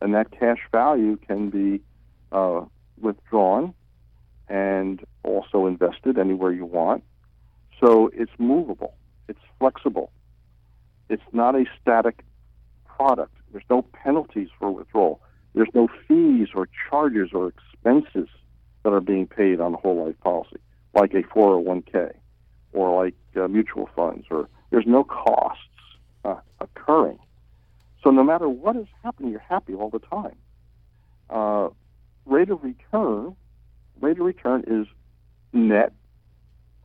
and 0.00 0.14
that 0.14 0.30
cash 0.30 0.60
value 0.70 1.16
can 1.16 1.50
be 1.50 1.80
uh, 2.32 2.62
withdrawn 3.00 3.74
and 4.48 5.04
also 5.22 5.66
invested 5.66 6.18
anywhere 6.18 6.52
you 6.52 6.66
want. 6.66 7.02
So 7.80 8.10
it's 8.12 8.32
movable, 8.38 8.94
it's 9.28 9.40
flexible, 9.58 10.12
it's 11.08 11.22
not 11.32 11.54
a 11.54 11.64
static 11.80 12.24
product. 12.86 13.34
There's 13.52 13.64
no 13.70 13.82
penalties 13.82 14.48
for 14.58 14.70
withdrawal. 14.70 15.20
There's 15.54 15.68
no 15.74 15.88
fees 16.08 16.48
or 16.54 16.68
charges 16.90 17.30
or 17.32 17.48
expenses 17.48 18.28
that 18.84 18.92
are 18.92 19.00
being 19.00 19.26
paid 19.26 19.60
on 19.60 19.74
a 19.74 19.76
whole 19.76 20.04
life 20.04 20.18
policy, 20.20 20.58
like 20.94 21.12
a 21.14 21.22
401k 21.22 22.12
or 22.72 23.02
like 23.04 23.14
uh, 23.36 23.48
mutual 23.48 23.88
funds, 23.96 24.26
or 24.30 24.48
there's 24.70 24.86
no 24.86 25.02
costs 25.04 25.62
uh, 26.24 26.36
occurring. 26.60 27.18
So 28.02 28.10
no 28.10 28.22
matter 28.22 28.48
what 28.48 28.76
is 28.76 28.86
happening, 29.02 29.32
you're 29.32 29.40
happy 29.40 29.74
all 29.74 29.90
the 29.90 30.00
time. 30.00 30.36
Uh, 31.30 31.70
rate 32.26 32.50
of 32.50 32.62
return, 32.62 33.34
rate 34.00 34.18
of 34.18 34.26
return 34.26 34.64
is 34.66 34.86
net. 35.52 35.92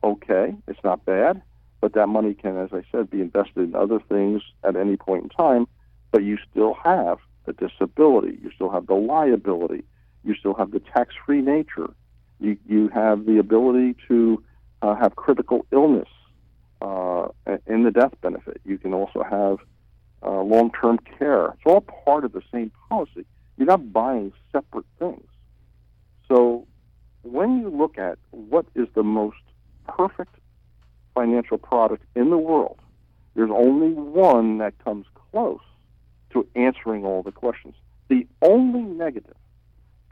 Okay, 0.02 0.54
it's 0.66 0.82
not 0.82 1.04
bad, 1.04 1.42
but 1.80 1.92
that 1.92 2.06
money 2.06 2.32
can, 2.32 2.56
as 2.56 2.70
I 2.72 2.82
said, 2.90 3.10
be 3.10 3.20
invested 3.20 3.64
in 3.64 3.74
other 3.74 4.00
things 4.00 4.42
at 4.64 4.76
any 4.76 4.96
point 4.96 5.24
in 5.24 5.28
time. 5.28 5.66
But 6.10 6.22
you 6.22 6.38
still 6.50 6.74
have 6.82 7.18
the 7.44 7.52
disability, 7.52 8.38
you 8.42 8.50
still 8.54 8.70
have 8.70 8.86
the 8.86 8.94
liability, 8.94 9.84
you 10.24 10.34
still 10.34 10.54
have 10.54 10.70
the 10.70 10.80
tax-free 10.80 11.42
nature. 11.42 11.90
You 12.38 12.56
you 12.66 12.88
have 12.88 13.26
the 13.26 13.38
ability 13.38 13.96
to 14.08 14.42
uh, 14.82 14.94
have 14.96 15.16
critical 15.16 15.66
illness 15.72 16.08
uh, 16.80 17.28
in 17.66 17.84
the 17.84 17.90
death 17.90 18.14
benefit. 18.22 18.60
You 18.64 18.78
can 18.78 18.94
also 18.94 19.22
have 19.22 19.58
uh, 20.22 20.42
long-term 20.42 20.98
care. 21.18 21.46
It's 21.46 21.62
all 21.66 21.80
part 21.80 22.24
of 22.24 22.32
the 22.32 22.42
same 22.52 22.72
policy. 22.88 23.24
You're 23.56 23.66
not 23.66 23.92
buying 23.92 24.32
separate 24.52 24.86
things. 24.98 25.26
So 26.28 26.66
when 27.22 27.60
you 27.60 27.68
look 27.68 27.98
at 27.98 28.18
what 28.30 28.66
is 28.74 28.88
the 28.94 29.02
most 29.02 29.36
perfect 29.86 30.34
financial 31.14 31.58
product 31.58 32.04
in 32.14 32.30
the 32.30 32.38
world, 32.38 32.78
there's 33.34 33.50
only 33.50 33.92
one 33.92 34.58
that 34.58 34.82
comes 34.82 35.06
close 35.30 35.60
to 36.32 36.46
answering 36.54 37.04
all 37.04 37.22
the 37.22 37.32
questions. 37.32 37.74
The 38.08 38.26
only 38.42 38.82
negative 38.82 39.36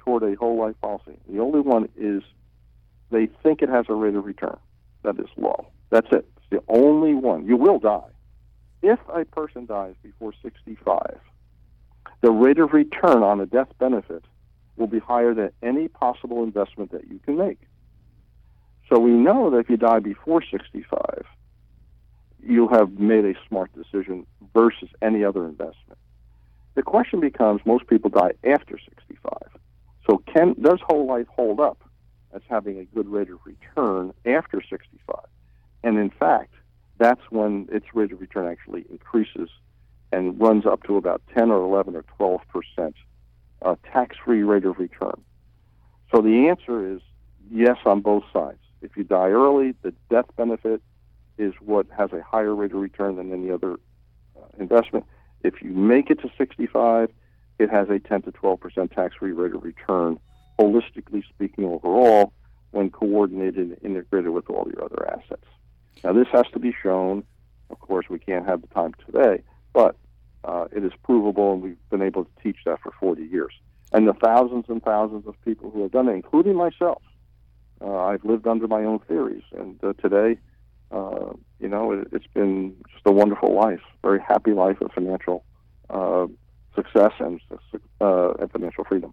toward 0.09 0.23
a 0.23 0.35
whole 0.37 0.57
life 0.57 0.75
policy, 0.81 1.19
the 1.29 1.39
only 1.39 1.61
one 1.61 1.87
is 1.99 2.23
they 3.11 3.27
think 3.43 3.61
it 3.61 3.69
has 3.69 3.85
a 3.91 3.95
rate 3.95 4.15
of 4.15 4.25
return 4.25 4.57
that 5.03 5.21
is 5.21 5.29
low. 5.37 5.67
That's 5.91 6.07
it. 6.11 6.27
It's 6.39 6.47
the 6.51 6.63
only 6.67 7.13
one. 7.13 7.47
You 7.47 7.59
will 7.59 7.79
die. 7.79 8.09
If 8.81 8.99
a 9.13 9.27
person 9.27 9.67
dies 9.67 9.97
before 10.03 10.33
65, 10.43 11.19
the 12.23 12.31
rate 12.31 12.59
of 12.59 12.73
return 12.73 13.23
on 13.23 13.39
a 13.41 13.45
death 13.45 13.69
benefit 13.79 14.25
will 14.79 14.87
be 14.87 14.99
higher 14.99 15.35
than 15.35 15.51
any 15.63 15.89
possible 15.89 16.43
investment 16.43 16.91
that 16.93 17.07
you 17.11 17.19
can 17.19 17.37
make. 17.37 17.61
So 18.89 18.99
we 18.99 19.11
know 19.11 19.51
that 19.51 19.59
if 19.59 19.69
you 19.69 19.77
die 19.77 19.99
before 19.99 20.43
65, 20.43 21.27
you'll 22.43 22.69
have 22.69 22.93
made 22.93 23.27
a 23.27 23.35
smart 23.47 23.71
decision 23.75 24.27
versus 24.55 24.89
any 25.03 25.23
other 25.23 25.45
investment. 25.45 25.99
The 26.77 26.83
question 26.83 27.21
becomes 27.21 27.61
most 27.67 27.87
people 27.89 28.09
die 28.09 28.33
after 28.43 28.79
65. 28.79 29.59
So 30.09 30.23
can 30.33 30.55
does 30.61 30.81
whole 30.83 31.07
life 31.07 31.27
hold 31.29 31.61
up 31.61 31.83
as 32.33 32.43
having 32.49 32.79
a 32.79 32.85
good 32.85 33.09
rate 33.09 33.31
of 33.31 33.39
return 33.45 34.13
after 34.25 34.63
65? 34.69 35.17
And 35.83 35.99
in 35.99 36.11
fact, 36.11 36.55
that's 36.99 37.21
when 37.31 37.69
its 37.71 37.87
rate 37.95 38.13
of 38.13 38.21
return 38.21 38.47
actually 38.47 38.85
increases 38.91 39.51
and 40.11 40.41
runs 40.41 40.67
up 40.67 40.83
to 40.85 40.97
about 40.97 41.23
10 41.35 41.51
or 41.51 41.63
11 41.63 41.95
or 41.97 42.05
12 42.17 42.41
percent 42.49 42.97
uh, 43.63 43.77
tax-free 43.93 44.43
rate 44.43 44.65
of 44.65 44.79
return. 44.79 45.21
So 46.13 46.23
the 46.23 46.49
answer 46.49 46.95
is 46.95 47.01
yes 47.51 47.77
on 47.85 48.01
both 48.01 48.25
sides. 48.33 48.59
If 48.81 48.97
you 48.97 49.05
die 49.05 49.29
early, 49.29 49.75
the 49.83 49.93
death 50.11 50.27
benefit 50.37 50.81
is 51.37 51.53
what 51.61 51.87
has 51.97 52.13
a 52.13 52.23
higher 52.23 52.55
rate 52.55 52.73
of 52.73 52.79
return 52.79 53.17
than 53.17 53.33
any 53.33 53.51
other 53.51 53.75
uh, 54.37 54.47
investment. 54.59 55.05
If 55.43 55.61
you 55.63 55.71
make 55.71 56.11
it 56.11 56.21
to 56.23 56.31
65, 56.39 57.11
it 57.59 57.71
has 57.71 57.89
a 57.91 57.99
10 57.99 58.23
to 58.23 58.33
12 58.33 58.61
percent 58.61 58.93
tax-free 58.93 59.33
rate 59.33 59.55
of 59.55 59.63
return, 59.63 60.19
holistically 60.59 61.23
speaking, 61.29 61.65
overall, 61.65 62.33
when 62.71 62.91
coordinated 62.91 63.57
and 63.57 63.77
integrated 63.83 64.31
with 64.31 64.49
all 64.51 64.69
your 64.73 64.85
other 64.85 65.09
assets. 65.11 65.47
Now, 66.05 66.13
this 66.13 66.29
has 66.33 66.47
to 66.53 66.59
be 66.59 66.75
shown. 66.83 67.25
Of 67.71 67.81
course, 67.81 68.07
we 68.09 68.19
can't 68.19 68.47
have 68.47 68.63
the 68.63 68.69
time 68.69 68.95
today, 69.05 69.43
but 69.73 69.97
uh, 70.45 70.67
it 70.75 70.85
is 70.85 70.93
provable, 71.03 71.55
and 71.55 71.63
we've 71.63 71.91
been 71.91 72.03
able 72.03 72.25
to 72.25 72.31
teach 72.43 72.59
that 72.65 72.81
for 72.81 72.93
40 73.01 73.23
years. 73.25 73.53
And 73.93 74.07
the 74.07 74.15
thousands 74.15 74.67
and 74.69 74.83
thousands 74.83 75.27
of 75.27 75.35
people 75.45 75.71
who 75.71 75.83
have 75.83 75.93
done 75.93 76.09
it, 76.09 76.13
including 76.13 76.55
myself, 76.55 77.03
uh, 77.81 77.97
I've 78.05 78.25
lived 78.25 78.47
under 78.47 78.69
my 78.69 78.85
own 78.85 79.01
theories. 79.01 79.43
And 79.57 79.83
uh, 79.83 79.95
today, 79.95 80.39
uh, 80.91 81.33
you 81.59 81.69
know, 81.69 81.93
it, 81.93 82.09
has 82.13 82.23
been 82.35 82.77
just 82.93 83.07
a 83.07 83.13
wonderful 83.13 83.55
life, 83.55 83.81
very 84.03 84.21
happy 84.21 84.53
life 84.53 84.81
of 84.81 84.93
financial 84.93 85.45
uh, 85.91 86.27
success 86.79 87.13
and, 87.19 87.41
uh, 88.01 88.33
and 88.35 88.51
financial 88.51 88.85
freedom. 88.85 89.13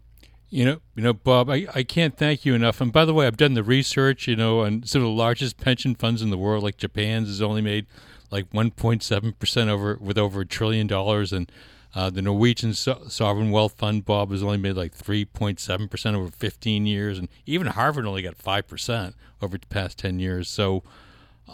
You 0.49 0.65
know, 0.65 0.81
you 0.95 1.03
know, 1.03 1.13
Bob, 1.13 1.49
I, 1.49 1.67
I 1.73 1.83
can't 1.83 2.15
thank 2.15 2.45
you 2.45 2.53
enough. 2.53 2.79
And 2.79 2.93
by 2.93 3.03
the 3.03 3.13
way, 3.13 3.25
I've 3.25 3.37
done 3.37 3.55
the 3.55 3.63
research, 3.63 4.27
you 4.27 4.35
know, 4.35 4.61
and 4.61 4.87
some 4.87 5.01
of 5.01 5.07
the 5.07 5.13
largest 5.13 5.57
pension 5.57 5.95
funds 5.95 6.21
in 6.21 6.29
the 6.29 6.37
world, 6.37 6.63
like 6.63 6.77
Japan's, 6.77 7.27
has 7.27 7.41
only 7.41 7.61
made 7.61 7.87
like 8.31 8.49
1.7 8.51 9.39
percent 9.39 9.69
over 9.69 9.97
with 9.99 10.17
over 10.17 10.41
a 10.41 10.45
trillion 10.45 10.87
dollars, 10.87 11.33
and 11.33 11.51
uh, 11.95 12.09
the 12.09 12.21
Norwegian 12.21 12.73
so- 12.73 13.03
sovereign 13.07 13.51
wealth 13.51 13.73
fund, 13.77 14.05
Bob, 14.05 14.31
has 14.31 14.43
only 14.43 14.57
made 14.57 14.75
like 14.75 14.95
3.7 14.95 15.89
percent 15.89 16.15
over 16.15 16.29
15 16.29 16.85
years, 16.85 17.17
and 17.17 17.27
even 17.45 17.67
Harvard 17.67 18.05
only 18.05 18.21
got 18.21 18.35
five 18.35 18.67
percent 18.67 19.15
over 19.41 19.57
the 19.57 19.67
past 19.67 19.97
10 19.97 20.19
years. 20.19 20.47
So, 20.47 20.83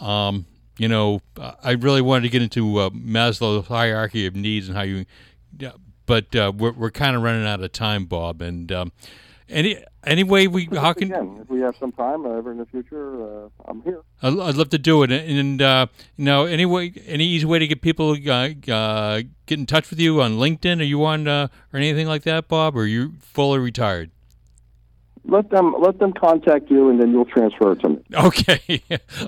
um, 0.00 0.46
you 0.76 0.88
know, 0.88 1.22
I 1.64 1.72
really 1.72 2.02
wanted 2.02 2.22
to 2.22 2.28
get 2.28 2.42
into 2.42 2.78
uh, 2.78 2.90
Maslow's 2.90 3.68
hierarchy 3.68 4.26
of 4.26 4.36
needs 4.36 4.68
and 4.68 4.76
how 4.76 4.82
you 4.82 5.06
but 6.12 6.36
uh, 6.36 6.52
we're, 6.54 6.72
we're 6.72 6.90
kind 6.90 7.16
of 7.16 7.22
running 7.22 7.46
out 7.46 7.62
of 7.62 7.72
time, 7.72 8.04
Bob. 8.04 8.42
And 8.42 8.70
um, 8.70 8.92
Any 9.48 9.82
any 10.04 10.24
way 10.24 10.46
we 10.46 10.66
how 10.66 10.92
can 10.92 11.10
Again, 11.10 11.38
if 11.40 11.48
we 11.48 11.60
have 11.60 11.74
some 11.76 11.92
time 11.92 12.26
uh, 12.26 12.36
ever 12.36 12.50
in 12.52 12.58
the 12.58 12.66
future, 12.66 13.06
uh, 13.44 13.48
I'm 13.64 13.80
here. 13.82 14.02
I'd, 14.22 14.38
I'd 14.38 14.56
love 14.56 14.68
to 14.70 14.78
do 14.78 15.02
it. 15.04 15.10
And 15.10 15.62
uh, 15.62 15.86
you 16.18 16.26
know, 16.26 16.44
any 16.44 16.66
way, 16.66 16.92
any 17.06 17.24
easy 17.24 17.46
way 17.46 17.58
to 17.60 17.66
get 17.66 17.80
people 17.80 18.10
uh, 18.26 18.50
uh, 18.70 19.22
get 19.46 19.58
in 19.58 19.64
touch 19.64 19.88
with 19.88 20.00
you 20.00 20.20
on 20.20 20.32
LinkedIn? 20.32 20.80
Are 20.80 20.90
you 20.94 21.02
on 21.04 21.26
uh, 21.28 21.48
or 21.72 21.78
anything 21.78 22.06
like 22.06 22.24
that, 22.24 22.46
Bob? 22.46 22.76
Or 22.76 22.80
are 22.80 22.86
you 22.86 23.14
fully 23.20 23.58
retired? 23.58 24.10
Let 25.24 25.50
them 25.50 25.74
let 25.78 26.00
them 26.00 26.12
contact 26.12 26.68
you, 26.68 26.88
and 26.88 27.00
then 27.00 27.12
you'll 27.12 27.24
transfer 27.24 27.72
it 27.72 27.80
to 27.80 27.90
me. 27.90 27.98
Okay, 28.14 28.80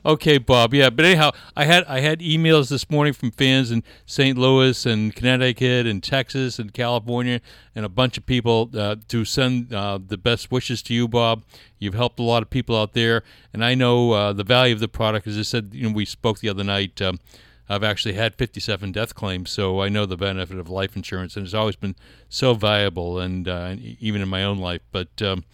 okay, 0.04 0.38
Bob. 0.38 0.74
Yeah, 0.74 0.90
but 0.90 1.04
anyhow, 1.04 1.30
I 1.56 1.66
had 1.66 1.84
I 1.84 2.00
had 2.00 2.18
emails 2.18 2.68
this 2.68 2.90
morning 2.90 3.12
from 3.12 3.30
fans 3.30 3.70
in 3.70 3.84
St. 4.04 4.36
Louis 4.36 4.84
and 4.86 5.14
Connecticut 5.14 5.86
and 5.86 6.02
Texas 6.02 6.58
and 6.58 6.74
California 6.74 7.40
and 7.76 7.84
a 7.84 7.88
bunch 7.88 8.18
of 8.18 8.26
people 8.26 8.70
uh, 8.74 8.96
to 9.06 9.24
send 9.24 9.72
uh, 9.72 10.00
the 10.04 10.18
best 10.18 10.50
wishes 10.50 10.82
to 10.82 10.94
you, 10.94 11.06
Bob. 11.06 11.44
You've 11.78 11.94
helped 11.94 12.18
a 12.18 12.24
lot 12.24 12.42
of 12.42 12.50
people 12.50 12.76
out 12.76 12.94
there, 12.94 13.22
and 13.52 13.64
I 13.64 13.74
know 13.74 14.12
uh, 14.12 14.32
the 14.32 14.44
value 14.44 14.74
of 14.74 14.80
the 14.80 14.88
product. 14.88 15.28
As 15.28 15.38
I 15.38 15.42
said, 15.42 15.70
you 15.72 15.88
know, 15.88 15.94
we 15.94 16.04
spoke 16.04 16.40
the 16.40 16.48
other 16.48 16.64
night. 16.64 17.00
Um, 17.00 17.20
I've 17.68 17.84
actually 17.84 18.14
had 18.14 18.34
57 18.34 18.92
death 18.92 19.14
claims, 19.14 19.50
so 19.50 19.80
I 19.80 19.88
know 19.88 20.06
the 20.06 20.16
benefit 20.16 20.58
of 20.58 20.68
life 20.68 20.96
insurance, 20.96 21.36
and 21.36 21.46
it's 21.46 21.54
always 21.54 21.76
been 21.76 21.96
so 22.28 22.54
valuable, 22.54 23.18
and 23.20 23.48
uh, 23.48 23.76
even 24.00 24.20
in 24.20 24.28
my 24.28 24.44
own 24.44 24.58
life. 24.58 24.82
But 24.92 25.22
um, 25.22 25.44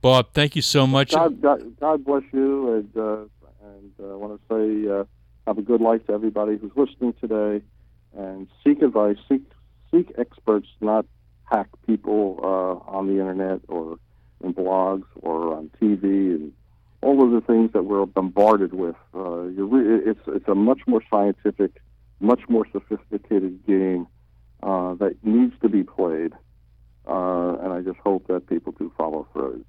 Bob, 0.00 0.32
thank 0.32 0.54
you 0.54 0.62
so 0.62 0.86
much. 0.86 1.12
God, 1.12 1.40
God, 1.40 1.76
God 1.80 2.04
bless 2.04 2.22
you, 2.32 2.74
and 2.74 2.96
uh, 2.96 3.16
and 3.64 3.92
uh, 4.00 4.12
I 4.12 4.14
want 4.14 4.40
to 4.40 4.54
say 4.54 4.90
uh, 4.90 5.04
have 5.46 5.58
a 5.58 5.62
good 5.62 5.80
life 5.80 6.06
to 6.06 6.12
everybody 6.12 6.56
who's 6.56 6.72
listening 6.76 7.14
today, 7.20 7.64
and 8.16 8.46
seek 8.62 8.80
advice, 8.82 9.16
seek 9.28 9.42
seek 9.90 10.12
experts, 10.16 10.68
not 10.80 11.04
hack 11.44 11.68
people 11.86 12.38
uh, 12.42 12.90
on 12.90 13.06
the 13.06 13.14
internet 13.14 13.60
or 13.68 13.98
in 14.44 14.54
blogs 14.54 15.04
or 15.16 15.54
on 15.54 15.70
TV 15.80 16.04
and 16.04 16.52
all 17.02 17.24
of 17.24 17.30
the 17.30 17.40
things 17.40 17.72
that 17.72 17.84
we're 17.84 18.06
bombarded 18.06 18.74
with. 18.74 18.96
Uh, 19.14 19.18
re- 19.20 20.10
it's 20.10 20.20
it's 20.28 20.48
a 20.48 20.54
much 20.54 20.80
more 20.86 21.02
scientific, 21.10 21.80
much 22.20 22.40
more 22.48 22.66
sophisticated 22.72 23.66
game 23.66 24.06
uh, 24.62 24.94
that 24.94 25.16
needs 25.22 25.54
to 25.62 25.68
be 25.68 25.82
played. 25.82 26.32
Uh, 27.08 27.56
and 27.62 27.72
I 27.72 27.80
just 27.80 27.98
hope 27.98 28.26
that 28.26 28.46
people 28.46 28.72
do 28.78 28.92
follow 28.96 29.26
through. 29.32 29.64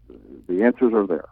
The 0.48 0.64
answers 0.64 0.94
are 0.94 1.08
there. 1.08 1.30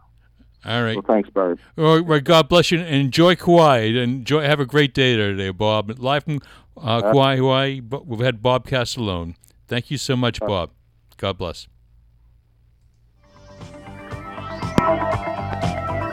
All 0.66 0.84
right. 0.84 0.96
So 0.96 1.02
thanks, 1.02 1.30
Barry. 1.30 1.58
All 1.78 2.00
right. 2.00 2.24
God 2.24 2.50
bless 2.50 2.72
you, 2.72 2.80
and 2.80 2.96
enjoy 2.96 3.36
Kauai. 3.36 3.82
Enjoy. 3.96 4.42
Have 4.42 4.60
a 4.60 4.66
great 4.66 4.94
day 4.94 5.16
there 5.16 5.32
today, 5.32 5.50
Bob. 5.52 5.92
Live 6.00 6.24
from 6.24 6.40
uh, 6.78 7.02
Kauai, 7.02 7.38
Hawaii. 7.38 7.82
We've 7.82 8.20
had 8.22 8.42
Bob 8.42 8.68
Castiglione. 8.68 9.36
Thank 9.68 9.92
you 9.92 9.98
so 9.98 10.16
much, 10.16 10.40
Bob. 10.40 10.72
God 11.18 11.38
bless. 11.38 11.68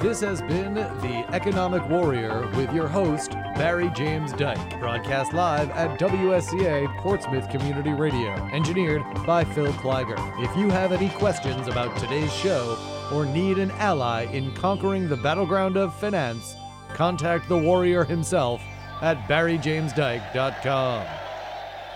This 0.02 0.20
has 0.20 0.42
been 0.42 0.74
The 0.74 1.24
Economic 1.32 1.88
Warrior 1.88 2.46
with 2.56 2.72
your 2.74 2.88
host, 2.88 3.32
Barry 3.56 3.90
James 3.90 4.32
Dyke. 4.32 4.80
Broadcast 4.80 5.32
live 5.32 5.70
at 5.70 5.98
WSCA 6.00 6.96
Portsmouth 6.98 7.48
Community 7.50 7.92
Radio. 7.92 8.32
Engineered 8.52 9.02
by 9.24 9.44
Phil 9.44 9.72
Kleiger. 9.74 10.18
If 10.42 10.56
you 10.56 10.70
have 10.70 10.90
any 10.90 11.08
questions 11.10 11.68
about 11.68 11.96
today's 11.96 12.32
show 12.32 12.76
or 13.12 13.24
need 13.24 13.58
an 13.58 13.70
ally 13.72 14.24
in 14.24 14.52
conquering 14.54 15.08
the 15.08 15.16
battleground 15.16 15.76
of 15.76 15.94
finance, 15.94 16.56
contact 16.94 17.48
the 17.48 17.56
warrior 17.58 18.04
himself 18.04 18.60
at 19.00 19.28
barryjamesdyke.com. 19.28 21.06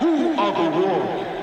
Who 0.00 0.38
are 0.38 0.52
the 0.52 0.78
warriors? 0.78 1.37